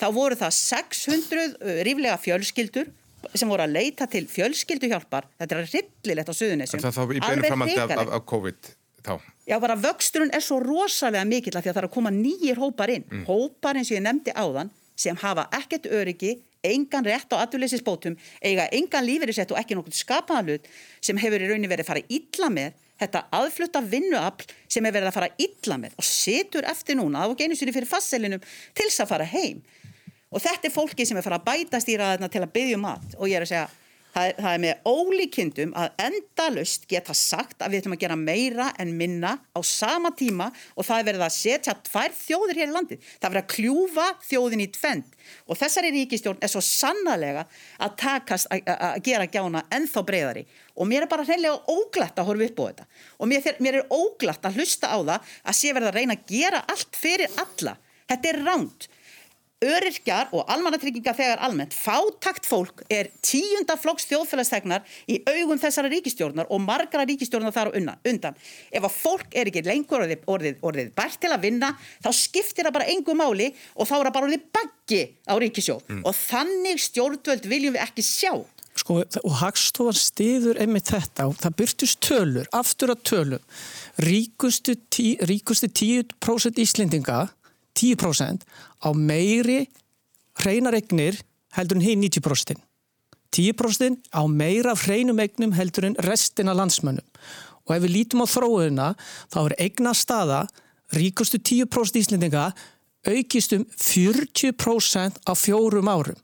þá 0.00 0.06
voru 0.14 0.38
það 0.38 0.58
600 0.58 1.80
ríflega 1.86 2.18
fjölskyldur 2.20 2.92
sem 3.38 3.50
voru 3.50 3.64
að 3.64 3.76
leita 3.76 4.08
til 4.10 4.26
fjölskylduhjálpar. 4.30 5.28
Þetta 5.38 5.58
er 5.58 5.68
rillilegt 5.70 6.30
á 6.30 6.34
suðunisum. 6.34 6.82
Það 6.82 6.96
þá 6.96 7.02
í 7.04 7.20
beinu 7.22 7.50
framhaldi 7.50 7.82
af, 7.84 7.92
af, 7.96 8.14
af 8.18 8.24
COVID 8.32 8.72
þá? 9.06 9.16
Já, 9.48 9.56
bara 9.62 9.76
vöxturinn 9.78 10.32
er 10.34 10.44
svo 10.44 10.60
rosalega 10.62 11.26
mikill 11.26 11.56
að 11.56 11.64
því 11.64 11.72
að 11.72 11.74
það 11.74 11.82
er 11.82 11.88
að 11.88 11.96
koma 11.96 12.14
nýjir 12.14 12.60
hópar 12.62 12.92
inn. 12.94 13.04
Mm. 13.10 13.26
Hópar 13.26 13.78
eins 13.78 13.90
og 13.90 13.98
ég 13.98 14.04
nefndi 14.06 14.34
áðan 14.38 14.70
sem 15.02 15.18
hafa 15.18 15.48
ekkert 15.58 15.88
öryggi, 15.90 16.36
engan 16.62 17.06
rétt 17.06 17.34
á 17.34 17.42
aðurleysisbótum, 17.42 18.14
eiga 18.38 18.68
engan 18.70 19.06
lífeyrisett 19.06 19.50
og 19.50 19.58
ekki 19.58 19.74
nokkur 19.74 19.96
skapaðalut 19.98 20.68
sem 21.02 21.18
hefur 21.18 21.42
í 21.42 21.50
raunin 21.50 21.70
verið 21.70 21.86
að 21.86 21.90
fara 21.90 22.04
illa 22.06 22.50
með 22.54 22.78
þetta 23.02 23.24
aðflutta 23.34 23.82
vinnuafl 23.82 24.46
sem 24.70 24.84
hefur 24.84 24.98
verið 25.00 25.10
að 25.10 25.16
fara 25.16 25.30
illa 25.42 25.78
með 25.82 25.98
og 25.98 26.06
setur 26.06 26.68
eftir 26.70 26.98
núna 27.00 27.26
á 27.26 27.34
geinusýri 27.34 27.74
fyrir 27.74 27.90
fastselinum 27.90 28.42
til 28.44 28.86
þess 28.86 29.02
að 29.02 29.14
fara 29.16 29.26
heim. 29.32 29.62
Og 30.32 30.40
þetta 30.40 30.68
er 30.68 30.74
fólki 30.74 31.06
sem 31.08 31.18
er 31.18 31.26
fara 31.26 31.40
að 31.40 31.48
bæta 31.50 31.82
stýraðarna 31.82 32.30
til 32.32 32.44
að 32.44 32.52
byggja 32.54 32.78
um 32.78 32.86
mat 32.86 33.16
og 33.18 33.26
ég 33.26 33.40
er 33.40 33.46
að 33.46 33.52
segja 33.52 33.66
Það 34.12 34.26
er, 34.28 34.34
það 34.36 34.54
er 34.54 34.60
með 34.62 34.88
ólíkindum 34.92 35.70
að 35.80 36.02
endalust 36.04 36.82
geta 36.90 37.14
sagt 37.16 37.62
að 37.64 37.72
við 37.72 37.82
ætlum 37.82 37.94
að 37.96 38.02
gera 38.02 38.18
meira 38.20 38.66
en 38.82 38.92
minna 38.98 39.30
á 39.56 39.60
sama 39.64 40.10
tíma 40.16 40.50
og 40.76 40.84
það 40.84 40.98
er 40.98 41.06
verið 41.08 41.24
að 41.24 41.34
setja 41.38 41.74
tvær 41.88 42.16
þjóðir 42.18 42.60
hér 42.60 42.68
í 42.68 42.74
landi. 42.74 42.98
Það 43.00 43.28
er 43.28 43.32
verið 43.32 43.42
að 43.42 43.54
kljúfa 43.54 44.06
þjóðin 44.28 44.64
í 44.64 44.68
tvend 44.76 45.16
og 45.48 45.60
þessari 45.62 45.94
ríkistjórn 45.96 46.42
er 46.44 46.52
svo 46.52 46.60
sannlega 46.66 47.46
að 47.80 47.96
takast 48.02 48.52
að 48.52 49.00
gera 49.06 49.28
gjána 49.32 49.64
ennþá 49.72 50.04
breyðari 50.08 50.46
og 50.76 50.88
mér 50.90 51.06
er 51.06 51.12
bara 51.12 51.24
hreinlega 51.28 51.72
óglætt 51.72 52.20
að 52.20 52.28
horfa 52.28 52.48
upp 52.50 52.60
á 52.60 52.64
þetta 52.68 52.88
og 53.16 53.30
mér, 53.32 53.52
mér 53.64 53.80
er 53.80 53.94
óglætt 53.96 54.48
að 54.48 54.60
hlusta 54.60 54.92
á 54.92 54.98
það 55.00 55.36
að 55.40 55.58
sé 55.62 55.72
verið 55.72 55.92
að 55.92 56.00
reyna 56.00 56.18
að 56.18 56.26
gera 56.34 56.64
allt 56.68 57.00
fyrir 57.00 57.40
alla. 57.40 57.78
Þetta 58.12 58.28
er 58.28 58.44
ránt 58.44 58.92
öryrkjar 59.62 60.32
og 60.36 60.48
almannatrygginga 60.52 61.14
þegar 61.16 61.42
almennt 61.46 61.74
fátakt 61.76 62.46
fólk 62.48 62.82
er 62.92 63.10
tíunda 63.24 63.76
flokks 63.80 64.08
þjóðfélagstegnar 64.10 64.86
í 65.10 65.20
augum 65.28 65.60
þessara 65.62 65.90
ríkistjórnar 65.92 66.50
og 66.52 66.62
margra 66.64 67.06
ríkistjórnar 67.08 67.54
þar 67.54 67.72
undan. 67.78 68.38
Ef 68.70 68.86
að 68.88 68.96
fólk 68.96 69.36
er 69.36 69.50
ekki 69.50 69.64
lengur 69.66 70.04
orðið, 70.04 70.24
orðið, 70.26 70.56
orðið 70.62 70.90
bært 70.96 71.20
til 71.22 71.32
að 71.32 71.44
vinna 71.46 71.74
þá 72.02 72.10
skiptir 72.16 72.68
það 72.68 72.76
bara 72.78 72.90
engu 72.92 73.16
máli 73.18 73.52
og 73.76 73.88
þá 73.88 73.94
er 73.98 74.06
það 74.08 74.16
bara 74.16 74.30
orðið 74.30 74.48
baggi 74.58 75.02
á 75.28 75.34
ríkisjóð 75.42 75.86
mm. 75.88 76.02
og 76.08 76.18
þannig 76.18 76.82
stjórnvöld 76.88 77.48
viljum 77.50 77.76
við 77.76 77.86
ekki 77.86 78.06
sjá. 78.06 78.34
Sko 78.72 79.02
og 79.04 79.34
Hagstofan 79.36 79.98
stiður 79.98 80.58
einmitt 80.62 80.88
þetta 80.88 81.26
og 81.28 81.36
það 81.42 81.56
byrtust 81.60 81.98
tölur, 82.06 82.48
aftur 82.56 82.94
að 82.94 83.02
tölum 83.04 83.42
ríkustu, 84.00 84.78
tí, 84.88 85.12
ríkustu 85.28 85.68
10% 85.68 86.60
íslendinga 86.62 87.26
10% 87.78 88.44
á 88.84 88.88
meiri 88.96 89.66
hreinaregnir 90.42 91.20
heldur 91.56 91.78
en 91.78 91.86
hinn 91.86 92.04
90%. 92.04 92.60
10% 93.32 94.12
á 94.12 94.22
meira 94.28 94.74
hreinum 94.76 95.20
egnum 95.24 95.54
heldur 95.56 95.88
en 95.88 95.96
restina 96.04 96.52
landsmönnum. 96.56 97.06
Og 97.64 97.76
ef 97.76 97.84
við 97.84 97.94
lítum 97.96 98.24
á 98.24 98.26
þróuna 98.28 98.88
þá 99.32 99.40
er 99.46 99.56
egna 99.68 99.94
staða 99.96 100.44
ríkustu 100.92 101.40
10% 101.40 102.00
íslendinga 102.02 102.50
aukist 103.08 103.56
um 103.56 103.64
40% 103.64 105.22
á 105.24 105.32
fjórum 105.32 105.88
árum. 105.88 106.18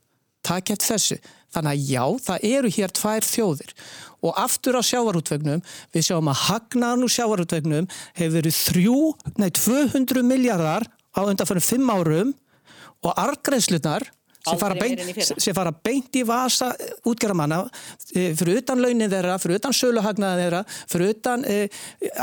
Takk 0.45 0.75
eftir 0.75 0.93
þessu. 0.93 1.17
Þannig 1.49 1.71
að 1.71 1.89
já, 1.89 2.03
það 2.27 2.43
eru 2.45 2.69
hér 2.75 2.91
tvær 2.93 3.25
þjóðir 3.25 3.71
og 4.19 4.35
aftur 4.37 4.75
á 4.77 4.83
sjávarútvegnum, 4.83 5.61
við 5.95 6.05
sjáum 6.09 6.29
að 6.29 6.41
hagnaðan 6.43 7.05
úr 7.07 7.13
sjávarútvegnum 7.13 7.87
hefur 8.19 8.33
verið 8.35 8.57
þrjú, 8.57 8.97
nei 9.39 9.49
200 9.55 10.25
miljardar 10.27 10.85
á 11.19 11.27
undanfærum 11.27 11.63
fimm 11.63 11.91
árum 11.91 12.31
og 13.03 13.13
argrænslunar 13.19 14.07
sem 14.47 14.59
fara, 14.59 14.75
beint, 14.79 15.01
sem 15.27 15.55
fara 15.55 15.71
beint 15.73 16.15
í 16.15 16.23
vasa 16.27 16.69
útgjaramanna 17.07 17.59
e, 18.13 18.29
fyrir 18.39 18.61
utan 18.61 18.81
launin 18.81 19.11
þeirra, 19.11 19.35
fyrir 19.41 19.59
utan 19.59 19.75
söluhagnaða 19.75 20.39
þeirra, 20.43 20.61
fyrir 20.93 21.13
utan 21.13 21.43
e, 21.43 21.57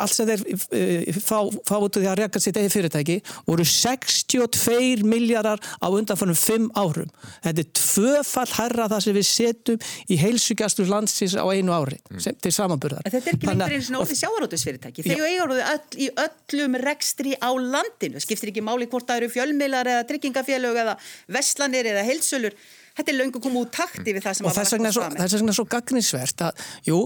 allt 0.00 0.14
sem 0.14 0.30
þeir 0.30 0.44
e, 0.46 1.14
fá, 1.20 1.38
fá 1.68 1.76
út 1.76 1.98
því 1.98 2.08
að 2.10 2.18
reyka 2.22 2.42
sitt 2.42 2.56
eða 2.56 2.72
fyrirtæki 2.72 3.18
voru 3.46 3.66
62 3.68 5.04
miljardar 5.06 5.60
á 5.60 5.86
undanfannum 5.86 6.38
5 6.38 6.70
árum. 6.78 7.12
Þetta 7.44 7.64
er 7.64 7.70
tvöfall 7.82 8.48
herra 8.56 8.88
það 8.94 9.04
sem 9.06 9.18
við 9.18 9.28
setjum 9.30 9.86
í 10.08 10.18
heilsugjastur 10.20 10.90
landsins 10.90 11.36
á 11.36 11.44
einu 11.52 11.74
ári 11.76 12.00
mm. 12.00 12.22
sem, 12.24 12.38
til 12.40 12.54
samanburðar. 12.54 13.04
En 13.04 13.14
þetta 13.14 13.32
er 13.32 13.38
ekki 13.38 13.50
lengur 13.52 13.76
eins 13.76 13.90
og 13.92 13.98
nóði 13.98 14.18
sjávarótusfyrirtæki. 14.22 15.04
Þegar 15.06 15.32
ég 15.34 15.44
eru 15.44 15.60
öll, 15.60 16.00
í 16.00 16.10
öllum 16.24 16.80
rekstri 16.80 17.36
á 17.36 17.50
landinu, 17.52 18.22
skiptir 18.22 18.54
ekki 18.54 18.64
máli 18.64 18.88
hvort 18.90 19.08
það 19.08 19.22
eru 19.22 19.32
fjölmiðlar 19.36 19.92
eða 19.92 20.08
tryggingafélög 20.08 20.80
eða 20.84 20.96
vestlanir 21.36 21.92
eða 21.92 22.06
heilsölur 22.16 22.56
þetta 22.96 23.12
er 23.12 23.18
löngu 23.18 23.42
komið 23.44 23.62
úr 23.62 23.72
takti 23.76 24.14
við 24.16 24.24
það 24.24 24.38
sem 24.38 24.46
og 24.46 24.50
að 24.50 24.56
vera 24.56 25.00
og 25.06 25.18
þess 25.20 25.36
vegna 25.36 25.52
er 25.52 25.58
svo 25.58 25.66
gagninsvert 25.74 26.44
að 26.46 26.64
jú, 26.88 27.00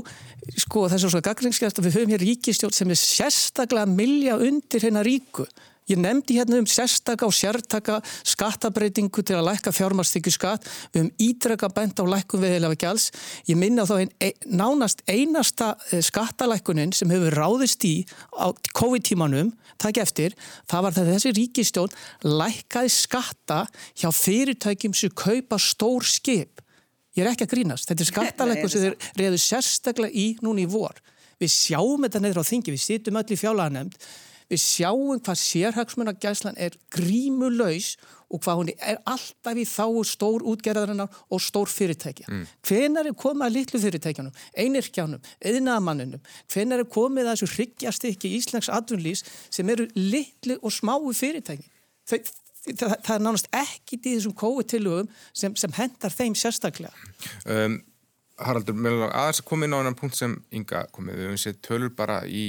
sko 0.64 0.84
þess 0.92 1.08
að 1.08 1.14
svo 1.16 1.22
gagninsvert 1.26 1.80
að 1.80 1.88
við 1.88 1.98
höfum 1.98 2.14
hér 2.14 2.24
ríkistjórn 2.26 2.76
sem 2.76 2.94
er 2.94 3.00
sérstaklega 3.00 3.90
milja 3.90 4.38
undir 4.38 4.86
hérna 4.86 5.02
ríku 5.06 5.48
Ég 5.90 5.98
nefndi 5.98 6.36
hérna 6.38 6.60
um 6.60 6.66
sérstaka 6.70 7.26
og 7.26 7.34
sértaka 7.34 7.96
skattabreitingu 8.22 9.24
til 9.26 9.34
að 9.40 9.48
lækka 9.48 9.72
fjármarsþykju 9.74 10.32
skatt. 10.36 10.68
Við 10.94 11.00
höfum 11.02 11.10
ídrega 11.26 11.70
bent 11.74 11.98
á 11.98 12.04
lækkun 12.06 12.44
viðheila 12.44 12.70
gæls. 12.78 13.08
Ég 13.50 13.58
minna 13.58 13.82
þá 13.88 13.96
einn 13.96 14.12
ein, 14.22 14.38
nánast 14.46 15.02
einasta 15.10 15.72
eh, 15.90 15.98
skattalækkunin 16.06 16.94
sem 16.94 17.10
hefur 17.10 17.34
ráðist 17.34 17.82
í 17.88 18.04
á 18.38 18.54
COVID-tímanum, 18.78 19.50
takk 19.82 19.98
eftir, 20.04 20.38
það 20.70 20.86
var 20.86 20.98
það 21.00 21.12
þessi 21.16 21.34
ríkistjón 21.40 21.98
lækkaði 22.22 22.94
skatta 22.94 23.60
hjá 23.98 24.08
fyrirtækjum 24.14 24.94
sem 24.94 25.10
kaupa 25.10 25.58
stór 25.58 26.06
skip. 26.06 26.62
Ég 27.18 27.26
er 27.26 27.34
ekki 27.34 27.48
að 27.48 27.54
grínast. 27.56 27.90
Þetta 27.90 28.06
er 28.06 28.12
skattalækkun 28.14 28.70
sem 28.70 28.86
þeir 28.86 29.14
reyðu 29.18 29.42
sérstaklega 29.42 30.14
í 30.14 30.32
núni 30.44 30.68
í 30.68 30.70
vor. 30.70 31.02
Við 31.42 31.50
sjáum 31.50 32.06
þetta 32.06 32.20
neyður 32.22 32.44
á 32.46 32.50
þingi, 32.54 32.76
við 32.76 32.84
sittum 32.84 33.18
öll 33.18 33.32
í 33.34 33.40
fjálaðanemnd 33.40 33.96
Við 34.50 34.62
sjáum 34.64 35.20
hvað 35.22 35.38
sérhagsmunagæslan 35.38 36.58
er 36.58 36.74
grímulaus 36.90 37.94
og 38.30 38.42
hvað 38.44 38.60
hún 38.60 38.70
er 38.72 38.98
alltaf 39.10 39.58
í 39.58 39.64
þá 39.66 39.84
stór 40.06 40.44
útgerðarinnar 40.46 41.20
og 41.30 41.42
stór 41.42 41.70
fyrirtækja. 41.70 42.28
Mm. 42.30 42.44
Hvenar 42.66 43.10
er 43.10 43.16
komið 43.18 43.46
að 43.46 43.56
litlu 43.56 43.80
fyrirtækjanum, 43.82 44.36
einirkjánum, 44.64 45.24
eðinamanninum? 45.50 46.22
Hvenar 46.50 46.84
er 46.84 46.90
komið 46.90 47.26
að 47.26 47.38
þessu 47.40 47.50
hryggjast 47.56 48.06
ekki 48.10 48.30
í 48.30 48.38
Íslands 48.38 48.70
atvinnlýs 48.74 49.24
sem 49.50 49.70
eru 49.74 49.88
litlu 49.98 50.58
og 50.62 50.74
smáu 50.74 51.10
fyrirtæki? 51.16 51.66
Þau, 52.10 52.18
það, 52.70 52.96
það 53.06 53.14
er 53.16 53.24
nánast 53.26 53.50
ekkit 53.60 54.06
í 54.06 54.16
þessum 54.16 54.34
kóutilugum 54.38 55.10
sem, 55.30 55.54
sem 55.58 55.74
hendar 55.78 56.14
þeim 56.14 56.38
sérstaklega. 56.38 57.10
Um, 57.46 57.80
Haraldur, 58.40 58.78
aðeins 59.10 59.42
að 59.42 59.48
koma 59.50 59.66
inn 59.66 59.74
á 59.74 59.78
einhvern 59.82 59.98
punkt 59.98 60.16
sem 60.16 60.38
Inga 60.54 60.86
komið, 60.94 61.18
við 61.18 61.26
hefum 61.28 61.40
séð 61.42 61.58
tölur 61.66 61.90
bara 61.98 62.22
í 62.24 62.44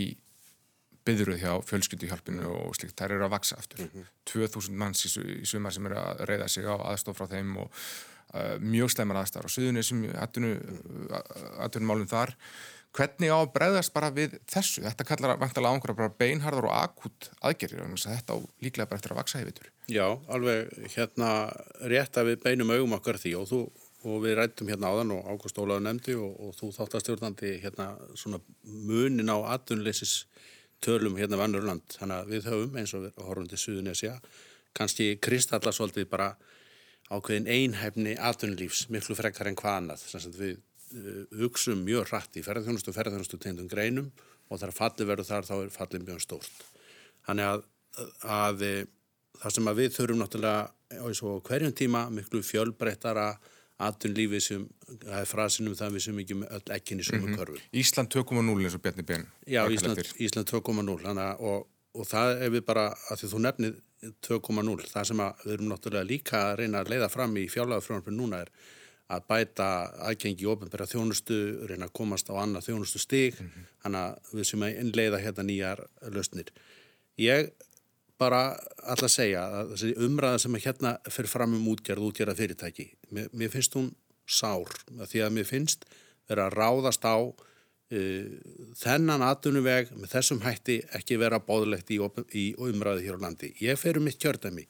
byðruð 1.11 1.41
hjá 1.43 1.51
fjölskylduhjálpinu 1.67 2.49
og 2.49 2.75
slikt, 2.77 2.97
þær 2.99 3.17
eru 3.17 3.27
að 3.27 3.35
vaksa 3.35 3.59
aftur. 3.59 3.83
Mm 3.83 3.91
-hmm. 3.93 4.09
2000 4.31 4.81
manns 4.83 5.05
í, 5.05 5.11
í 5.41 5.45
sumar 5.45 5.75
sem 5.75 5.85
eru 5.85 5.99
að 5.99 6.25
reyða 6.29 6.47
sig 6.47 6.65
á 6.65 6.75
aðstof 6.79 7.17
frá 7.17 7.27
þeim 7.27 7.57
og 7.57 7.71
uh, 8.33 8.57
mjög 8.59 8.91
sleimar 8.91 9.21
aðstæðar 9.21 9.49
á 9.49 9.55
suðunni 9.55 9.83
sem 9.83 10.05
aðtunumálum 11.59 12.07
þar. 12.07 12.35
Hvernig 12.91 13.31
á 13.31 13.39
að 13.39 13.53
breyðast 13.55 13.93
bara 13.93 14.09
við 14.11 14.33
þessu? 14.51 14.81
Þetta 14.83 15.07
kallar 15.07 15.37
vantalega 15.39 15.71
ángur 15.71 15.93
að 15.93 15.99
bara 16.01 16.17
beinharðar 16.19 16.67
og 16.67 16.73
akut 16.75 17.29
aðgerðir, 17.39 17.87
þetta 17.95 18.35
á 18.35 18.37
líklega 18.59 18.89
bara 18.89 18.99
eftir 18.99 19.13
að 19.13 19.21
vaksa 19.21 19.39
yfir. 19.39 19.71
Já, 19.87 20.19
alveg 20.27 20.67
hérna 20.95 21.29
rétt 21.87 22.17
að 22.17 22.33
við 22.33 22.43
beinum 22.43 22.73
augum 22.75 22.97
okkar 22.99 23.19
því 23.21 23.35
og 23.39 23.47
þú 23.47 23.61
og 24.01 24.23
við 24.23 24.37
rættum 24.39 24.69
hérna 24.71 24.89
áðan 24.89 25.13
og 25.15 25.27
Ágúst 25.29 25.59
Ólaður 25.61 25.85
nefndi 25.85 26.15
og, 26.17 26.33
og 26.41 26.55
þú 26.57 26.71
þáttastjórnandi 26.77 27.53
hérna 27.61 27.91
svona 28.17 28.41
munin 28.65 29.29
á 29.29 29.37
aðunleysis 29.53 30.25
tölum 30.81 31.17
hérna 31.19 31.39
vannurland 31.39 31.97
þannig 31.97 32.17
að 32.17 32.31
við 32.33 32.49
höfum 32.51 32.79
eins 32.81 32.95
og 32.97 33.07
horfum 33.21 33.49
til 33.51 33.59
Suðunesja 33.61 34.15
kannski 34.77 35.13
kristalla 35.21 35.73
svolítið 35.75 36.07
bara 36.11 36.31
ákveðin 37.11 37.49
einhæfni 37.51 38.15
aðtunlífs 38.15 38.85
miklu 38.93 39.17
frekar 39.19 39.49
en 39.51 39.57
hvað 39.59 39.79
annað. 39.81 40.05
Við 40.37 40.53
uh, 40.55 41.23
hugsum 41.41 41.83
mjög 41.85 42.11
hratt 42.11 42.39
í 42.39 42.43
ferðarþjónustu 42.45 42.95
ferðarþjónustu 42.95 43.39
tegndum 43.41 43.71
greinum 43.71 44.11
og 44.51 44.61
þar 44.61 44.75
falli 44.75 45.07
verður 45.07 45.27
þar 45.27 45.49
þá 45.49 45.55
er 45.57 45.73
fallin 45.75 46.07
mjög 46.07 46.23
stórt. 46.23 46.65
Þannig 47.27 47.49
að, 47.49 47.65
að 48.23 48.63
það 49.41 49.55
sem 49.57 49.71
að 49.71 49.81
við 49.81 49.97
þurfum 49.97 50.21
náttúrulega 50.21 50.69
og 51.27 51.43
hverjum 51.47 51.75
tíma 51.75 52.05
miklu 52.11 52.41
fjölbreyttara 52.43 53.33
aðtunlífi 53.87 54.41
sem, 54.43 54.65
það 54.89 55.19
er 55.19 55.29
frasinum 55.29 55.77
það 55.77 55.95
við 55.95 56.05
sem 56.05 56.19
ekki 56.23 56.37
með 56.39 56.57
öll 56.57 56.73
ekkinni 56.77 57.05
sem 57.07 57.23
við 57.23 57.37
körfum. 57.39 57.61
Ísland 57.81 58.11
2.0 58.15 58.65
eins 58.65 58.75
og 58.77 58.83
Bjarni 58.83 59.05
Ben. 59.07 59.23
Já, 59.49 59.61
Ísland, 59.71 60.03
Ísland 60.21 60.51
2.0 60.51 61.23
og, 61.51 61.65
og 61.97 62.09
það 62.09 62.35
er 62.45 62.53
við 62.57 62.67
bara, 62.67 62.89
að 63.09 63.23
því 63.23 63.31
þú 63.31 63.41
nefnið 63.47 63.79
2.0, 64.27 64.85
það 64.91 65.09
sem 65.11 65.23
við 65.45 65.55
erum 65.55 65.71
náttúrulega 65.71 66.09
líka 66.09 66.43
að 66.49 66.55
reyna 66.61 66.81
að 66.81 66.93
leiða 66.93 67.09
fram 67.13 67.35
í 67.37 67.47
fjálagafrjónarfinn 67.53 68.17
núna 68.17 68.43
er 68.45 68.53
að 69.11 69.25
bæta 69.27 69.67
aðgengi 70.07 70.45
í 70.45 70.49
ofnbæra 70.49 70.87
þjónustu, 70.87 71.39
reyna 71.69 71.89
að 71.89 71.95
komast 71.99 72.31
á 72.31 72.39
annað 72.39 72.69
þjónustu 72.69 73.01
stig, 73.01 73.35
mm 73.35 73.49
-hmm. 73.49 73.67
þannig 73.83 74.05
að 74.05 74.37
við 74.37 74.47
sem 74.49 74.63
að 74.63 74.77
innleiða 74.83 75.19
hérna 75.25 75.43
nýjar 75.47 75.83
lausnir. 76.15 76.53
Ég 77.19 77.51
bara 78.21 78.41
alltaf 78.85 79.11
segja 79.11 79.43
að 79.47 79.73
þessi 79.73 79.91
umræða 80.05 80.41
sem 80.43 80.57
er 80.57 80.65
hérna 80.65 80.93
fyrir 81.09 81.31
fram 81.31 81.55
um 81.57 81.69
útgerð, 81.73 82.07
útgerða 82.11 82.37
fyrirtæki, 82.37 82.87
mér, 83.15 83.29
mér 83.33 83.53
finnst 83.53 83.77
hún 83.77 83.89
sár, 84.29 84.69
því 85.09 85.23
að 85.25 85.33
mér 85.37 85.47
finnst 85.49 85.87
vera 86.29 86.47
að 86.47 86.57
ráðast 86.59 87.07
á 87.07 87.17
uh, 87.17 88.31
þennan 88.79 89.25
atunuveg 89.25 89.93
með 89.97 90.13
þessum 90.13 90.43
hætti 90.45 90.79
ekki 90.97 91.19
vera 91.21 91.41
bóðlegt 91.43 91.91
í, 91.93 91.99
í 92.37 92.45
umræði 92.61 93.07
hér 93.07 93.19
á 93.19 93.23
landi. 93.25 93.51
Ég 93.61 93.79
fer 93.81 93.99
um 93.99 94.07
mitt 94.07 94.21
kjördæmi, 94.21 94.67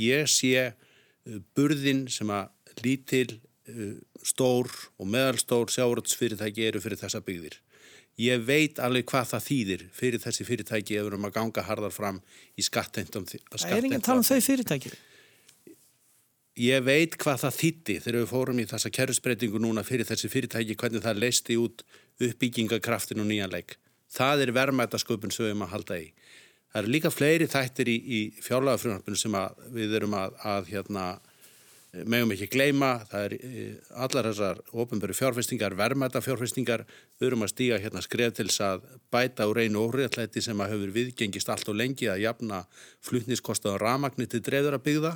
ég 0.00 0.30
sé 0.30 0.54
uh, 0.70 1.38
burðin 1.56 2.06
sem 2.12 2.32
að 2.34 2.80
lítil, 2.84 3.28
uh, 3.70 3.94
stór 4.24 4.72
og 4.96 5.12
meðalstór 5.12 5.70
sjáuröldsfyrirtæki 5.76 6.70
eru 6.70 6.82
fyrir 6.82 7.04
þessa 7.04 7.22
byggðir 7.24 7.60
ég 8.20 8.44
veit 8.46 8.78
alveg 8.78 9.08
hvað 9.10 9.32
það 9.32 9.46
þýðir 9.48 9.86
fyrir 9.94 10.22
þessi 10.22 10.46
fyrirtæki 10.46 10.98
ef 10.98 11.02
við 11.02 11.10
erum 11.12 11.26
að 11.28 11.34
ganga 11.38 11.66
harðar 11.66 11.94
fram 11.94 12.20
í 12.54 12.62
skatteindum 12.62 13.26
Það 13.26 13.76
er 13.78 13.88
enginn 13.88 14.04
tala 14.04 14.22
um 14.22 14.28
þau 14.28 14.40
fyrirtæki. 14.44 14.94
Ég 16.62 16.84
veit 16.86 17.16
hvað 17.18 17.40
það 17.42 17.56
þýtti 17.58 17.96
þegar 18.04 18.20
við 18.20 18.28
fórum 18.30 18.60
í 18.62 18.66
þessa 18.70 18.90
kerfsbreytingu 18.94 19.58
núna 19.58 19.82
fyrir 19.82 20.06
þessi 20.06 20.30
fyrirtæki 20.30 20.76
hvernig 20.78 21.02
það 21.02 21.22
leisti 21.24 21.56
út 21.58 21.82
uppbyggingakraftin 22.22 23.24
og 23.24 23.26
nýjanleik 23.26 23.74
það 24.14 24.44
er 24.44 24.54
verðmætasköpun 24.54 25.32
sem 25.34 25.44
við 25.44 25.52
erum 25.52 25.66
að 25.66 25.72
halda 25.74 26.00
í. 26.00 26.08
Það 26.72 26.80
eru 26.80 26.92
líka 26.94 27.12
fleiri 27.14 27.46
þættir 27.50 27.90
í, 27.90 27.96
í 27.96 28.20
fjárlagafrjónarpunum 28.42 29.18
sem 29.18 29.36
við 29.74 29.96
erum 30.00 30.16
að, 30.18 30.38
að 30.42 30.70
hérna 30.72 31.04
meðum 32.02 32.32
ekki 32.34 32.48
gleyma, 32.52 32.90
það 33.10 33.24
er 33.26 33.34
eh, 33.38 33.94
allar 34.04 34.28
þessar 34.30 34.60
ofinbæri 34.82 35.16
fjárfestingar, 35.16 35.76
verðmæta 35.78 36.22
fjárfestingar, 36.24 36.84
við 37.20 37.28
erum 37.28 37.44
að 37.46 37.52
stíga 37.52 37.80
hérna 37.82 38.02
skref 38.04 38.36
til 38.38 38.48
þess 38.48 38.64
að 38.66 38.86
bæta 39.14 39.48
úr 39.50 39.62
einu 39.62 39.84
óriðatlæti 39.86 40.42
sem 40.44 40.62
að 40.64 40.74
hefur 40.74 40.94
viðgengist 40.98 41.50
allt 41.54 41.70
og 41.70 41.78
lengi 41.78 42.08
að 42.10 42.24
jafna 42.24 42.62
flutniskostaður 43.06 43.84
ramagni 43.86 44.26
til 44.30 44.42
dreifður 44.44 44.78
að 44.78 44.86
byggða. 44.88 45.12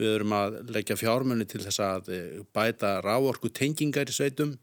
Við 0.00 0.14
erum 0.16 0.34
að 0.36 0.58
leggja 0.76 0.96
fjármunni 0.96 1.46
til 1.48 1.62
þess 1.64 1.84
að 1.84 2.12
eh, 2.16 2.26
bæta 2.56 2.98
ráorku 3.04 3.52
tengingar 3.52 4.08
í 4.08 4.16
sveitum, 4.16 4.56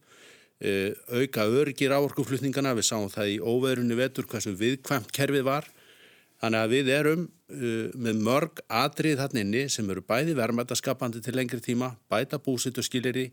eh, 0.62 0.94
auka 1.10 1.50
örgir 1.50 1.94
ráorkuflutningana, 1.94 2.78
við 2.78 2.90
sáum 2.92 3.10
það 3.14 3.34
í 3.34 3.42
óveðrunni 3.42 3.98
vetur 3.98 4.30
hversu 4.30 4.54
viðkvæmt 4.58 5.14
kerfið 5.14 5.50
var 5.50 5.72
Þannig 6.42 6.64
að 6.64 6.74
við 6.76 6.92
erum 6.94 7.26
uh, 7.54 7.90
með 7.96 8.22
mörg 8.28 8.62
atrið 8.68 9.22
þarna 9.22 9.44
inni 9.44 9.64
sem 9.74 9.90
eru 9.90 10.04
bæði 10.06 10.36
verðmættaskapandi 10.38 11.22
til 11.24 11.36
lengri 11.38 11.62
tíma, 11.64 11.94
bæta 12.12 12.40
búsitt 12.44 12.80
og 12.80 12.88
skilir 12.88 13.18
í, 13.18 13.28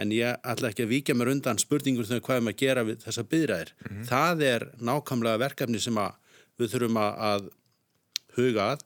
en 0.00 0.12
ég 0.14 0.40
ætla 0.42 0.72
ekki 0.72 0.86
að 0.86 0.92
vika 0.94 1.14
mér 1.14 1.32
undan 1.34 1.60
spurningur 1.60 2.08
þegar 2.08 2.24
hvað 2.26 2.40
er 2.40 2.46
maður 2.46 2.56
að 2.56 2.64
gera 2.64 2.86
við 2.88 3.04
þessa 3.04 3.26
byðræðir. 3.30 3.74
Mm 3.74 3.90
-hmm. 3.90 4.08
Það 4.10 4.42
er 4.48 4.66
nákvæmlega 4.80 5.42
verkefni 5.44 5.80
sem 5.80 6.00
við 6.58 6.72
þurfum 6.74 6.98
að 7.04 7.48
huga 8.36 8.72
að 8.72 8.84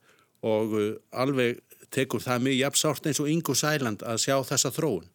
og 0.48 0.74
uh, 0.78 0.94
alveg 1.10 1.62
tekur 1.90 2.20
það 2.20 2.44
mjög 2.44 2.58
jafnsárt 2.58 3.06
eins 3.08 3.20
og 3.20 3.30
yngu 3.32 3.54
sæland 3.56 4.02
að 4.04 4.20
sjá 4.22 4.36
þessa 4.44 4.70
þróun. 4.70 5.08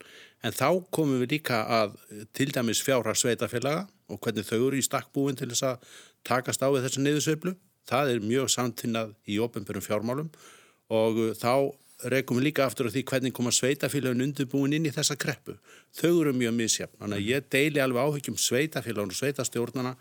En 0.44 0.52
þá 0.52 0.84
komum 0.92 1.22
við 1.22 1.38
líka 1.38 1.62
að 1.70 1.94
til 2.36 2.50
dæmis 2.52 2.82
fjárhags 2.84 3.24
sveitafélaga 3.24 3.86
og 4.12 4.20
hvernig 4.20 4.48
þau 4.48 4.68
eru 4.68 4.80
í 4.80 4.84
stakkbúin 4.84 5.38
til 5.40 5.52
þess 5.54 5.64
að 5.64 5.94
takast 6.28 6.66
á 6.66 6.68
við 6.68 6.84
þessu 6.88 7.04
niðursveiflu 7.04 7.54
Það 7.90 8.12
er 8.14 8.26
mjög 8.26 8.52
samtinnað 8.54 9.16
í 9.28 9.40
ofnbjörnum 9.44 9.86
fjármálum 9.86 10.30
og 10.94 11.20
uh, 11.20 11.32
þá 11.38 11.74
rekum 12.12 12.40
við 12.40 12.50
líka 12.50 12.66
aftur 12.66 12.90
á 12.90 12.94
því 12.94 13.04
hvernig 13.08 13.34
koma 13.36 13.52
sveitafélagin 13.54 14.26
undirbúin 14.26 14.76
inn 14.76 14.88
í 14.90 14.92
þessa 14.94 15.16
kreppu. 15.20 15.56
Þau 15.96 16.12
eru 16.24 16.34
mjög 16.36 16.56
misjafn, 16.58 16.98
þannig 17.00 17.22
að 17.22 17.30
ég 17.30 17.46
deili 17.54 17.84
alveg 17.84 18.10
áhyggjum 18.10 18.40
sveitafélagin 18.42 19.14
og 19.14 19.20
sveitastjórnana 19.20 19.94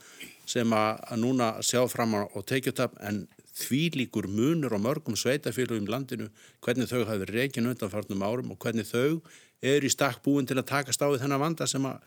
sem 0.48 0.74
að 0.74 1.14
núna 1.22 1.52
sjá 1.62 1.82
fram 1.90 2.16
á 2.18 2.38
teikjötab 2.48 2.96
en 3.06 3.24
því 3.52 3.82
líkur 4.00 4.28
munur 4.32 4.74
og 4.74 4.82
mörgum 4.82 5.16
sveitafélagum 5.18 5.86
í 5.86 5.92
landinu 5.92 6.28
hvernig 6.64 6.90
þau 6.90 7.04
hafi 7.08 7.28
reygin 7.30 7.68
undanfarnum 7.70 8.24
árum 8.24 8.54
og 8.54 8.58
hvernig 8.62 8.88
þau 8.88 9.20
eru 9.62 9.86
í 9.86 9.92
stakk 9.92 10.22
búin 10.24 10.48
til 10.48 10.58
að 10.58 10.70
takast 10.72 11.04
á 11.04 11.08
þennan 11.12 11.42
vanda 11.42 11.68
sem 11.70 11.84
að 11.86 12.00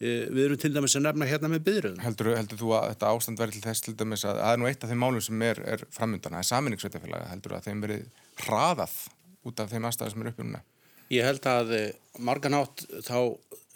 við 0.00 0.40
erum 0.44 0.58
til 0.58 0.72
dæmis 0.74 0.96
að 0.98 1.04
nefna 1.06 1.28
hérna 1.30 1.50
með 1.52 1.64
byðröðum. 1.68 2.02
Heldur, 2.02 2.30
heldur 2.34 2.60
þú 2.60 2.72
að 2.78 2.88
þetta 2.92 3.10
ástand 3.14 3.42
verður 3.42 3.58
til 3.58 3.64
þess 3.68 3.84
til 3.86 3.94
dæmis 3.98 4.24
að 4.26 4.40
það 4.40 4.52
er 4.52 4.60
nú 4.62 4.68
eitt 4.70 4.84
af 4.84 4.92
þeim 4.92 5.02
málum 5.04 5.24
sem 5.24 5.44
er, 5.46 5.62
er 5.74 5.84
framöndan, 5.94 6.34
það 6.34 6.42
er 6.42 6.48
saminningsveitafélagi, 6.50 7.30
heldur 7.30 7.56
að 7.56 7.68
þeim 7.68 7.84
verið 7.86 8.06
hraðað 8.42 8.96
út 9.46 9.62
af 9.62 9.72
þeim 9.72 9.88
aðstæðar 9.88 10.14
sem 10.14 10.24
eru 10.24 10.32
uppið 10.32 10.48
núna? 10.48 10.62
Ég 11.12 11.28
held 11.28 11.46
að 11.50 11.74
eh, 11.76 11.88
marganátt 12.24 12.86
þá 13.04 13.18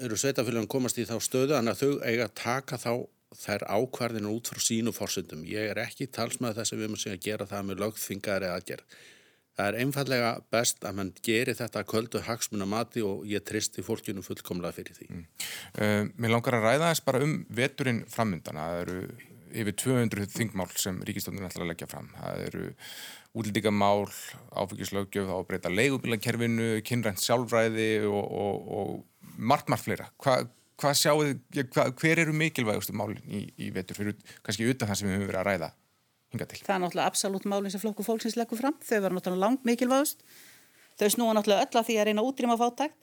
eru 0.07 0.19
sveitafélagin 0.19 0.71
komast 0.73 0.99
í 0.99 1.07
þá 1.09 1.19
stöðu 1.23 1.57
en 1.59 1.71
að 1.71 1.83
þau 1.83 1.91
eiga 2.07 2.27
að 2.27 2.37
taka 2.41 2.81
þá 2.81 2.93
þær 3.37 3.67
ákvarðinu 3.69 4.33
út 4.33 4.49
frá 4.49 4.63
sínu 4.63 4.95
fórsöndum. 4.97 5.45
Ég 5.49 5.73
er 5.73 5.81
ekki 5.83 6.09
talsmað 6.13 6.61
þess 6.61 6.73
að 6.73 6.81
við 6.81 6.89
erum 6.89 6.99
að 7.01 7.21
gera 7.27 7.49
það 7.51 7.69
með 7.69 7.83
lögþvingaðri 7.83 8.51
aðgerð. 8.53 8.97
Það 9.57 9.69
er 9.71 9.79
einfallega 9.81 10.33
best 10.53 10.85
að 10.85 10.99
mann 10.99 11.13
geri 11.25 11.55
þetta 11.57 11.85
kvöldu 11.89 12.21
hagsmuna 12.27 12.67
mati 12.69 13.05
og 13.05 13.25
ég 13.29 13.45
tristi 13.47 13.85
fólkinu 13.85 14.25
fullkomlega 14.25 14.77
fyrir 14.77 14.99
því. 14.99 15.07
Mm. 15.09 15.23
Uh, 15.79 16.03
mér 16.21 16.35
langar 16.35 16.59
að 16.59 16.67
ræða 16.69 16.91
þess 16.91 17.07
bara 17.07 17.23
um 17.25 17.39
veturinn 17.57 18.03
framöndan. 18.13 18.61
Það 18.61 18.83
eru 18.83 18.99
yfir 19.57 19.77
200 19.81 20.29
þingmál 20.35 20.69
sem 20.77 20.99
ríkistofnun 21.09 21.49
ætlar 21.49 21.65
að 21.65 21.73
leggja 21.73 21.89
fram. 21.89 22.11
Það 22.19 22.43
eru 22.51 22.67
útlýtingamál, 23.37 24.05
áfengislaugjöf, 24.57 25.31
þá 25.31 25.49
breyta 25.49 25.73
leigubílakerfinu, 25.73 26.69
kynrænt 26.85 27.25
sjálfræði 27.25 27.91
og, 28.09 28.21
og, 28.21 28.71
og 28.77 29.35
margt 29.37 29.73
margt 29.73 29.87
fleira. 29.87 30.11
Hva, 30.21 30.39
hvað 30.81 31.01
sjáu 31.01 31.25
þið, 31.25 31.81
hver 31.97 32.23
eru 32.27 32.37
mikilvægustu 32.37 32.97
málinn 32.97 33.25
í, 33.25 33.47
í 33.57 33.73
vetur 33.73 33.97
fyrir 33.99 34.17
kannski 34.45 34.69
utan 34.69 34.91
það 34.91 35.01
sem 35.01 35.09
við 35.09 35.19
höfum 35.19 35.31
verið 35.33 35.43
að 35.43 35.51
ræða 35.51 35.73
hinga 36.37 36.49
til? 36.51 36.61
Það 36.63 36.77
er 36.77 36.83
náttúrulega 36.85 37.11
absolutt 37.13 37.49
málinn 37.49 37.75
sem 37.75 37.83
flokku 37.83 38.07
fólksins 38.07 38.37
leggur 38.39 38.61
fram. 38.61 38.77
Þau 38.85 38.97
verður 39.01 39.17
náttúrulega 39.19 39.43
langt 39.43 39.67
mikilvægust. 39.69 40.23
Þau 41.01 41.09
snúa 41.17 41.35
náttúrulega 41.37 41.67
öll 41.67 41.81
að 41.81 41.91
því 41.91 41.99
að 41.99 42.09
reyna 42.09 42.23
að 42.23 42.31
útrýma 42.31 42.57
fátækt 42.61 42.97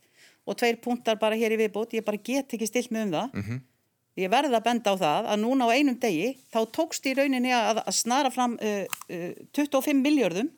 og 0.44 0.58
tveir 0.60 0.80
punktar 0.84 1.20
bara 1.22 1.38
hér 1.40 1.56
í 1.56 1.60
viðbót. 1.62 1.94
Ég 1.98 2.06
bara 2.06 2.20
get 2.20 2.54
ekki 2.56 2.70
stilt 2.70 2.92
mig 2.92 3.08
um 3.08 3.14
það. 3.14 3.30
Mm 3.34 3.46
-hmm. 3.48 3.62
Ég 4.14 4.30
verði 4.30 4.54
að 4.54 4.66
benda 4.68 4.94
á 4.94 4.96
það 4.96 5.30
að 5.34 5.40
núna 5.42 5.66
á 5.66 5.74
einum 5.74 5.96
degi 5.98 6.38
þá 6.54 6.60
tókst 6.70 7.06
í 7.10 7.16
rauninni 7.18 7.50
að, 7.50 7.82
að 7.82 7.96
snara 7.98 8.30
fram 8.30 8.60
uh, 8.62 8.86
uh, 9.10 9.32
25 9.58 10.02
miljardum 10.02 10.52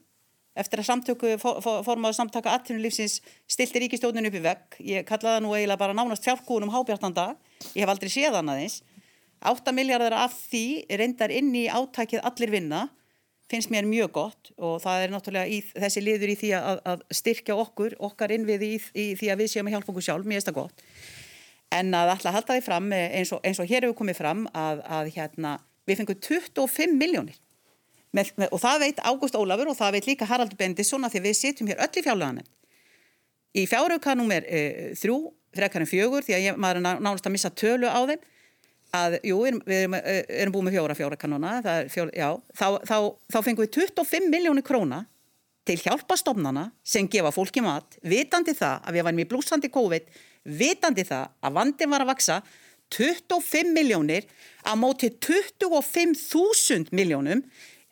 eftir 0.56 0.80
að 0.80 0.88
samtöku, 0.90 1.38
for, 1.40 1.62
for, 1.64 1.84
formáðu 1.84 2.18
samtaka 2.18 2.54
atvinnulífsins 2.56 3.20
stilti 3.48 3.82
ríkistjóðinu 3.84 4.32
upp 4.32 4.38
í 4.40 4.44
vegg. 4.44 4.78
Ég 4.80 5.08
kallaði 5.08 5.36
það 5.36 5.44
nú 5.44 5.56
eiginlega 5.56 5.82
bara 5.82 5.96
nánast 5.98 6.24
fjárkúnum 6.24 6.72
hábjartanda. 6.72 7.36
Ég 7.76 7.84
hef 7.84 7.92
aldrei 7.92 8.12
séð 8.12 8.38
hann 8.40 8.52
aðeins. 8.54 8.82
8 9.44 9.74
miljardar 9.76 10.16
af 10.26 10.36
því 10.50 10.86
reyndar 11.00 11.34
inn 11.34 11.52
í 11.56 11.66
átækið 11.68 12.24
allir 12.26 12.54
vinna 12.54 12.86
finnst 13.52 13.70
mér 13.70 13.86
mjög 13.86 14.12
gott 14.16 14.50
og 14.58 14.80
það 14.82 15.04
er 15.04 15.14
náttúrulega 15.14 15.52
í, 15.52 15.60
þessi 15.76 16.02
liður 16.02 16.34
í 16.34 16.38
því 16.40 16.52
að, 16.58 16.80
að 16.92 17.04
styrkja 17.14 17.58
okkur, 17.62 17.96
okkar 18.08 18.34
innviði 18.34 18.72
í, 18.74 18.80
í 18.98 19.06
því 19.20 19.32
að 19.32 19.44
við 19.44 19.52
séum 19.54 19.70
að 19.70 19.78
hjálpa 19.78 19.94
okkur 19.94 20.08
sjálf, 20.08 20.26
mér 20.26 20.40
finnst 20.40 20.50
það 20.50 20.58
gott. 20.58 20.86
En 21.76 21.94
að 21.98 22.14
alltaf 22.16 22.38
halda 22.38 22.58
því 22.58 22.66
fram 22.66 22.92
eins 22.96 23.34
og, 23.36 23.42
eins 23.46 23.62
og 23.62 23.70
hér 23.70 23.86
hefur 23.86 24.00
komið 24.02 24.20
fram 24.22 24.46
að, 24.54 24.82
að 24.98 25.12
hérna, 25.18 25.56
við 25.86 26.02
fengum 26.02 26.22
25 26.28 26.98
miljónir 26.98 27.40
með, 28.16 28.34
með, 28.40 28.52
og 28.56 28.62
það 28.64 28.84
veit 28.86 29.02
Ágúst 29.06 29.38
Ólafur 29.38 29.72
og 29.72 29.78
það 29.78 29.98
veit 29.98 30.10
líka 30.10 30.30
Haraldur 30.30 30.60
Bendisson 30.60 31.06
að 31.06 31.18
því 31.18 31.24
við 31.26 31.40
sitjum 31.40 31.70
hér 31.70 31.82
öll 31.86 31.92
í 31.92 32.06
fjárleganin. 32.06 32.54
Í 33.56 33.66
fjáraukanum 33.72 34.32
er 34.36 34.48
e, 34.48 34.62
þrjú, 35.00 35.20
frekarinn 35.56 35.90
fjögur 35.90 36.26
því 36.26 36.36
að 36.38 36.46
ég, 36.48 36.58
maður 36.60 36.82
er 36.82 36.86
nánast 37.04 37.28
að 37.28 37.36
missa 37.36 37.52
tölu 37.52 37.92
á 37.92 38.00
þeim 38.10 38.24
að, 38.96 39.18
jú, 39.28 39.40
við 39.66 39.82
erum, 39.82 39.98
erum 39.98 40.56
búið 40.56 40.68
með 40.68 40.78
fjóra 40.78 40.98
fjóra 40.98 41.20
kanona, 41.20 41.58
fjóra, 41.92 42.30
þá, 42.56 42.68
þá, 42.88 42.98
þá 43.34 43.38
fengum 43.42 43.66
við 43.66 43.74
25 43.78 44.30
miljónir 44.32 44.66
króna 44.66 45.04
til 45.66 45.78
hjálpastofnana 45.82 46.70
sem 46.86 47.10
gefa 47.10 47.34
fólki 47.34 47.64
mat, 47.66 47.98
vitandi 48.06 48.54
það 48.56 48.86
að 48.86 48.98
við 48.98 49.08
varum 49.08 49.24
í 49.24 49.28
blúsandi 49.30 49.72
COVID, 49.74 50.08
vitandi 50.46 51.06
það 51.08 51.32
að 51.42 51.58
vandin 51.58 51.92
var 51.92 52.06
að 52.06 52.12
vaksa, 52.14 52.40
25 52.94 53.74
miljónir 53.74 54.28
að 54.66 54.82
móti 54.82 55.10
25.000 55.10 56.94
miljónum 56.96 57.42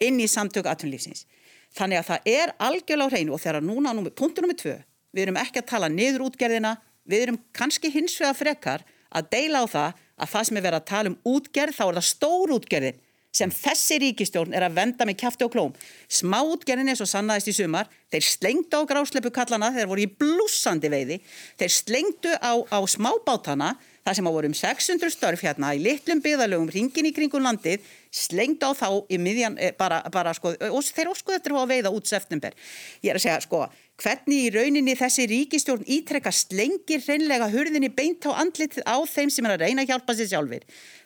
inn 0.04 0.20
í 0.22 0.30
samtöku 0.30 0.70
aðtunlýfsins. 0.70 1.26
Þannig 1.74 2.04
að 2.04 2.10
það 2.12 2.28
er 2.30 2.54
algjörlega 2.62 3.10
á 3.10 3.14
hreinu 3.14 3.34
og 3.34 3.41
þegar 3.41 3.66
núna, 3.66 3.93
punktur 4.14 4.45
nummið 4.45 4.60
tvö, 4.62 4.76
við 5.14 5.26
erum 5.26 5.39
ekki 5.41 5.64
að 5.64 5.70
tala 5.72 5.89
niður 5.89 6.28
útgerðina, 6.28 6.76
við 7.10 7.26
erum 7.26 7.39
kannski 7.58 7.89
hins 7.93 8.20
vega 8.22 8.38
frekar 8.38 8.86
að 9.10 9.32
deila 9.34 9.66
á 9.66 9.68
það 9.68 10.03
að 10.20 10.32
það 10.34 10.47
sem 10.47 10.59
er 10.59 10.66
verið 10.68 10.80
að 10.82 10.89
tala 10.91 11.11
um 11.11 11.20
útgerð 11.34 11.78
þá 11.78 11.84
er 11.88 11.97
það 11.99 12.07
stór 12.09 12.55
útgerðin 12.57 13.01
sem 13.34 13.49
þessi 13.49 13.97
ríkistjórn 14.03 14.53
er 14.53 14.68
að 14.68 14.76
venda 14.78 15.07
með 15.09 15.18
kæfti 15.24 15.45
og 15.47 15.53
klóm. 15.55 15.72
Smá 16.05 16.38
útgerðin 16.45 16.91
er 16.93 16.99
svo 16.99 17.07
sannaðist 17.09 17.49
í 17.49 17.55
sumar, 17.57 17.89
þeir 18.14 18.28
slengdu 18.28 18.78
á 18.78 18.89
grásleipu 18.89 19.32
kallana, 19.34 19.72
þeir 19.74 19.89
voru 19.89 20.03
í 20.05 20.11
blúsandi 20.22 20.91
veiði, 20.93 21.18
þeir 21.57 21.74
slengdu 21.74 22.36
á, 22.38 22.53
á 22.61 22.80
smábátana, 22.86 23.72
það 24.04 24.18
sem 24.18 24.28
á 24.28 24.36
voru 24.36 24.49
um 24.51 24.58
600 24.60 25.14
störf 25.16 25.43
hérna 25.45 25.72
í 25.76 25.82
litlum 25.84 26.22
byggðalögum, 26.24 26.72
ringin 26.74 27.08
í 27.08 27.14
kringum 27.16 27.45
landið, 27.45 27.86
slengdu 28.12 28.68
á 28.68 28.72
þá 28.76 28.89
í 29.10 29.20
miðjan, 29.22 29.58
eh, 29.60 29.72
bara, 29.78 30.04
bara 30.12 30.34
sko, 30.36 30.54
og 30.54 30.84
þeir 30.84 31.14
óskuðu 31.14 31.39
eftir 31.39 31.56
að 31.56 31.72
veiða 31.72 31.93
út 31.95 32.08
september. 32.08 32.54
Ég 33.01 33.12
er 33.12 33.20
að 33.20 33.26
segja, 33.26 33.41
sko, 33.41 33.68
Hvernig 34.01 34.47
í 34.47 34.49
rauninni 34.49 34.95
þessi 34.97 35.28
ríkistjórn 35.30 35.86
ítrekka 35.86 36.32
slengir 36.34 37.04
hreinlega 37.06 37.45
hurðinni 37.54 37.91
beint 37.93 38.26
á 38.26 38.34
andlitið 38.41 38.82
á 38.89 38.97
þeim 39.06 39.30
sem 39.30 39.45
er 39.45 39.54
að 39.54 39.66
reyna 39.68 39.84
að 39.84 39.91
hjálpa 39.93 40.16
sér 40.18 40.30
sjálfur. 40.32 40.64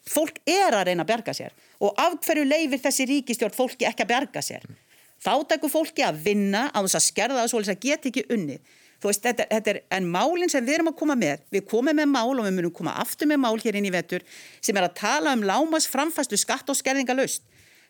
Fólk 0.08 0.40
er 0.48 0.72
að 0.72 0.86
reyna 0.88 1.04
að 1.04 1.12
berga 1.12 1.36
sér 1.36 1.56
og 1.84 2.00
af 2.00 2.16
hverju 2.24 2.46
leifir 2.48 2.80
þessi 2.86 3.10
ríkistjórn 3.12 3.58
fólki 3.58 3.90
ekki 3.90 4.06
að 4.06 4.14
berga 4.14 4.44
sér? 4.46 4.64
Þá 5.20 5.34
tekur 5.52 5.74
fólki 5.74 6.06
að 6.08 6.24
vinna 6.30 6.70
á 6.72 6.80
þess 6.80 7.00
að 7.02 7.08
skerða 7.10 7.42
það 7.42 7.52
svo 7.52 7.60
að 7.60 7.70
það 7.74 7.84
get 7.84 8.10
ekki 8.10 8.26
unni. 8.38 8.58
Veist, 9.04 9.22
þetta, 9.22 9.46
þetta 9.52 9.74
er 9.74 9.82
en 9.94 10.08
málinn 10.10 10.50
sem 10.50 10.66
við 10.66 10.80
erum 10.80 10.90
að 10.90 10.98
koma 11.02 11.18
með. 11.20 11.44
Við 11.54 11.68
komum 11.70 11.98
með 11.98 12.10
mál 12.10 12.34
og 12.34 12.46
við 12.48 12.56
munum 12.58 12.74
koma 12.74 12.96
aftur 12.98 13.30
með 13.30 13.44
mál 13.44 13.54
hér 13.62 13.78
inn 13.78 13.86
í 13.86 13.94
vetur 13.94 14.26
sem 14.58 14.78
er 14.78 14.88
að 14.88 14.98
tala 14.98 15.36
um 15.38 15.46
lámas 15.46 15.86
framfæstu 15.92 16.40
skatt 16.40 16.70
og 16.74 16.80
skerðingalöst. 16.80 17.46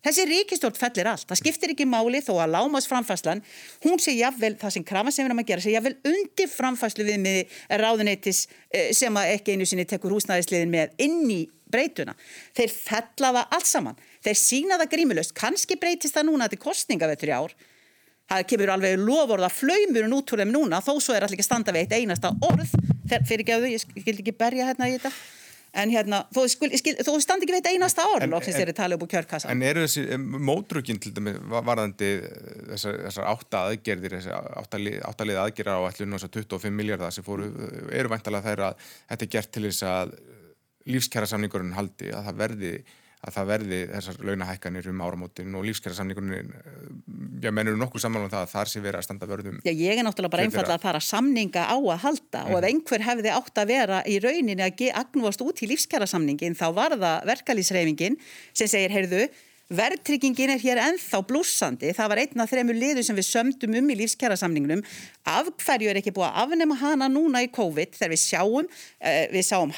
Þessi 0.05 0.26
ríkistjórn 0.30 0.78
fellir 0.78 1.08
allt, 1.10 1.26
það 1.28 1.39
skiptir 1.39 1.72
ekki 1.74 1.88
máli 1.89 2.20
þó 2.22 2.36
að 2.43 2.51
lámas 2.53 2.86
framfæslan, 2.89 3.41
hún 3.84 3.97
sé 3.99 4.14
jáfnvel, 4.14 4.53
það 4.62 4.76
sem 4.76 4.86
krafa 4.86 5.12
sem 5.12 5.24
við 5.24 5.32
erum 5.32 5.41
að 5.41 5.47
gera, 5.49 5.64
sé 5.64 5.74
jáfnvel 5.74 5.95
undir 6.12 6.51
framfæslu 6.51 7.08
við 7.08 7.18
með 7.24 7.55
ráðuneytis 7.82 8.43
eh, 8.70 8.91
sem 8.95 9.18
ekki 9.24 9.55
einu 9.58 9.66
sinni 9.68 9.88
tekur 9.89 10.14
húsnæðisliðin 10.14 10.72
með 10.72 10.93
inn 11.01 11.24
í 11.34 11.39
breytuna. 11.74 12.14
Þeir 12.55 12.76
fella 12.76 13.34
það 13.39 13.58
allt 13.58 13.72
saman, 13.72 13.97
þeir 14.24 14.39
sína 14.43 14.78
það 14.84 14.93
grímulöst, 14.93 15.36
kannski 15.36 15.80
breytist 15.82 16.16
það 16.16 16.30
núna 16.30 16.51
til 16.51 16.62
kostningavettur 16.62 17.34
í 17.34 17.36
ár, 17.36 17.58
það 18.28 18.45
kemur 18.51 18.73
alveg 18.75 18.99
lofórða 19.01 19.49
flaumurinn 19.53 20.15
út 20.17 20.34
úr 20.34 20.43
þeim 20.43 20.53
núna, 20.53 20.84
þó 20.84 20.93
svo 20.99 21.15
er 21.15 21.25
allir 21.25 21.38
ekki 21.38 21.47
standa 21.47 21.73
við 21.75 21.86
eitt 21.86 21.97
einasta 21.97 22.34
orð, 22.43 22.78
fyrir 23.28 23.43
ekki 23.43 23.55
að 23.55 23.65
þau, 23.65 23.73
ég 23.73 23.84
skildi 23.84 24.23
ekki 24.23 24.38
berja 24.38 24.69
hérna 24.71 24.89
í 24.89 24.95
þetta. 24.97 25.13
En 25.78 25.91
hérna, 25.91 26.21
þó, 26.34 26.39
skil, 26.49 26.69
skil, 26.80 26.93
þó 27.05 27.11
standi 27.21 27.45
ekki 27.45 27.53
veit 27.57 27.67
einasta 27.69 28.05
ár 28.07 28.23
loksins 28.32 28.55
þeirri 28.57 28.73
tala 28.73 28.95
upp 28.97 29.03
úr 29.03 29.11
kjörkassa. 29.11 29.51
En 29.51 29.61
eru 29.67 29.84
þessi 29.84 30.17
mótrukinn 30.17 30.97
til 31.03 31.11
dæmi 31.13 31.36
varðandi 31.51 32.09
þessar, 32.71 33.01
þessar 33.03 33.28
átta 33.34 33.63
aðgerðir 33.67 34.15
þessar 34.17 34.47
áttalið 35.11 35.41
aðgerðar 35.43 35.84
á 35.84 35.89
þessar 35.91 36.32
25 36.39 36.73
miljardar 36.73 37.13
sem 37.13 37.25
fóru 37.28 37.51
eru 37.93 38.13
væntalega 38.13 38.47
þeirra 38.47 38.71
að 38.71 38.88
þetta 39.11 39.28
er 39.28 39.32
gert 39.36 39.53
til 39.53 39.65
þess 39.67 39.86
að 39.91 40.15
lífskjæra 40.88 41.30
samningurinn 41.30 41.75
haldi 41.78 42.09
að 42.15 42.32
það 42.32 42.41
verði 42.41 42.73
að 43.26 43.34
það 43.34 43.47
verði 43.49 43.80
þessar 43.91 44.20
launahækkanir 44.28 44.89
um 44.91 45.01
áramótin 45.01 45.55
og 45.57 45.65
lífskjærasamningunin 45.68 46.51
já, 47.41 47.49
mennur 47.49 47.80
nokkuð 47.80 48.03
saman 48.03 48.28
um 48.28 48.32
það 48.32 48.43
að 48.45 48.53
þar 48.53 48.72
sé 48.72 48.84
verið 48.84 48.99
að 48.99 49.07
standa 49.07 49.30
vörðum. 49.30 49.57
Já, 49.65 49.72
ég 49.74 49.97
er 49.97 50.05
náttúrulega 50.05 50.36
bara 50.36 50.45
einfallega 50.45 50.78
að 50.78 50.86
fara 50.86 51.01
samninga 51.03 51.65
á 51.65 51.78
að 51.78 52.03
halda 52.05 52.43
mm. 52.43 52.51
og 52.51 52.55
ef 52.55 52.61
mhm. 52.61 52.70
einhver 52.70 53.05
hefði 53.09 53.34
átt 53.34 53.61
að 53.63 53.74
vera 53.74 54.03
í 54.05 54.20
rauninni 54.24 54.68
að 54.68 54.86
agnúast 55.01 55.43
út 55.43 55.65
í 55.65 55.72
lífskjærasamningin 55.74 56.57
þá 56.57 56.68
var 56.78 56.97
það 56.97 57.28
verkalýsreifingin 57.32 58.18
sem 58.53 58.70
segir, 58.70 58.93
heyrðu, 58.93 59.28
verðtryggingin 59.68 60.53
er 60.53 60.61
hér 60.61 60.80
enþá 60.80 61.20
blúsandi, 61.28 61.89
það 61.95 62.11
var 62.13 62.22
einna 62.22 62.45
þremur 62.47 62.78
liður 62.78 63.03
sem 63.03 63.18
við 63.18 63.28
sömdum 63.28 63.76
um 63.82 63.89
í 63.91 63.97
lífskjærasamningunum, 63.99 64.84
af 65.28 65.49
hverju 65.65 65.89
er 65.91 65.99
ekki 65.99 66.13
búið 66.15 66.30
að 66.30 66.38
afnema 66.45 66.78
hana 66.80 67.09
núna 67.11 67.41
í 67.43 67.49
COVID 67.51 67.97
þegar 67.97 68.13
við 68.13 68.22
sjáum, 68.24 68.70
eh, 69.01 69.26
við 69.34 69.43
sáum 69.49 69.74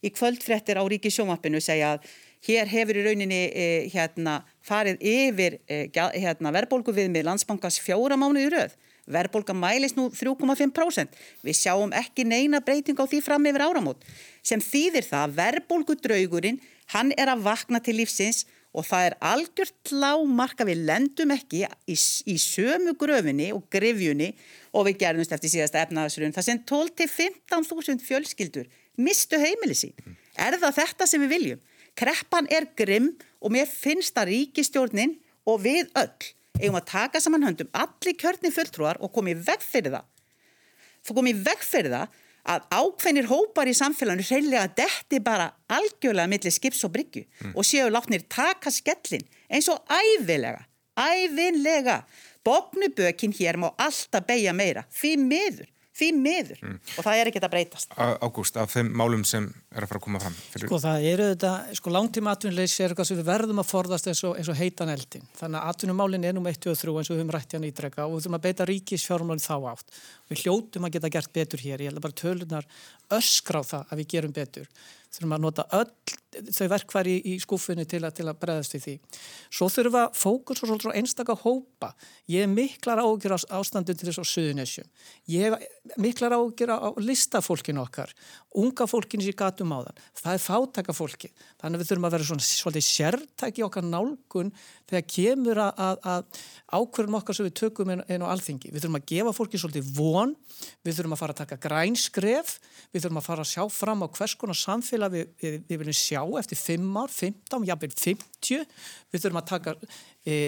Í 0.00 0.08
í 0.08 0.12
kvöldfrettir 0.16 0.80
á 0.80 0.84
Ríki 0.88 1.10
sjómappinu 1.12 1.60
segja 1.60 1.94
að 1.94 2.06
hér 2.46 2.68
hefur 2.70 2.96
í 2.96 3.04
rauninni 3.04 3.40
eh, 3.52 3.88
hérna, 3.92 4.40
farið 4.64 5.02
yfir 5.04 5.58
eh, 5.68 5.90
hérna, 5.92 6.52
verðbólgu 6.56 6.94
við 6.96 7.10
með 7.12 7.28
landsbankars 7.28 7.80
fjóra 7.84 8.16
mánuði 8.16 8.48
rauð. 8.54 8.78
Verðbólga 9.10 9.56
mælist 9.56 9.98
nú 9.98 10.06
3,5%. 10.14 11.16
Við 11.42 11.58
sjáum 11.58 11.92
ekki 11.96 12.24
neina 12.28 12.60
breyting 12.64 13.00
á 13.00 13.04
því 13.10 13.20
fram 13.26 13.48
yfir 13.50 13.64
áramót 13.66 14.06
sem 14.46 14.62
þýðir 14.62 15.08
það 15.08 15.26
að 15.26 15.36
verðbólgudraugurinn 15.40 16.60
hann 16.94 17.12
er 17.18 17.32
að 17.32 17.44
vakna 17.48 17.80
til 17.84 17.98
lífsins 17.98 18.44
og 18.70 18.86
það 18.86 19.06
er 19.08 19.16
algjört 19.32 19.92
lámarka 19.92 20.64
við 20.68 20.84
lendum 20.86 21.32
ekki 21.34 21.64
í, 21.90 21.96
í 21.96 22.36
sömu 22.38 22.94
gröfinni 22.98 23.50
og 23.54 23.64
grifjunni 23.72 24.30
og 24.70 24.86
við 24.86 25.00
gerðumst 25.02 25.34
eftir 25.34 25.52
síðasta 25.56 25.82
efnaðasrun 25.82 26.36
það 26.36 26.46
sem 26.46 26.62
12-15.000 26.70 28.06
fjölskyldur 28.06 28.70
mistu 29.00 29.40
heimili 29.40 29.76
sín. 29.76 29.94
Er 30.38 30.56
það 30.60 30.78
þetta 30.82 31.08
sem 31.08 31.24
við 31.24 31.34
viljum? 31.34 31.62
Kreppan 31.98 32.48
er 32.52 32.68
grimm 32.78 33.12
og 33.40 33.52
mér 33.54 33.68
finnst 33.68 34.16
að 34.20 34.32
ríkistjórnin 34.34 35.16
og 35.48 35.62
við 35.64 35.90
öll 35.98 36.30
eigum 36.60 36.78
að 36.78 36.88
taka 36.92 37.20
saman 37.22 37.46
höndum 37.46 37.70
allir 37.76 38.16
kjörni 38.20 38.52
fulltrúar 38.54 39.00
og 39.00 39.12
komið 39.14 39.44
veg 39.46 39.62
fyrir 39.64 39.96
það. 39.96 40.08
Þú 41.06 41.16
komið 41.16 41.44
veg 41.46 41.62
fyrir 41.64 41.94
það 41.94 42.18
að 42.50 42.66
ákveðnir 42.72 43.28
hópar 43.28 43.68
í 43.68 43.76
samfélaginu 43.76 44.26
reyðilega 44.26 44.72
detti 44.78 45.20
bara 45.24 45.50
algjörlega 45.72 46.30
millir 46.30 46.54
skips 46.54 46.82
og 46.88 46.94
bryggju 46.94 47.24
mm. 47.26 47.52
og 47.54 47.66
séu 47.68 47.88
látnir 47.92 48.24
taka 48.32 48.72
skellin 48.72 49.26
eins 49.50 49.68
og 49.72 49.80
æfilega, 49.92 50.64
æfinlega. 50.96 52.02
Bóknubökin 52.40 53.34
hér 53.36 53.58
má 53.60 53.68
alltaf 53.76 54.24
beigja 54.24 54.54
meira, 54.56 54.86
því 54.88 55.10
miður 55.20 55.68
því 56.00 56.08
miður. 56.16 56.60
Mm. 56.64 56.78
og 56.96 57.06
það 57.06 57.20
er 57.20 57.30
ekkert 57.30 57.46
að 57.46 57.52
breytast. 57.54 57.94
Ágúst, 57.96 58.58
af 58.60 58.72
þeim 58.74 58.90
málum 58.96 59.24
sem 59.28 59.48
er 59.70 59.84
að 59.84 59.90
fara 59.92 60.00
að 60.00 60.04
koma 60.06 60.22
fram 60.22 60.36
fyrir... 60.38 60.66
Sko 60.66 60.80
það 60.82 61.08
eru 61.10 61.28
þetta, 61.30 61.52
sko 61.78 61.94
langtíma 61.94 62.34
atvinnuleysi 62.34 62.84
er 62.84 62.94
eitthvað 62.94 63.10
sem 63.10 63.20
við 63.20 63.28
verðum 63.30 63.62
að 63.62 63.68
forðast 63.70 64.10
eins 64.10 64.22
og, 64.26 64.36
eins 64.40 64.50
og 64.52 64.58
heitan 64.60 64.92
eldin, 64.92 65.26
þannig 65.38 65.60
að 65.60 65.74
atvinnumálin 65.74 66.28
er 66.30 66.36
nú 66.36 66.44
með 66.44 66.58
1 66.58 66.70
og 66.72 66.80
3 66.80 66.96
eins 67.00 67.10
og 67.10 67.16
við 67.16 67.22
höfum 67.22 67.34
rætt 67.36 67.56
hérna 67.56 67.70
ídrega 67.70 68.06
og 68.06 68.14
við 68.16 68.24
þurfum 68.24 68.38
að 68.38 68.46
beita 68.48 68.68
ríkisfjármálin 68.70 69.44
þá 69.44 69.56
átt. 69.74 70.00
Við 70.30 70.44
hljótum 70.44 70.88
að 70.88 70.96
geta 70.96 71.12
gert 71.16 71.34
betur 71.36 71.64
hér, 71.64 71.84
ég 71.84 71.90
held 71.90 72.00
að 72.00 72.06
bara 72.08 72.20
tölunar 72.22 72.70
öskra 73.16 73.62
á 73.62 73.64
það 73.66 73.92
að 73.92 74.02
við 74.02 74.10
gerum 74.14 74.34
betur. 74.34 74.68
Þurfum 75.10 75.34
að 75.34 75.46
nota 75.46 75.66
öll 75.74 75.90
þau 76.30 76.66
verkværi 76.70 77.16
í, 77.26 77.36
skúfunni 77.42 77.86
til, 77.88 78.02
til 78.14 78.26
að 78.28 78.38
bregðast 78.40 78.74
við 78.76 78.84
því. 78.84 78.94
Svo 79.50 79.68
þurfa 79.72 80.04
fókus 80.16 80.62
og 80.62 80.70
svolítið 80.70 80.98
einstakka 81.00 81.36
hópa. 81.42 81.92
Ég 82.30 82.46
er 82.46 82.50
miklar 82.50 83.02
ágjur 83.02 83.34
á 83.34 83.38
ástandun 83.58 83.98
til 83.98 84.08
þess 84.08 84.22
á 84.22 84.26
suðunessjum. 84.30 84.88
Ég 85.30 85.50
er 85.50 85.96
miklar 86.00 86.36
ágjur 86.38 86.74
á 86.74 86.90
listafólkinu 87.02 87.82
okkar, 87.82 88.12
unga 88.54 88.86
fólkinu 88.90 89.24
sem 89.24 89.32
ég 89.32 89.40
gatum 89.40 89.74
á 89.74 89.78
þann. 89.88 90.02
Það 90.22 90.36
er 90.36 90.44
fátaka 90.44 90.94
fólki. 90.96 91.32
Þannig 91.60 91.80
að 91.80 91.82
við 91.82 91.90
þurfum 91.90 92.08
að 92.08 92.16
vera 92.16 92.28
svona 92.30 92.46
svolítið 92.46 92.86
sértæki 92.86 93.66
okkar 93.66 93.86
nálgun 93.86 94.54
þegar 94.90 95.06
kemur 95.10 95.62
að, 95.66 95.82
að, 95.86 96.00
að 96.14 96.40
ákverðum 96.80 97.18
okkar 97.20 97.38
sem 97.38 97.48
við 97.48 97.56
tökum 97.60 97.92
einn 97.94 98.24
á 98.26 98.30
alþingi. 98.30 98.70
Við 98.70 98.84
þurfum 98.84 99.00
að 99.00 99.08
gefa 99.10 99.34
fólki 99.34 99.60
svolítið 99.60 99.90
von, 99.96 100.34
við 100.86 100.98
þurfum 100.98 101.16
að 101.16 101.22
fara 101.22 101.36
að 101.36 101.42
taka 101.42 101.60
grænskref, 101.66 102.56
við 102.94 103.04
þurfum 103.04 103.20
að 103.20 103.28
fara 103.28 103.46
að 103.46 103.52
sjá 103.52 103.64
fram 103.74 104.04
á 104.04 104.08
hvers 104.14 104.36
konar 104.38 104.58
samfélag 104.58 105.14
við, 105.14 105.30
við, 105.42 105.58
við 105.70 105.98
sjá 106.20 106.38
eftir 106.40 106.58
5 106.58 106.96
ár, 107.00 107.10
15, 107.10 107.66
jáfnveg 107.68 107.96
50. 107.96 108.64
Við 109.10 109.24
þurfum 109.24 109.40
að 109.40 109.50
taka 109.50 109.74
e, 110.24 110.38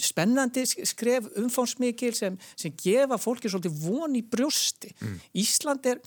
spennandi 0.00 0.64
skref 0.66 1.28
umfánsmikil 1.40 2.14
sem, 2.16 2.38
sem 2.56 2.74
gefa 2.78 3.18
fólki 3.20 3.50
svolítið 3.50 3.80
von 3.84 4.14
í 4.16 4.22
brjósti. 4.22 4.92
Mm. 5.00 5.18
Ísland 5.42 5.88
er 5.90 6.00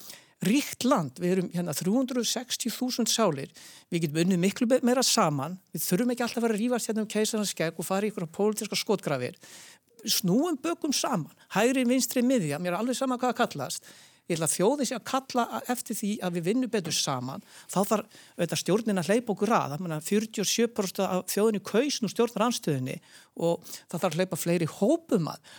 ríkt 0.45 0.84
land, 0.86 1.18
við 1.22 1.38
erum 1.38 1.47
hérna 1.53 1.74
360.000 1.74 3.10
sálir, 3.10 3.53
við 3.89 4.06
getum 4.06 4.20
unnið 4.26 4.41
miklu 4.41 4.68
meira 4.86 5.03
saman, 5.06 5.56
við 5.74 5.86
þurfum 5.88 6.12
ekki 6.14 6.26
alltaf 6.26 6.41
að 6.41 6.45
vera 6.45 6.58
að 6.58 6.62
rífast 6.62 6.89
hérna 6.91 7.06
um 7.06 7.10
keisarnas 7.10 7.53
skegg 7.56 7.80
og 7.80 7.88
fara 7.88 8.06
í 8.06 8.12
á 8.14 8.36
pólitíska 8.36 8.78
skotgrafir, 8.78 9.39
snúum 10.06 10.60
bökum 10.62 10.93
saman, 10.93 11.32
hægri, 11.56 11.86
vinstri, 11.88 12.22
miðja, 12.22 12.60
mér 12.60 12.76
er 12.76 12.82
alveg 12.82 12.99
sama 12.99 13.18
hvað 13.18 13.32
að 13.32 13.39
kallast, 13.41 13.89
ég 14.26 14.36
ætla 14.36 14.47
að 14.49 14.55
þjóði 14.55 14.88
sér 14.89 14.99
að 14.99 15.07
kalla 15.11 15.61
eftir 15.71 15.97
því 15.99 16.11
að 16.26 16.38
við 16.38 16.47
vinnum 16.49 16.71
betur 16.73 16.95
saman, 16.97 17.43
þá 17.69 17.80
þarf 17.91 18.21
auðvitað 18.36 18.61
stjórnin 18.61 19.01
að 19.01 19.11
hleypa 19.11 19.36
okkur 19.36 19.55
að, 19.55 19.76
47% 20.09 21.03
af 21.05 21.26
þjóðinni 21.34 21.61
kausn 21.65 22.07
og 22.07 22.13
stjórnar 22.13 22.47
anstöðinni 22.47 22.95
og 23.36 23.67
það 23.67 23.99
þarf 23.99 24.07
að 24.09 24.17
hleypa 24.19 24.39
fleiri 24.41 24.69
hópum 24.80 25.30
að, 25.30 25.51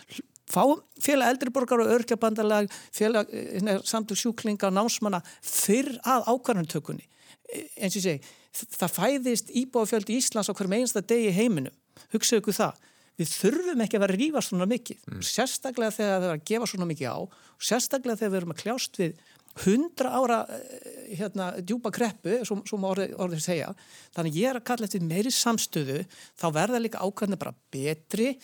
félag 1.02 1.34
eldriborgar 1.34 1.82
og 1.82 1.92
örkjabandalag, 1.96 2.70
félag 2.94 3.30
eh, 3.34 3.70
samtug 3.84 4.18
sjúklinga 4.18 4.70
og 4.70 4.76
námsmanna 4.76 5.22
fyrr 5.42 5.96
að 6.06 6.28
ákvarðantökunni. 6.30 7.06
Eh, 7.50 7.66
eins 7.82 7.96
og 7.96 8.02
ég 8.02 8.06
segi, 8.06 8.34
það 8.76 8.94
fæðist 8.94 9.50
íbúafjöldi 9.58 10.14
í 10.14 10.20
Íslands 10.22 10.50
á 10.50 10.54
hverjum 10.54 10.76
einsta 10.78 11.02
degi 11.02 11.32
í 11.32 11.34
heiminum. 11.34 11.74
Hugsaðu 12.14 12.42
ykkur 12.44 12.58
það. 12.60 12.86
Við 13.16 13.32
þurfum 13.32 13.82
ekki 13.84 13.96
að 13.96 14.04
vera 14.04 14.16
að 14.16 14.20
rífa 14.20 14.42
svona 14.44 14.68
mikið. 14.68 15.06
Mm. 15.08 15.24
Sérstaklega 15.24 15.94
þegar 15.96 16.18
við 16.20 16.26
erum 16.26 16.36
að 16.36 16.46
gefa 16.50 16.70
svona 16.72 16.90
mikið 16.90 17.08
á 17.12 17.18
sérstaklega 17.56 18.20
þegar 18.20 18.32
við 18.32 18.40
erum 18.42 18.54
að 18.54 18.62
kljást 18.62 19.00
við 19.00 19.24
hundra 19.64 20.10
ára 20.12 20.38
eh, 20.52 21.16
hérna, 21.16 21.46
djúpa 21.64 21.92
kreppu, 21.94 22.42
sem, 22.44 22.60
sem 22.68 22.86
orðið, 22.90 23.14
orðið 23.24 23.44
segja. 23.46 23.70
Þannig 24.16 24.36
ég 24.42 24.50
er 24.50 24.60
að 24.60 24.66
kalla 24.68 24.88
eftir 24.88 25.06
meiri 25.06 25.32
samstöðu, 25.32 26.02
þá 26.36 26.46
verða 26.58 26.82
líka 26.82 27.00
ákvæðinu 27.00 27.40
bara 27.40 27.56
betri 27.72 28.34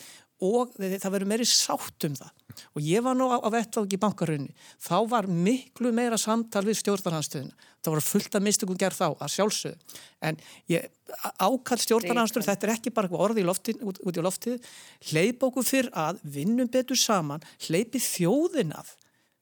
og 0.43 0.73
það 0.75 1.11
verður 1.13 1.29
meiri 1.29 1.45
sátt 1.47 2.07
um 2.07 2.15
það 2.17 2.31
og 2.75 2.85
ég 2.85 3.03
var 3.05 3.15
nú 3.17 3.29
á, 3.31 3.37
á 3.41 3.49
vettváki 3.53 3.97
í 3.97 4.01
bankarunni 4.01 4.51
þá 4.81 4.97
var 5.09 5.29
miklu 5.29 5.93
meira 5.95 6.19
samtal 6.21 6.65
við 6.67 6.81
stjórnarhanstöðuna, 6.81 7.55
það 7.83 7.95
voru 7.95 8.05
fullt 8.07 8.37
af 8.37 8.45
mistökum 8.45 8.79
gerð 8.79 8.99
þá 9.01 9.07
að 9.11 9.33
sjálfsögðu. 9.35 9.97
En 10.23 10.39
ég, 10.71 10.85
ákall 11.37 11.81
stjórnarhanstöðu 11.83 12.47
þetta 12.47 12.67
er 12.67 12.73
ekki 12.77 12.93
bara 12.95 13.11
orði 13.25 13.45
lofti, 13.45 13.75
út, 13.83 13.99
út 14.03 14.19
í 14.19 14.23
loftið. 14.23 14.69
Hleyp 15.11 15.43
okkur 15.49 15.67
fyrr 15.67 15.91
að 15.91 16.21
vinnum 16.35 16.71
betur 16.71 16.99
saman, 16.99 17.43
hleypi 17.67 18.01
þjóðin 18.03 18.73
að. 18.77 18.95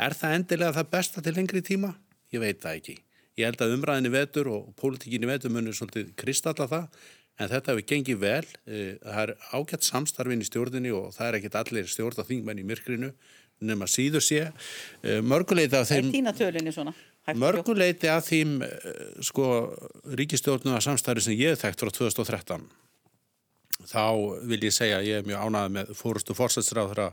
Er 0.00 0.16
það 0.16 0.36
endilega 0.38 0.76
það 0.78 0.90
besta 0.94 1.24
til 1.24 1.36
lengri 1.36 1.62
tíma? 1.64 1.92
Ég 2.32 2.40
veit 2.40 2.62
það 2.62 2.80
ekki 2.80 2.96
ég 3.38 3.46
held 3.46 3.62
að 3.64 3.76
umræðinni 3.76 4.12
vetur 4.14 4.50
og 4.50 4.70
pólitíkinni 4.80 5.30
vetur 5.30 5.52
munir 5.54 5.76
svolítið 5.76 6.14
kristalla 6.18 6.66
það 6.70 7.02
en 7.40 7.50
þetta 7.50 7.72
hefur 7.72 7.86
gengið 7.88 8.18
vel, 8.20 8.46
eh, 8.66 8.96
það 9.04 9.22
er 9.22 9.34
ágætt 9.56 9.86
samstarfin 9.86 10.42
í 10.42 10.48
stjórnini 10.48 10.92
og 10.92 11.12
það 11.16 11.28
er 11.28 11.38
ekkit 11.38 11.60
allir 11.60 11.88
stjórnaþingmenn 11.88 12.60
í 12.60 12.66
myrkrinu 12.68 13.12
nema 13.60 13.88
síður 13.90 14.24
sé. 14.24 14.52
Eh, 15.02 15.20
mörguleiti 15.20 15.76
af 15.76 15.88
þeim 15.90 16.12
mörguleiti 17.36 18.08
af 18.08 18.28
þeim 18.28 18.60
sko 19.22 19.46
ríkistjórnuna 20.16 20.80
samstarfi 20.80 21.28
sem 21.28 21.36
ég 21.38 21.58
þekkt 21.60 21.84
frá 21.84 21.92
2013 21.92 22.64
þá 23.88 24.04
vil 24.48 24.60
ég 24.66 24.74
segja 24.74 25.00
ég 25.04 25.20
er 25.20 25.28
mjög 25.28 25.46
ánæðið 25.46 25.74
með 25.76 25.92
fórustu 25.96 26.36
fórsætsráðra 26.36 27.10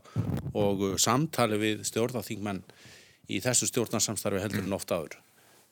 og 0.58 1.00
samtali 1.00 1.60
við 1.62 1.86
stjórnaþingmenn 1.88 2.64
í 3.30 3.40
þessu 3.44 3.70
stjórnarsamstarfi 3.70 4.42
heldur 4.44 4.66
en 4.66 4.76
ofta 4.76 5.00
áður 5.00 5.20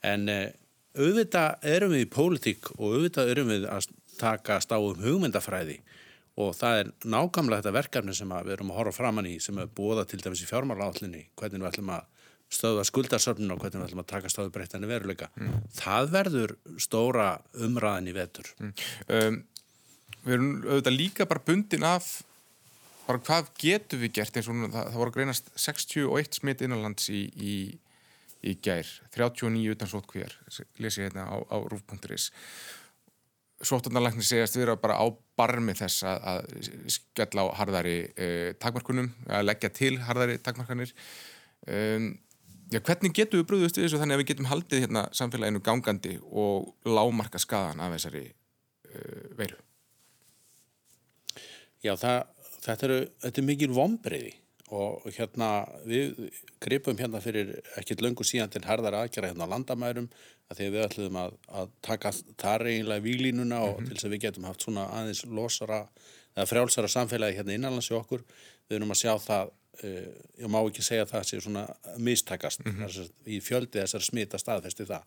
en 0.03 0.29
eh, 0.31 0.47
auðvitað 0.95 1.67
erum 1.75 1.93
við 1.95 2.05
í 2.05 2.09
pólitík 2.11 2.71
og 2.77 2.95
auðvitað 2.95 3.31
erum 3.33 3.53
við 3.53 3.69
að 3.71 3.89
takast 4.19 4.71
á 4.71 4.79
um 4.79 4.99
hugmyndafræði 5.03 5.79
og 6.39 6.51
það 6.55 6.81
er 6.81 6.91
nákvæmlega 7.07 7.63
þetta 7.63 7.75
verkefni 7.77 8.15
sem 8.15 8.31
við 8.35 8.53
erum 8.57 8.71
að 8.73 8.79
horfa 8.81 8.97
framann 8.97 9.29
í 9.29 9.37
sem 9.43 9.57
er 9.59 9.71
búða 9.71 10.03
til 10.07 10.19
dæmis 10.23 10.43
í 10.43 10.49
fjármálaállinni 10.49 11.23
hvernig 11.39 11.63
við 11.63 11.69
ætlum 11.69 11.93
að 11.95 12.11
stöða 12.55 12.85
skuldarsöfnun 12.87 13.55
og 13.55 13.61
hvernig 13.61 13.81
við 13.81 13.87
ætlum 13.89 14.03
að 14.03 14.11
taka 14.11 14.31
stáðu 14.31 14.51
breytani 14.53 14.89
veruleika. 14.89 15.29
Mm. 15.39 15.55
Það 15.75 16.09
verður 16.13 16.55
stóra 16.81 17.29
umræðin 17.65 18.11
í 18.11 18.15
vetur. 18.15 18.51
Mm. 18.59 18.73
Um, 19.07 19.39
við 20.25 20.37
erum 20.37 20.51
auðvitað 20.65 20.97
líka 20.99 21.29
bara 21.29 21.45
bundin 21.47 21.87
af 21.87 22.11
bara 23.05 23.21
hvað 23.21 23.49
getur 23.61 24.01
við 24.01 24.15
gert 24.19 24.37
eins 24.37 24.49
og 24.49 24.61
það, 24.65 24.91
það 24.91 24.99
voru 25.01 25.15
greinast 25.15 25.49
61 25.61 26.39
smitt 26.39 26.63
innanlands 26.65 27.09
í, 27.13 27.25
í, 27.37 27.55
í 28.45 28.55
gær, 28.63 28.87
39 29.15 29.75
utan 29.75 29.89
sótkvíjar, 29.89 30.33
lesi 30.81 31.05
hérna 31.05 31.27
á, 31.27 31.35
á 31.41 31.57
rúf.is 31.65 32.31
Svóttunarlæknir 33.65 34.25
segjast 34.27 34.57
erum 34.59 34.79
bara 34.81 34.97
á 34.99 35.05
barmi 35.39 35.73
þess 35.77 36.03
að, 36.03 36.25
að 36.27 36.89
skella 36.91 37.45
á 37.47 37.55
harðari 37.61 37.95
eh, 38.19 38.49
takmarkunum, 38.59 39.07
að 39.31 39.45
leggja 39.47 39.71
til 39.71 39.93
harðari 40.03 40.35
takmarkanir. 40.43 40.91
Um, 41.71 42.09
já, 42.69 42.81
hvernig 42.83 43.15
getum 43.15 43.39
við 43.39 43.47
brúðust 43.49 43.79
við 43.79 43.87
þessu 43.87 44.01
þannig 44.01 44.17
að 44.17 44.21
við 44.21 44.29
getum 44.33 44.49
haldið 44.51 44.83
hérna 44.83 45.05
samfélaginu 45.15 45.63
gangandi 45.63 46.17
og 46.27 46.73
lámarka 46.83 47.39
skadan 47.41 47.79
af 47.81 47.95
þessari 47.95 48.25
uh, 48.27 49.23
veiru? 49.39 49.61
Já, 51.79 51.95
það, 51.95 52.19
þetta, 52.59 52.81
eru, 52.89 52.99
þetta 53.23 53.41
er 53.41 53.49
mikil 53.53 53.71
vombriði 53.77 54.35
og 54.73 55.03
hérna 55.13 55.49
við 55.85 56.31
gripum 56.63 56.97
hérna 56.97 57.21
fyrir 57.21 57.51
ekkert 57.77 58.01
löngu 58.01 58.25
síðan 58.25 58.49
til 58.53 58.63
harðara 58.65 59.03
aðgjara 59.05 59.29
hérna 59.29 59.45
á 59.45 59.53
landamærum 59.53 60.07
að 60.49 60.59
því 60.59 60.69
við 60.73 60.85
ætlum 60.85 61.19
að, 61.21 61.35
að 61.47 61.69
taka 61.85 62.11
þar 62.41 62.65
eiginlega 62.69 63.05
výlínuna 63.05 63.59
og 63.61 63.75
mm 63.75 63.77
-hmm. 63.77 63.87
til 63.87 63.95
þess 63.95 64.07
að 64.07 64.13
við 64.15 64.23
getum 64.25 64.47
haft 64.49 64.65
svona 64.65 64.87
aðeins 64.89 65.25
losara 65.25 65.87
eða 66.35 66.49
frjálsara 66.49 66.87
samfélagi 66.87 67.37
hérna 67.37 67.53
innanlands 67.53 67.91
í 67.91 67.95
okkur 67.97 68.25
við 68.67 68.77
erum 68.77 68.91
að 68.91 69.01
sjá 69.01 69.13
það 69.21 69.53
uh, 69.83 70.11
ég 70.41 70.49
má 70.49 70.59
ekki 70.61 70.81
segja 70.81 71.05
það 71.05 71.17
að 71.19 71.23
það 71.23 71.29
sé 71.29 71.41
svona 71.41 71.65
mistakast 71.97 72.65
mm 72.65 72.71
-hmm. 72.71 73.09
í 73.25 73.39
fjöldi 73.41 73.81
þessar 73.81 74.01
smita 74.01 74.37
staðfesti 74.37 74.85
það 74.85 75.03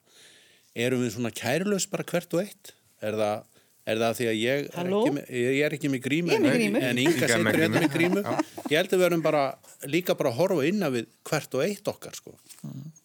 erum 0.75 1.03
við 1.03 1.15
svona 1.15 1.31
kærlaus 1.31 1.87
bara 1.87 2.05
hvert 2.05 2.35
og 2.35 2.41
eitt 2.45 2.75
er 3.03 3.15
það, 3.15 3.45
Er 3.89 3.97
það 4.03 4.17
því 4.19 4.27
að 4.29 4.39
ég 4.43 4.63
er 4.67 4.71
Halló? 4.77 5.01
ekki, 5.07 5.13
með- 5.17 5.29
ég 5.41 5.59
er 5.65 5.75
ekki 5.79 5.91
með 5.95 6.01
grímu, 6.05 6.39
grímu. 6.45 6.81
en 6.85 6.99
Inga 7.03 7.27
setur 7.29 7.45
með 7.47 7.59
hérna 7.63 7.83
með 7.85 7.93
grímu. 7.97 8.23
Ég 8.69 8.77
held 8.77 8.91
að 8.93 8.97
við 8.99 9.05
verum 9.07 9.23
bara, 9.25 9.43
líka 9.89 10.17
bara 10.19 10.33
að 10.35 10.41
horfa 10.43 10.67
inn 10.69 10.83
að 10.85 10.97
við 10.99 11.07
hvert 11.31 11.55
og 11.57 11.63
eitt 11.65 11.89
okkar, 11.93 12.19
sko. 12.19 12.35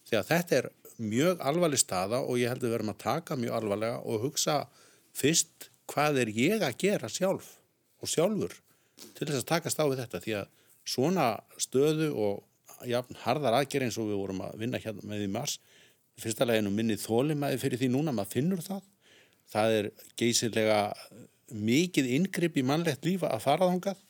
Því 0.04 0.18
að 0.20 0.26
þetta 0.32 0.58
er 0.60 0.68
mjög 0.98 1.40
alvarleg 1.50 1.80
staða 1.80 2.20
og 2.22 2.36
ég 2.38 2.52
held 2.52 2.60
að 2.62 2.68
við 2.68 2.74
verum 2.76 2.92
að 2.92 2.98
taka 3.02 3.36
mjög 3.40 3.56
alvarlega 3.58 3.96
og 4.04 4.20
hugsa 4.28 4.58
fyrst 5.16 5.70
hvað 5.90 6.20
er 6.24 6.30
ég 6.36 6.62
að 6.62 6.76
gera 6.84 7.08
sjálf 7.10 7.48
og 8.04 8.08
sjálfur 8.12 8.54
til 9.16 9.26
þess 9.26 9.40
að 9.42 9.48
takast 9.50 9.80
á 9.80 9.84
við 9.90 9.98
þetta 10.04 10.20
því 10.22 10.34
að 10.38 10.46
svona 10.94 11.26
stöðu 11.58 12.10
og 12.14 12.44
ja, 12.86 13.00
harðar 13.24 13.56
aðgerð 13.58 13.88
eins 13.88 13.98
og 13.98 14.06
við 14.12 14.20
vorum 14.20 14.42
að 14.46 14.54
vinna 14.62 14.78
hérna 14.82 15.02
með 15.10 15.24
í 15.26 15.30
mars 15.34 15.58
fyrsta 16.20 16.46
leginu 16.46 16.70
minni 16.70 16.94
þólimaði 17.00 17.58
fyrir 17.62 17.80
því 17.82 17.88
núna 17.90 18.14
maður 18.14 18.34
finnur 18.36 18.62
það 18.62 18.82
það 19.52 19.76
er 19.78 19.90
geysilega 20.20 20.80
mikið 21.54 22.10
inngrip 22.16 22.56
í 22.58 22.64
mannlegt 22.66 23.04
lífa 23.06 23.30
að 23.34 23.44
fara 23.44 23.68
þangað 23.68 24.00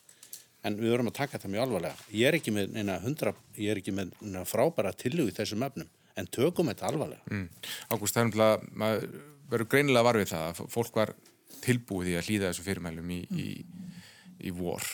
en 0.65 0.79
við 0.79 0.95
vorum 0.95 1.11
að 1.11 1.17
taka 1.19 1.37
þetta 1.37 1.51
mjög 1.53 1.65
alvarlega 1.67 2.09
ég 2.15 2.29
er 2.29 2.37
ekki 2.39 2.53
með 2.55 2.73
neina 2.73 2.97
hundra 3.03 3.35
ég 3.59 3.73
er 3.73 3.81
ekki 3.81 3.93
með 3.93 4.15
neina 4.21 4.45
frábæra 4.49 4.95
tillögu 4.97 5.33
í 5.33 5.35
þessum 5.35 5.65
efnum 5.67 5.91
en 6.15 6.29
tökum 6.31 6.71
þetta 6.71 6.89
alvarlega 6.89 7.23
Mm. 7.25 7.49
Ágúst, 7.91 8.15
það 8.15 8.21
er 8.21 8.29
umtlað, 8.29 8.67
maður 8.71 9.07
verður 9.51 9.69
greinilega 9.73 10.07
var 10.07 10.19
við 10.19 10.31
það 10.31 10.45
að 10.47 10.71
fólk 10.73 10.95
var 11.01 11.11
tilbúið 11.65 12.11
í 12.11 12.15
að 12.19 12.29
hlýða 12.29 12.51
þessu 12.51 12.65
fyrirmælum 12.65 13.11
í, 13.11 13.19
í, 13.35 13.47
í 14.47 14.53
vor. 14.55 14.85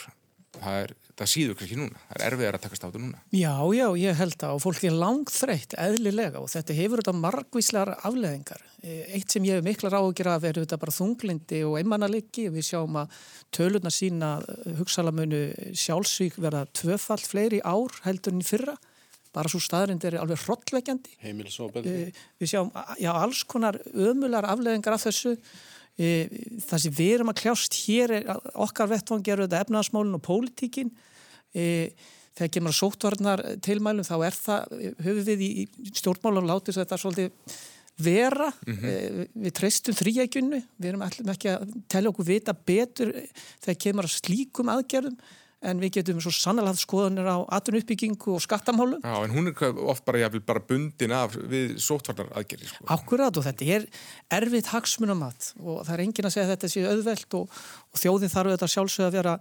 Það, 0.51 0.77
er, 0.83 0.91
það 1.15 1.29
síður 1.31 1.61
ekki 1.63 1.77
núna. 1.79 2.01
Það 2.09 2.17
er 2.17 2.25
erfiðar 2.27 2.57
að 2.57 2.63
takast 2.65 2.83
á 2.83 2.87
þetta 2.89 3.01
núna. 3.01 3.19
Já, 3.31 3.53
já, 3.77 3.85
ég 4.01 4.17
held 4.19 4.35
það 4.41 4.55
og 4.57 4.61
fólk 4.65 4.83
er 4.89 4.97
langþreytt, 4.99 5.75
eðlilega 5.79 6.41
og 6.41 6.49
þetta 6.51 6.75
hefur 6.75 7.01
þetta 7.01 7.13
margvíslegar 7.21 7.91
afleðingar. 8.09 8.65
Eh, 8.83 9.15
Eitt 9.15 9.31
sem 9.31 9.47
ég 9.47 9.57
hef 9.61 9.63
miklar 9.65 9.95
áhugjur 9.95 10.31
af 10.33 10.43
er 10.49 10.59
þetta 10.59 10.79
bara 10.81 10.95
þunglindi 10.97 11.63
og 11.69 11.77
einmannaliki. 11.79 12.49
Við 12.51 12.67
sjáum 12.67 12.99
að 12.99 13.15
tölurna 13.55 13.93
sína 13.95 14.31
hugsalamönu 14.81 15.41
sjálfsvík 15.77 16.35
verða 16.41 16.65
tvöfall 16.75 17.21
fleiri 17.23 17.61
ár 17.63 17.95
heldur 18.03 18.35
en 18.35 18.43
í 18.43 18.47
fyrra. 18.51 18.75
Bara 19.31 19.47
svo 19.47 19.61
staðrind 19.63 20.03
er 20.03 20.17
alveg 20.19 20.41
hrottveikjandi. 20.43 21.13
heimilisofbeldi 21.23 21.91
Eh, 22.09 22.23
Við 22.41 22.51
sjáum 22.51 22.73
já, 22.99 23.13
alls 23.15 23.45
konar 23.47 23.77
ömular 23.95 24.43
afleðingar 24.51 24.97
af 24.99 25.05
þessu. 25.07 25.37
Eh, 25.99 26.29
Það 26.63 26.83
sem 26.85 26.95
við 26.97 27.13
erum 27.17 27.31
að 27.33 27.41
kljást 27.43 27.75
hér 27.85 28.15
er 28.19 28.29
okkar 28.55 28.89
vettvang 28.93 29.23
gerur 29.25 29.47
þetta 29.47 29.65
efnaðasmálinn 29.65 30.17
og 30.17 30.25
pólitíkin. 30.25 30.91
Eh, 31.53 31.91
Þegar 32.31 32.51
kemur 32.55 32.71
að 32.71 32.77
sóttvarnar 32.79 33.41
tilmælum 33.59 34.07
þá 34.07 34.13
er 34.23 34.35
það, 34.39 34.75
höfum 35.03 35.25
við 35.27 35.41
í 35.43 35.65
stjórnmálum 35.99 36.47
látið 36.47 36.77
þetta 36.79 36.99
svolítið 37.01 37.57
vera. 38.01 38.47
Eh, 38.71 39.25
Við 39.35 39.53
treystum 39.59 39.97
þrýjækjunni, 39.99 40.61
við 40.79 40.89
erum 40.93 41.03
ætlum 41.05 41.33
ekki 41.35 41.51
að 41.51 41.75
telja 41.91 42.09
okkur 42.13 42.29
vita 42.31 42.55
betur 42.55 43.11
þegar 43.59 43.81
kemur 43.83 44.07
að 44.07 44.15
slíkum 44.15 44.71
aðgerðum 44.71 45.19
en 45.61 45.81
við 45.81 45.99
getum 45.99 46.21
svo 46.23 46.31
sannlega 46.33 46.71
haft 46.71 46.83
skoðanir 46.83 47.27
á 47.29 47.37
atvinnuppbyggingu 47.57 48.33
og 48.35 48.41
skattamálum. 48.41 49.03
Já, 49.05 49.17
en 49.21 49.33
hún 49.35 49.51
er 49.51 49.81
oft 49.91 50.05
bara, 50.07 50.23
jafnvel, 50.23 50.41
bara 50.45 50.63
bundin 50.65 51.13
af 51.13 51.35
við 51.37 51.75
sóttvarnar 51.83 52.31
aðgerðir. 52.39 52.71
Sko. 52.71 52.87
Akkurat 52.95 53.37
og 53.37 53.45
þetta 53.45 53.67
er 53.77 53.85
erfitt 54.39 54.71
hagsmunamat 54.73 55.51
og 55.61 55.83
það 55.85 55.93
er 55.95 56.03
engin 56.07 56.29
að 56.29 56.35
segja 56.35 56.47
að 56.47 56.55
þetta 56.55 56.71
sé 56.73 56.87
auðvelt 56.87 57.37
og, 57.37 57.61
og 57.91 58.01
þjóðin 58.01 58.33
þarf 58.33 58.55
þetta 58.55 58.71
sjálfsög 58.75 59.07
að 59.07 59.17
vera 59.19 59.37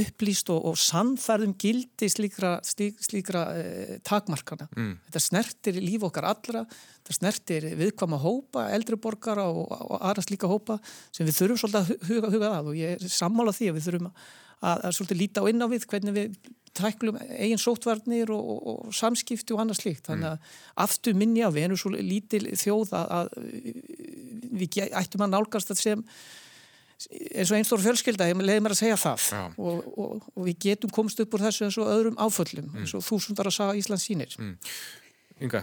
upplýst 0.00 0.50
og, 0.54 0.66
og 0.70 0.78
sannfærðum 0.78 1.56
gildi 1.60 2.08
slíkra, 2.12 2.56
slík, 2.66 3.00
slíkra 3.02 3.44
eh, 3.58 3.96
takmarkana. 4.06 4.68
Mm. 4.76 4.92
Þetta 5.08 5.22
snertir 5.24 5.80
líf 5.82 6.04
okkar 6.06 6.28
allra, 6.30 6.62
þetta 7.00 7.16
snertir 7.16 7.66
viðkvama 7.80 8.20
hópa, 8.22 8.68
eldri 8.74 8.98
borgara 9.02 9.48
og, 9.50 9.66
og 9.66 9.96
aðra 9.98 10.24
slíka 10.24 10.50
hópa 10.50 10.78
sem 11.10 11.26
við 11.26 11.40
þurfum 11.40 11.62
svolítið 11.64 11.80
að 11.80 12.12
huga, 12.12 12.30
huga 12.36 12.52
að 12.60 12.70
og 12.70 12.78
ég 12.78 12.94
er 12.96 13.12
sammála 13.18 13.56
því 13.56 13.72
að 13.72 13.80
við 13.80 13.88
þurfum 13.88 14.10
að, 14.12 14.30
að, 14.60 14.82
að 14.88 14.96
svolítið 14.96 15.22
líta 15.22 15.44
á 15.44 15.48
inn 15.50 15.64
á 15.64 15.66
við 15.70 15.86
hvernig 15.90 16.16
við 16.16 16.40
tæklum 16.76 17.16
eigin 17.18 17.60
sóttvarnir 17.60 18.30
og, 18.34 18.50
og, 18.50 18.60
og 18.70 18.92
samskipti 18.94 19.54
og 19.54 19.64
annað 19.64 19.80
slíkt. 19.80 20.04
Þannig 20.06 20.28
að 20.30 20.52
aftur 20.86 21.16
minni 21.18 21.42
að 21.46 21.56
við 21.56 21.66
erum 21.68 21.80
svo 21.80 21.90
lítil 21.96 22.44
þjóð 22.58 22.94
að, 23.00 23.16
að 23.16 23.32
við 24.60 24.78
ættum 24.90 25.26
að 25.26 25.34
nálgast 25.34 25.72
þetta 25.72 25.86
sem 25.86 26.06
eins 27.00 27.48
og 27.48 27.56
einstóra 27.56 27.84
fjölskylda, 27.86 28.26
ég 28.28 28.40
leiði 28.44 28.60
mér 28.60 28.74
að 28.74 28.80
segja 28.82 28.96
það. 29.00 29.28
Og, 29.56 29.86
og, 29.96 30.24
og 30.34 30.46
við 30.46 30.58
getum 30.66 30.92
komst 30.92 31.20
upp 31.22 31.36
úr 31.36 31.46
þessu 31.46 31.66
eins 31.66 31.78
og 31.80 31.88
öðrum 31.88 32.18
áföllum 32.20 32.74
eins 32.76 32.92
og 32.96 33.04
þúsundar 33.06 33.48
að 33.48 33.56
saga 33.56 33.76
Íslands 33.80 34.04
sínir 34.04 34.36
Inga, 34.36 34.50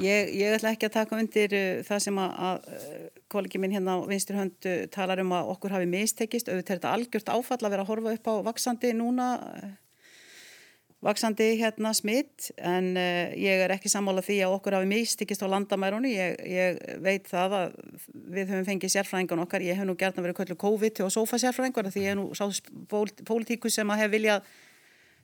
Ég, 0.01 0.32
ég 0.34 0.55
ætla 0.57 0.73
ekki 0.73 0.88
að 0.89 0.95
taka 0.95 1.17
undir 1.21 1.53
uh, 1.53 1.82
það 1.86 2.05
sem 2.07 2.21
að, 2.21 2.38
að 2.49 2.69
uh, 2.73 3.01
kollegi 3.30 3.61
minn 3.61 3.75
hérna 3.75 3.97
á 4.01 4.09
vinstur 4.09 4.39
hönd 4.39 4.69
uh, 4.69 4.86
talar 4.93 5.21
um 5.21 5.36
að 5.38 5.51
okkur 5.53 5.75
hafi 5.78 5.89
mistekist. 5.91 6.49
Auðvitað 6.49 6.78
er 6.78 6.80
þetta 6.80 6.93
algjört 6.95 7.34
áfall 7.34 7.59
að 7.61 7.75
vera 7.75 7.86
að 7.86 7.91
horfa 7.91 8.15
upp 8.17 8.32
á 8.32 8.34
vaksandi 8.49 8.93
núna 8.97 9.28
uh, 9.38 9.67
vaksandi 11.05 11.51
hérna 11.59 11.93
smitt 11.93 12.49
en 12.57 12.95
uh, 12.97 13.34
ég 13.38 13.63
er 13.65 13.73
ekki 13.75 13.91
sammála 13.91 14.23
því 14.25 14.39
að 14.47 14.55
okkur 14.57 14.80
hafi 14.80 14.89
mistekist 14.89 15.45
á 15.45 15.47
landamærunni. 15.53 16.13
Ég, 16.17 16.38
ég 16.49 16.80
veit 17.05 17.30
það 17.30 17.57
að 17.61 17.75
við 18.34 18.53
höfum 18.53 18.69
fengið 18.71 18.95
sérfræðingan 18.95 19.43
okkar, 19.45 19.65
ég 19.65 19.78
hef 19.78 19.88
nú 19.88 19.97
gert 19.99 20.17
að 20.17 20.28
vera 20.28 20.39
köllu 20.41 20.57
COVID 20.65 21.03
og 21.05 21.13
sofa 21.13 21.39
sérfræðingar 21.43 21.91
því 21.93 22.07
ég 22.07 22.15
er 22.15 22.19
nú 22.19 22.32
sá 22.34 22.49
pólitíku 22.89 23.69
sem 23.73 23.93
að 23.93 24.05
hef 24.05 24.15
viljað 24.17 24.49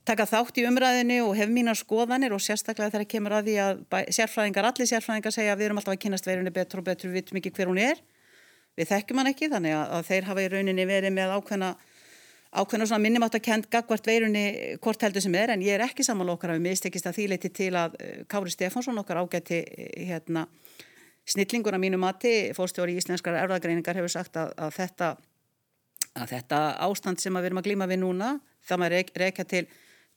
taka 0.07 0.25
þátt 0.27 0.59
í 0.59 0.65
umræðinni 0.67 1.19
og 1.23 1.35
hef 1.37 1.51
mínar 1.51 1.77
skoðanir 1.79 2.35
og 2.35 2.41
sérstaklega 2.43 2.91
þegar 2.91 3.09
kemur 3.13 3.37
að 3.37 3.49
því 3.49 3.55
að 3.63 3.83
sérfræðingar, 4.17 4.67
allir 4.67 4.89
sérfræðingar 4.89 5.35
segja 5.35 5.53
að 5.53 5.61
við 5.61 5.69
erum 5.69 5.79
alltaf 5.81 5.95
að 5.95 6.03
kynast 6.03 6.27
veirunni 6.27 6.53
betur 6.53 6.81
og 6.81 6.87
betur, 6.89 7.11
við 7.11 7.21
vitum 7.21 7.39
ekki 7.39 7.53
hver 7.55 7.71
hún 7.71 7.81
er. 7.83 8.03
Við 8.77 8.89
þekkjum 8.89 9.21
hann 9.21 9.31
ekki, 9.31 9.49
þannig 9.53 9.75
að, 9.77 9.95
að 9.97 10.07
þeir 10.09 10.29
hafa 10.29 10.43
í 10.43 10.51
rauninni 10.51 10.85
verið 10.89 11.15
með 11.15 11.35
ákveðna 11.37 11.73
ákveðna 12.53 12.85
svona 12.85 13.01
minnimátt 13.01 13.35
að 13.37 13.45
kent 13.47 13.69
gagvart 13.73 14.07
veirunni 14.07 14.45
hvort 14.81 15.01
heldur 15.01 15.23
sem 15.25 15.35
er, 15.37 15.53
en 15.55 15.63
ég 15.65 15.73
er 15.73 15.83
ekki 15.87 16.05
saman 16.05 16.29
okkar 16.35 16.53
að 16.53 16.59
við 16.59 16.67
mistekist 16.67 17.07
að 17.09 17.17
þýleiti 17.17 17.49
til 17.49 17.71
að 17.77 17.95
eh, 17.97 18.19
Kári 18.29 18.53
Stefánsson 18.53 18.99
okkar 19.01 19.23
ágæti 19.23 19.63
eh, 19.63 20.03
hérna 20.09 20.45
snillingur 21.25 21.73
að 21.73 21.81
mínu 21.85 21.99
mati, 22.01 22.33
fórstjóri 22.53 22.93
í 22.93 22.99
íslenskar 23.01 23.39
erfðagreiningar 23.41 23.97
hefur 23.97 24.13
sagt 24.13 24.37
að, 24.37 24.53
að 24.59 24.75
þetta 24.77 25.13
að 26.13 26.33
þetta 26.35 26.59
ástand 26.85 27.21
sem 27.23 27.33
við 27.39 27.49
erum 27.49 27.61
að 27.63 27.69
glíma 27.69 27.87
við 27.89 28.01
núna, 28.03 28.33
það 28.67 28.81
maður 28.83 28.95
rek, 28.99 29.11
rekja 29.17 29.45
til 29.49 29.63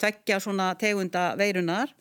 tveggja 0.00 0.40
svona 0.42 0.72
tegunda 0.80 1.30
veirunar 1.38 1.92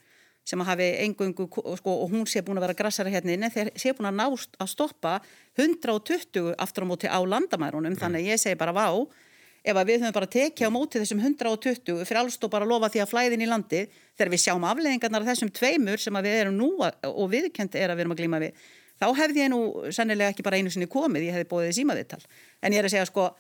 sem 0.46 0.62
að 0.62 0.70
hafi 0.70 0.88
engungu, 1.02 1.48
sko, 1.80 1.94
og 2.04 2.12
hún 2.12 2.28
sé 2.30 2.44
búin 2.46 2.60
að 2.60 2.68
vera 2.68 2.78
grassara 2.78 3.10
hérna 3.10 3.34
inni, 3.34 3.50
þeir 3.50 3.72
sé 3.82 3.96
búin 3.98 4.12
að 4.12 4.20
nást 4.20 4.60
að 4.62 4.70
stoppa 4.76 5.16
120 5.58 6.54
aftur 6.62 6.86
á 6.86 6.90
móti 6.90 7.10
á 7.10 7.18
landamærunum, 7.18 7.98
þannig 7.98 8.22
að 8.22 8.30
ég 8.30 8.42
segi 8.44 8.60
bara 8.60 8.76
vá, 8.76 8.86
ef 9.66 9.80
við 9.82 10.04
höfum 10.04 10.14
bara 10.14 10.30
tekið 10.30 10.70
á 10.70 10.76
móti 10.76 11.02
þessum 11.02 11.24
120 11.24 12.06
fyrir 12.06 12.22
alls 12.22 12.38
og 12.38 12.52
bara 12.54 12.68
lofa 12.70 12.92
því 12.94 13.02
að 13.02 13.12
flæðin 13.16 13.42
í 13.42 13.50
landið, 13.50 13.96
þegar 14.14 14.34
við 14.36 14.44
sjáum 14.44 14.68
afleðingarnar 14.70 15.26
af 15.26 15.32
þessum 15.32 15.54
tveimur 15.58 16.04
sem 16.04 16.20
að 16.20 16.30
við 16.30 16.42
erum 16.44 16.60
nú 16.60 16.70
að, 16.86 17.00
og 17.10 17.32
viðkjönd 17.34 17.80
er 17.82 17.90
að 17.90 17.98
við 17.98 18.06
erum 18.06 18.14
að 18.14 18.22
glíma 18.22 18.42
við, 18.46 18.68
þá 19.02 19.08
hefði 19.18 19.42
ég 19.42 19.52
nú 19.52 19.62
sannilega 19.90 20.36
ekki 20.36 20.46
bara 20.46 20.62
einu 20.62 20.70
sinni 20.70 20.86
komið, 20.92 21.26
ég 21.26 21.40
hefði 21.40 21.50
bóðið 21.50 21.74
símaðittal. 21.80 22.22
En 22.62 22.76
ég 22.76 22.84
er 22.84 22.88
að 22.88 22.94
segja 22.94 23.10
sko, 23.10 23.32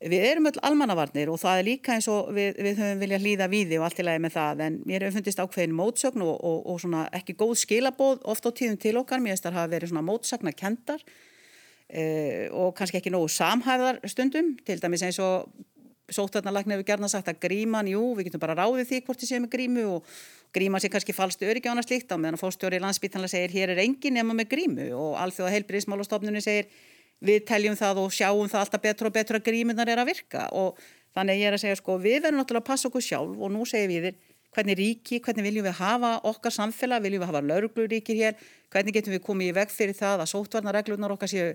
Við 0.00 0.22
erum 0.24 0.48
öll 0.48 0.60
almannavarnir 0.64 1.28
og 1.28 1.36
það 1.42 1.58
er 1.60 1.66
líka 1.66 1.92
eins 1.92 2.06
og 2.08 2.30
við, 2.32 2.54
við 2.56 2.78
höfum 2.80 3.00
viljað 3.02 3.24
hlýða 3.26 3.48
víði 3.52 3.76
og 3.76 3.84
allt 3.84 3.98
í 4.00 4.06
lagi 4.06 4.22
með 4.24 4.36
það 4.38 4.62
en 4.64 4.78
mér 4.88 5.04
hefur 5.04 5.18
fundist 5.18 5.42
ákveðin 5.42 5.74
mótsögn 5.76 6.24
og, 6.24 6.38
og, 6.40 6.62
og 6.72 6.78
svona 6.80 7.02
ekki 7.18 7.36
góð 7.36 7.52
skilabóð 7.60 8.22
oft 8.32 8.48
á 8.48 8.50
tíðum 8.50 8.78
til 8.80 8.94
okkar, 8.96 9.20
mér 9.20 9.36
finnst 9.36 9.44
það 9.44 9.58
hafa 9.58 9.72
verið 9.74 9.92
svona 9.92 10.04
mótsagna 10.06 10.54
kendar 10.56 11.04
eh, 11.92 12.48
og 12.48 12.72
kannski 12.78 12.96
ekki 13.02 13.12
nógu 13.12 13.28
samhæðar 13.34 14.00
stundum, 14.08 14.54
til 14.64 14.80
dæmis 14.80 15.04
eins 15.04 15.20
og 15.20 15.52
sóttarnalagn 16.10 16.72
hefur 16.74 16.86
gerna 16.88 17.08
sagt 17.10 17.28
að 17.30 17.40
gríman, 17.44 17.88
jú, 17.90 18.02
við 18.16 18.30
getum 18.30 18.42
bara 18.42 18.56
ráðið 18.58 18.88
því 18.88 19.00
hvort 19.06 19.20
þið 19.20 19.30
séum 19.30 19.44
með 19.46 19.52
grímu 19.54 19.84
og 19.98 20.14
gríma 20.54 20.80
sé 20.82 20.90
kannski 20.90 21.14
falst 21.14 21.42
öryggi 21.44 21.70
á 21.70 21.72
hana 21.74 21.84
slíkt 21.84 22.10
á 22.10 22.16
meðan 22.18 22.40
fórstjóri 22.40 22.80
landsbítanlega 22.82 23.36
segir 23.36 23.54
hér 23.54 23.74
er 23.74 23.82
engin 23.84 24.16
nema 24.18 24.34
með 24.34 24.50
grímu. 24.54 24.88
Og 24.96 25.14
alþjóða 25.22 25.52
heilbriðismálastofnunni 25.54 26.42
segir 26.42 26.70
við 27.20 27.44
teljum 27.48 27.76
það 27.78 28.02
og 28.04 28.14
sjáum 28.16 28.48
það 28.50 28.64
alltaf 28.64 28.82
betur 28.84 29.10
og 29.10 29.14
betur 29.16 29.38
að 29.38 29.46
grímunar 29.50 29.92
er 29.92 30.02
að 30.02 30.10
virka. 30.12 30.46
Og 30.56 30.80
þannig 31.16 31.42
ég 31.42 31.50
er 31.50 31.58
að 31.58 31.64
segja 31.64 31.80
sko 31.80 31.98
við 32.00 32.22
verðum 32.24 32.40
náttúrulega 32.40 32.64
að 32.64 32.70
passa 32.70 32.88
okkur 32.90 33.04
sjálf 33.04 33.36
og 33.40 33.52
nú 33.52 33.66
segir 33.68 33.90
við 33.92 34.08
þér 34.08 34.18
hvernig 34.50 34.80
ríki, 34.80 35.20
hvernig 35.22 35.46
viljum 35.46 35.68
við 35.68 35.76
hafa 35.78 36.16
okkar 36.26 36.54
samfélag, 36.54 37.04
viljum 37.04 37.22
við 37.22 37.30
hafa 37.30 37.44
laurugluríkir 37.46 38.18
hér, 38.18 38.40
hvernig 38.72 38.96
getum 38.96 39.14
við 39.14 39.22
komið 39.22 39.52
í 39.52 39.54
veg 39.60 39.70
fyrir 39.70 39.94
það 39.94 40.24
að 40.24 40.32
sóttvarnareglunar 40.32 41.14
okkar 41.14 41.30
séu 41.30 41.52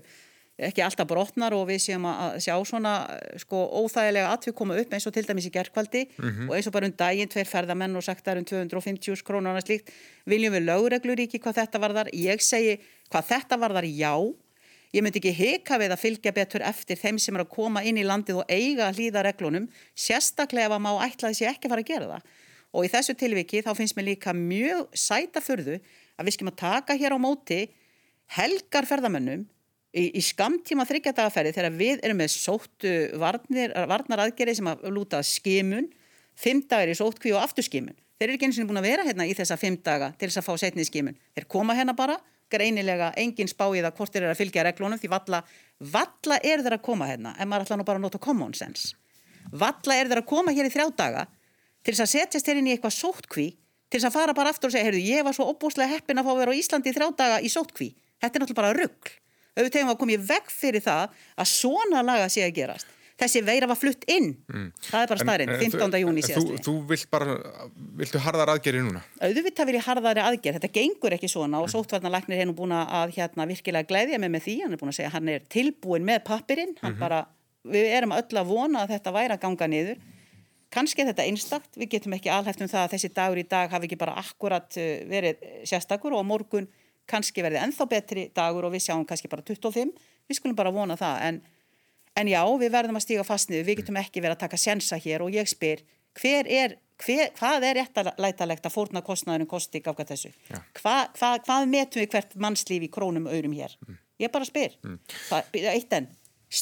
ekki 0.56 0.80
alltaf 0.80 1.04
brotnar 1.08 1.52
og 1.52 1.66
við 1.68 1.82
séum 1.84 2.06
að 2.08 2.38
sjá 2.46 2.54
svona 2.64 2.94
sko 3.42 3.58
óþægilega 3.82 4.30
að 4.32 4.46
við 4.48 4.54
koma 4.56 4.78
upp 4.80 4.94
eins 4.96 5.04
og 5.04 5.12
til 5.12 5.26
dæmis 5.28 5.48
í 5.50 5.52
gerkvaldi 5.52 6.06
og 6.48 6.54
eins 6.56 6.68
og 6.70 6.72
bara 6.72 6.88
um 6.88 6.94
daginn 6.96 7.28
tveir 7.28 7.50
ferðamenn 7.50 7.98
og 7.98 8.06
sagt 8.06 8.24
það 8.24 8.40
um 8.40 8.46
250 8.72 9.20
krónur 9.26 9.58
og 9.58 9.66
slíkt, 9.66 9.92
viljum 10.24 10.56
við 10.56 10.64
lögregluríki 10.70 11.42
hvað 11.44 11.60
þetta 11.60 11.82
varðar, 11.82 12.08
ég 12.16 12.40
segi 12.40 12.78
hvað 13.12 13.28
þetta 13.34 13.60
varðar 13.60 13.84
já 13.84 14.14
Ég 14.94 15.02
myndi 15.02 15.20
ekki 15.20 15.34
hika 15.34 15.78
við 15.82 15.94
að 15.94 16.02
fylgja 16.02 16.32
betur 16.36 16.64
eftir 16.66 16.98
þeim 17.00 17.18
sem 17.22 17.36
er 17.36 17.42
að 17.44 17.52
koma 17.56 17.82
inn 17.86 17.98
í 17.98 18.04
landið 18.06 18.42
og 18.42 18.52
eiga 18.52 18.86
að 18.86 19.00
hlýða 19.00 19.24
reglunum, 19.26 19.66
sérstaklega 19.98 20.70
ef 20.70 20.76
að 20.76 20.84
má 20.84 20.92
ætla 21.04 21.32
þessi 21.32 21.48
ekki 21.50 21.70
fara 21.72 21.82
að 21.82 21.90
gera 21.90 22.10
það. 22.12 22.30
Og 22.76 22.86
í 22.86 22.92
þessu 22.92 23.16
tilviki 23.18 23.64
þá 23.64 23.72
finnst 23.78 23.96
mér 23.96 24.08
líka 24.12 24.34
mjög 24.36 24.86
sæta 24.96 25.42
fyrðu 25.42 25.80
að 26.16 26.28
við 26.28 26.36
skilum 26.36 26.52
að 26.52 26.62
taka 26.62 26.96
hér 26.98 27.16
á 27.16 27.18
móti 27.20 27.60
helgar 28.36 28.88
ferðamönnum 28.88 29.44
í, 29.96 30.04
í 30.18 30.22
skamtíma 30.24 30.86
þryggjadagaferði 30.88 31.54
þegar 31.56 31.76
við 31.78 32.02
erum 32.04 32.20
með 32.20 32.32
sóttu 32.34 32.94
varnir, 33.20 33.74
varnar 33.90 34.26
aðgerið 34.26 34.60
sem 34.60 34.70
að 34.70 34.88
lúta 34.92 35.22
skimun, 35.24 35.90
fimm 36.36 36.62
dagar 36.68 36.92
í 36.92 36.98
sóttkví 36.98 37.32
og 37.34 37.42
afturskimun. 37.44 37.96
Þeir 38.16 38.28
eru 38.30 38.36
ekki 38.38 38.48
eins 38.48 38.58
og 38.60 38.70
búin 38.70 38.80
að 38.80 38.88
vera 38.88 39.04
hérna 39.04 39.26
í 39.28 39.34
þessa 39.36 39.58
fimm 39.60 39.76
daga 39.84 40.12
til 40.16 40.30
þess 40.30 40.40
að 40.40 40.46
fá 40.48 40.62
setnið 40.62 40.88
skimun. 40.88 41.18
Þeir 41.36 41.48
koma 41.52 41.76
hérna 41.76 41.94
bara, 41.96 42.16
greinilega 42.52 43.12
engin 43.18 43.50
spáið 43.50 43.88
að 43.88 43.96
hvort 43.98 44.14
þeir 44.14 44.22
eru 44.24 44.34
að 44.34 44.40
fylgja 44.40 44.64
reglunum 44.66 45.00
því 45.00 45.10
valla, 45.12 45.42
valla 45.80 46.38
er 46.42 46.62
þeir 46.64 46.78
að 46.78 46.86
koma 46.86 47.08
hérna 47.10 47.34
en 47.38 47.50
maður 47.50 47.66
ætla 47.66 47.78
nú 47.80 47.86
bara 47.88 48.00
að 48.00 48.06
nota 48.06 48.22
common 48.22 48.54
sense. 48.56 48.94
Valla 49.52 49.98
er 49.98 50.10
þeir 50.10 50.22
að 50.22 50.30
koma 50.30 50.54
hér 50.54 50.68
í 50.68 50.72
þrjá 50.72 50.88
daga 50.98 51.26
til 51.86 51.94
þess 51.94 52.04
að 52.06 52.12
setjast 52.14 52.50
hér 52.50 52.60
inn 52.60 52.70
í 52.70 52.74
eitthvað 52.74 52.96
sóttkví 52.96 53.46
til 53.90 54.00
þess 54.00 54.08
að 54.08 54.16
fara 54.16 54.34
bara 54.34 54.50
aftur 54.50 54.70
og 54.70 54.74
segja, 54.74 54.88
heyrðu, 54.88 55.04
ég 55.06 55.26
var 55.26 55.36
svo 55.36 55.46
opbúslega 55.52 55.92
heppin 55.94 56.18
að 56.18 56.26
fá 56.26 56.32
að 56.32 56.40
vera 56.42 56.54
á 56.56 56.58
Íslandi 56.58 56.90
í 56.90 56.96
þrjá 56.96 57.08
daga 57.20 57.38
í 57.38 57.50
sóttkví. 57.52 57.92
Þetta 58.18 58.32
er 58.32 58.42
náttúrulega 58.42 58.62
bara 58.62 58.74
ruggl. 58.74 59.12
Auðvitað 59.56 59.78
hefum 59.78 59.88
við 59.88 59.94
að 59.94 60.00
koma 60.02 60.14
í 60.16 60.22
veg 60.30 60.50
fyrir 60.52 60.84
það 60.84 61.20
að 61.36 61.50
svona 61.52 62.02
laga 62.04 62.26
sé 62.32 62.42
að 62.44 62.56
gerast. 62.58 62.95
Þessi 63.16 63.40
veira 63.46 63.68
var 63.70 63.78
flutt 63.80 64.02
inn. 64.12 64.34
Mm. 64.52 64.66
Það 64.84 65.02
er 65.02 65.10
bara 65.10 65.22
staðurinn, 65.22 65.52
15. 65.62 65.94
júni 66.02 66.24
síðast. 66.24 66.50
Þú, 66.50 66.58
þú 66.66 66.74
vilt 66.90 67.06
bara, 67.14 67.36
viltu 68.02 68.20
harðar 68.20 68.52
aðgerri 68.52 68.82
núna? 68.84 69.00
Auðvitað 69.24 69.70
vil 69.70 69.76
ég 69.78 69.86
harðari 69.86 70.24
aðgerri. 70.24 70.58
Þetta 70.58 70.72
gengur 70.74 71.16
ekki 71.16 71.30
svona 71.32 71.62
og 71.64 71.72
sóttvarnarlagnir 71.72 72.42
hefur 72.42 72.58
búin 72.58 72.76
að 72.76 73.16
hérna, 73.16 73.48
virkilega 73.48 73.88
glæðja 73.88 74.20
mig 74.20 74.34
með 74.34 74.44
því. 74.48 74.58
Hann 74.66 74.76
er 74.76 74.82
búin 74.82 74.92
að 74.92 74.98
segja 74.98 75.14
hann 75.16 75.32
er 75.32 75.48
tilbúin 75.56 76.04
með 76.04 76.22
pappirinn. 76.28 76.76
Mm 76.82 77.00
-hmm. 77.00 77.32
Við 77.72 77.90
erum 77.96 78.12
öll 78.14 78.36
að 78.36 78.52
vona 78.52 78.84
að 78.84 78.92
þetta 78.94 79.16
væri 79.16 79.32
að 79.34 79.42
ganga 79.46 79.66
niður. 79.72 80.02
Kanski 80.76 81.02
er 81.02 81.08
þetta 81.14 81.24
einstakt. 81.24 81.72
Við 81.72 81.88
getum 81.96 82.12
ekki 82.12 82.30
alhæft 82.30 82.60
um 82.60 82.68
það 82.68 82.84
að 82.84 82.92
þessi 82.94 83.14
dagur 83.16 83.38
í 83.40 83.48
dag 83.48 83.70
hafi 83.70 83.88
ekki 83.88 83.96
bara 83.96 84.18
akkurat 84.20 84.76
uh, 84.76 85.08
verið 85.08 85.40
sérstakur 85.64 86.12
og 86.12 86.26
morgun 86.26 86.68
kannski 87.10 87.44
verði 87.44 87.62
ennþá 87.62 87.86
betri 87.90 88.28
dagur 88.34 88.66
og 88.66 88.74
við 88.74 88.86
sjáum 88.88 89.06
kannski 89.06 89.30
bara 89.30 89.44
25, 89.46 89.92
við 90.26 90.38
skulum 90.38 90.58
bara 90.58 90.74
vona 90.74 90.96
það 90.98 91.22
en, 91.28 91.40
en 92.16 92.32
já, 92.32 92.40
við 92.60 92.72
verðum 92.72 92.98
að 92.98 93.06
stíga 93.06 93.26
fast 93.26 93.52
niður, 93.52 93.68
við 93.68 93.82
getum 93.82 94.00
ekki 94.00 94.22
verið 94.24 94.38
að 94.38 94.44
taka 94.46 94.60
sensa 94.60 94.98
hér 95.00 95.24
og 95.26 95.34
ég 95.36 95.48
spyr, 95.50 95.84
hver 96.16 96.48
er 96.48 96.78
hver, 97.02 97.30
hvað 97.36 97.66
er 97.68 97.78
réttalætalegt 97.80 98.66
að 98.66 98.74
fórna 98.74 99.02
kostnæðunum 99.04 99.50
kosti 99.50 99.82
gafka 99.84 100.06
þessu? 100.08 100.32
Hva, 100.80 100.96
hva, 101.18 101.34
hvað 101.44 101.68
metum 101.70 102.02
við 102.02 102.10
hvert 102.14 102.36
mannslíf 102.40 102.86
í 102.86 102.90
krónum 102.92 103.28
og 103.28 103.36
öðrum 103.36 103.56
hér, 103.56 103.76
mm. 103.84 103.98
ég 104.24 104.32
bara 104.32 104.48
spyr. 104.48 104.76
Mm. 104.84 104.98
það, 105.28 105.58
eitt 105.74 105.96
en 105.98 106.10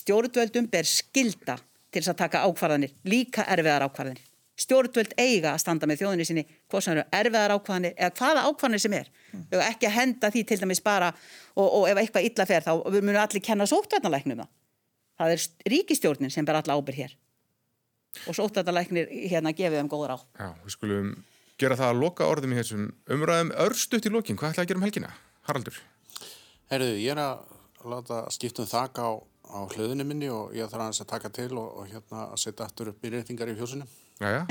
stjórnvöldum 0.01 0.71
ber 0.73 0.89
skilda 0.89 1.59
til 1.95 2.03
þess 2.03 2.15
að 2.15 2.23
taka 2.25 2.45
ákvarðanir, 2.49 2.95
líka 3.07 3.47
erfiðar 3.55 3.87
ákvarðanir. 3.87 4.25
Stjórnvöld 4.59 5.17
eiga 5.19 5.51
að 5.51 5.63
standa 5.65 5.87
með 5.91 6.03
þjóðinni 6.03 6.27
sinni 6.29 6.45
hvað 6.71 6.85
sem 6.85 6.93
eru 6.95 7.05
erfiðar 7.19 7.55
ákvæðanir 7.57 7.97
eða 7.97 8.11
hvaða 8.21 8.45
ákvæðanir 8.49 8.83
sem 8.85 8.93
er. 9.01 9.09
Mm. 9.35 9.47
ekki 9.67 9.89
að 9.89 9.97
henda 9.97 10.31
því 10.31 10.45
til 10.47 10.59
dæmis 10.61 10.83
bara 10.83 11.09
og, 11.11 11.65
og 11.67 11.89
ef 11.91 11.99
eitthvað 11.99 12.29
illa 12.29 12.47
fer 12.47 12.67
þá 12.67 12.71
munum 12.87 13.19
allir 13.19 13.43
kenna 13.43 13.67
sóttvætnalæknum 13.67 14.45
það 15.21 15.35
er 15.35 15.47
ríkistjórnin 15.75 16.33
sem 16.33 16.47
ber 16.47 16.61
alla 16.61 16.77
ábyrg 16.79 17.01
hér 17.05 17.15
og 18.29 18.37
sóttvætnalæknir 18.39 19.11
hérna 19.31 19.55
gefið 19.57 19.81
þeim 19.81 19.91
góður 19.91 20.15
á 20.15 20.19
Já, 20.19 20.49
við 20.65 20.77
skulum 20.77 21.11
gera 21.61 21.79
það 21.79 21.93
að 21.93 22.01
loka 22.03 22.31
orðum 22.31 22.55
í 22.55 22.61
þessum 22.61 22.87
umræðum 23.17 23.53
örstuðt 23.67 24.09
í 24.09 24.15
lokin, 24.15 24.39
hvað 24.39 24.55
ætlaði 24.55 24.65
að 24.65 24.71
gera 24.71 24.81
um 24.81 24.87
helgina? 24.87 25.13
Haraldur? 25.49 25.83
Herðu, 26.71 26.95
ég 26.99 27.13
er 27.15 27.23
að 27.23 27.91
láta 27.91 28.23
skiptum 28.35 28.69
þak 28.71 29.03
á, 29.03 29.09
á 29.55 29.59
hlöðinu 29.75 30.07
minni 30.09 30.31
og 30.33 30.55
ég 30.57 30.71
þarf 30.71 31.03
að 31.05 31.11
taka 31.11 31.31
til 31.35 31.53
og, 31.53 31.69
og 31.83 31.91
hérna 31.91 32.31
að 32.31 32.41
setja 32.47 32.67
aftur 32.67 32.95
upp 32.95 33.05
í 33.05 33.13
reytingar 33.13 33.53
í 33.53 33.59
fjósinu 33.59 33.87
Jæja, 34.21 34.47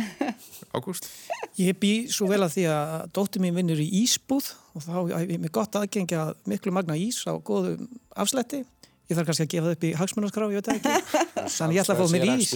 Ágúst? 0.76 1.07
Ég 1.55 1.78
bý 1.80 2.09
svo 2.11 2.28
vel 2.28 2.41
að 2.43 2.57
því 2.57 2.64
að 2.68 3.03
dóttir 3.16 3.43
mín 3.43 3.55
vinnur 3.55 3.80
í 3.80 3.86
Ísbúð 4.01 4.49
og 4.76 4.84
þá 4.84 4.95
ég 5.24 5.39
með 5.39 5.53
gott 5.55 5.78
aðgengja 5.80 6.24
miklu 6.49 6.74
magna 6.76 6.97
ís 6.99 7.22
á 7.24 7.32
góðu 7.39 7.78
afslætti. 8.11 8.64
Ég 9.12 9.18
þarf 9.18 9.30
kannski 9.30 9.45
að 9.45 9.51
gefa 9.51 9.66
það 9.68 9.76
upp 9.76 9.84
í 9.84 9.93
hagsmunnarskrá, 9.99 10.45
ég 10.54 10.62
veit 10.62 10.70
ekki. 10.74 10.91
Þannig 11.58 11.78
ég 11.78 11.84
ætla 11.84 11.95
að 11.95 12.01
fá 12.01 12.06
mér 12.14 12.30
ís. 12.34 12.54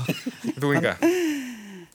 Þú 0.60 0.70
Inga? 0.78 0.94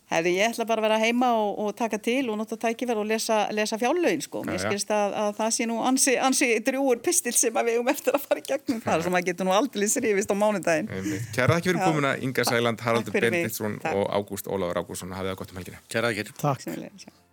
Hefði 0.10 0.32
ég 0.40 0.50
ætla 0.50 0.66
bara 0.66 0.82
að 0.82 0.86
vera 0.88 0.98
heima 1.04 1.28
og, 1.38 1.50
og 1.62 1.76
taka 1.78 2.00
til 2.02 2.32
og 2.34 2.38
nota 2.40 2.58
tækifær 2.58 2.98
og 2.98 3.06
lesa, 3.10 3.44
lesa 3.54 3.78
fjárlögin 3.82 4.24
sko. 4.26 4.42
Mér 4.48 4.58
skilst 4.64 4.90
að, 4.94 5.14
að 5.22 5.30
það 5.38 5.54
sé 5.58 5.68
nú 5.70 5.78
ansi, 5.86 6.16
ansi 6.18 6.50
drjúur 6.66 7.02
pistil 7.06 7.36
sem 7.38 7.62
við 7.70 7.78
um 7.84 7.92
eftir 7.94 8.18
að 8.18 8.26
fara 8.26 8.42
í 8.42 8.48
gegnum 8.48 8.82
þar 8.86 9.06
sem 9.06 9.20
að 9.22 9.30
getur 9.30 9.50
nú 9.50 9.54
aldrei 9.54 9.86
srýfist 9.94 10.34
á 10.34 10.36
mánudagin. 10.42 10.90
Kæra 11.38 11.62
ekki 11.62 11.72
fyrir 11.72 11.86
komuna 11.86 12.18
Inga 12.26 12.50
Sæland, 12.50 12.82
Haraldur 12.82 13.22
Benditsson 13.22 13.78
og 13.94 14.06
Ágúst 14.10 14.50
Ólafur 14.50 14.82
Ágússon. 14.82 15.14
Hafið 15.14 15.36
það 15.36 15.42
gott 15.44 15.56
um 15.56 15.62
helgina. 15.62 15.82
Kæra. 15.94 16.14
Takk. 16.42 17.28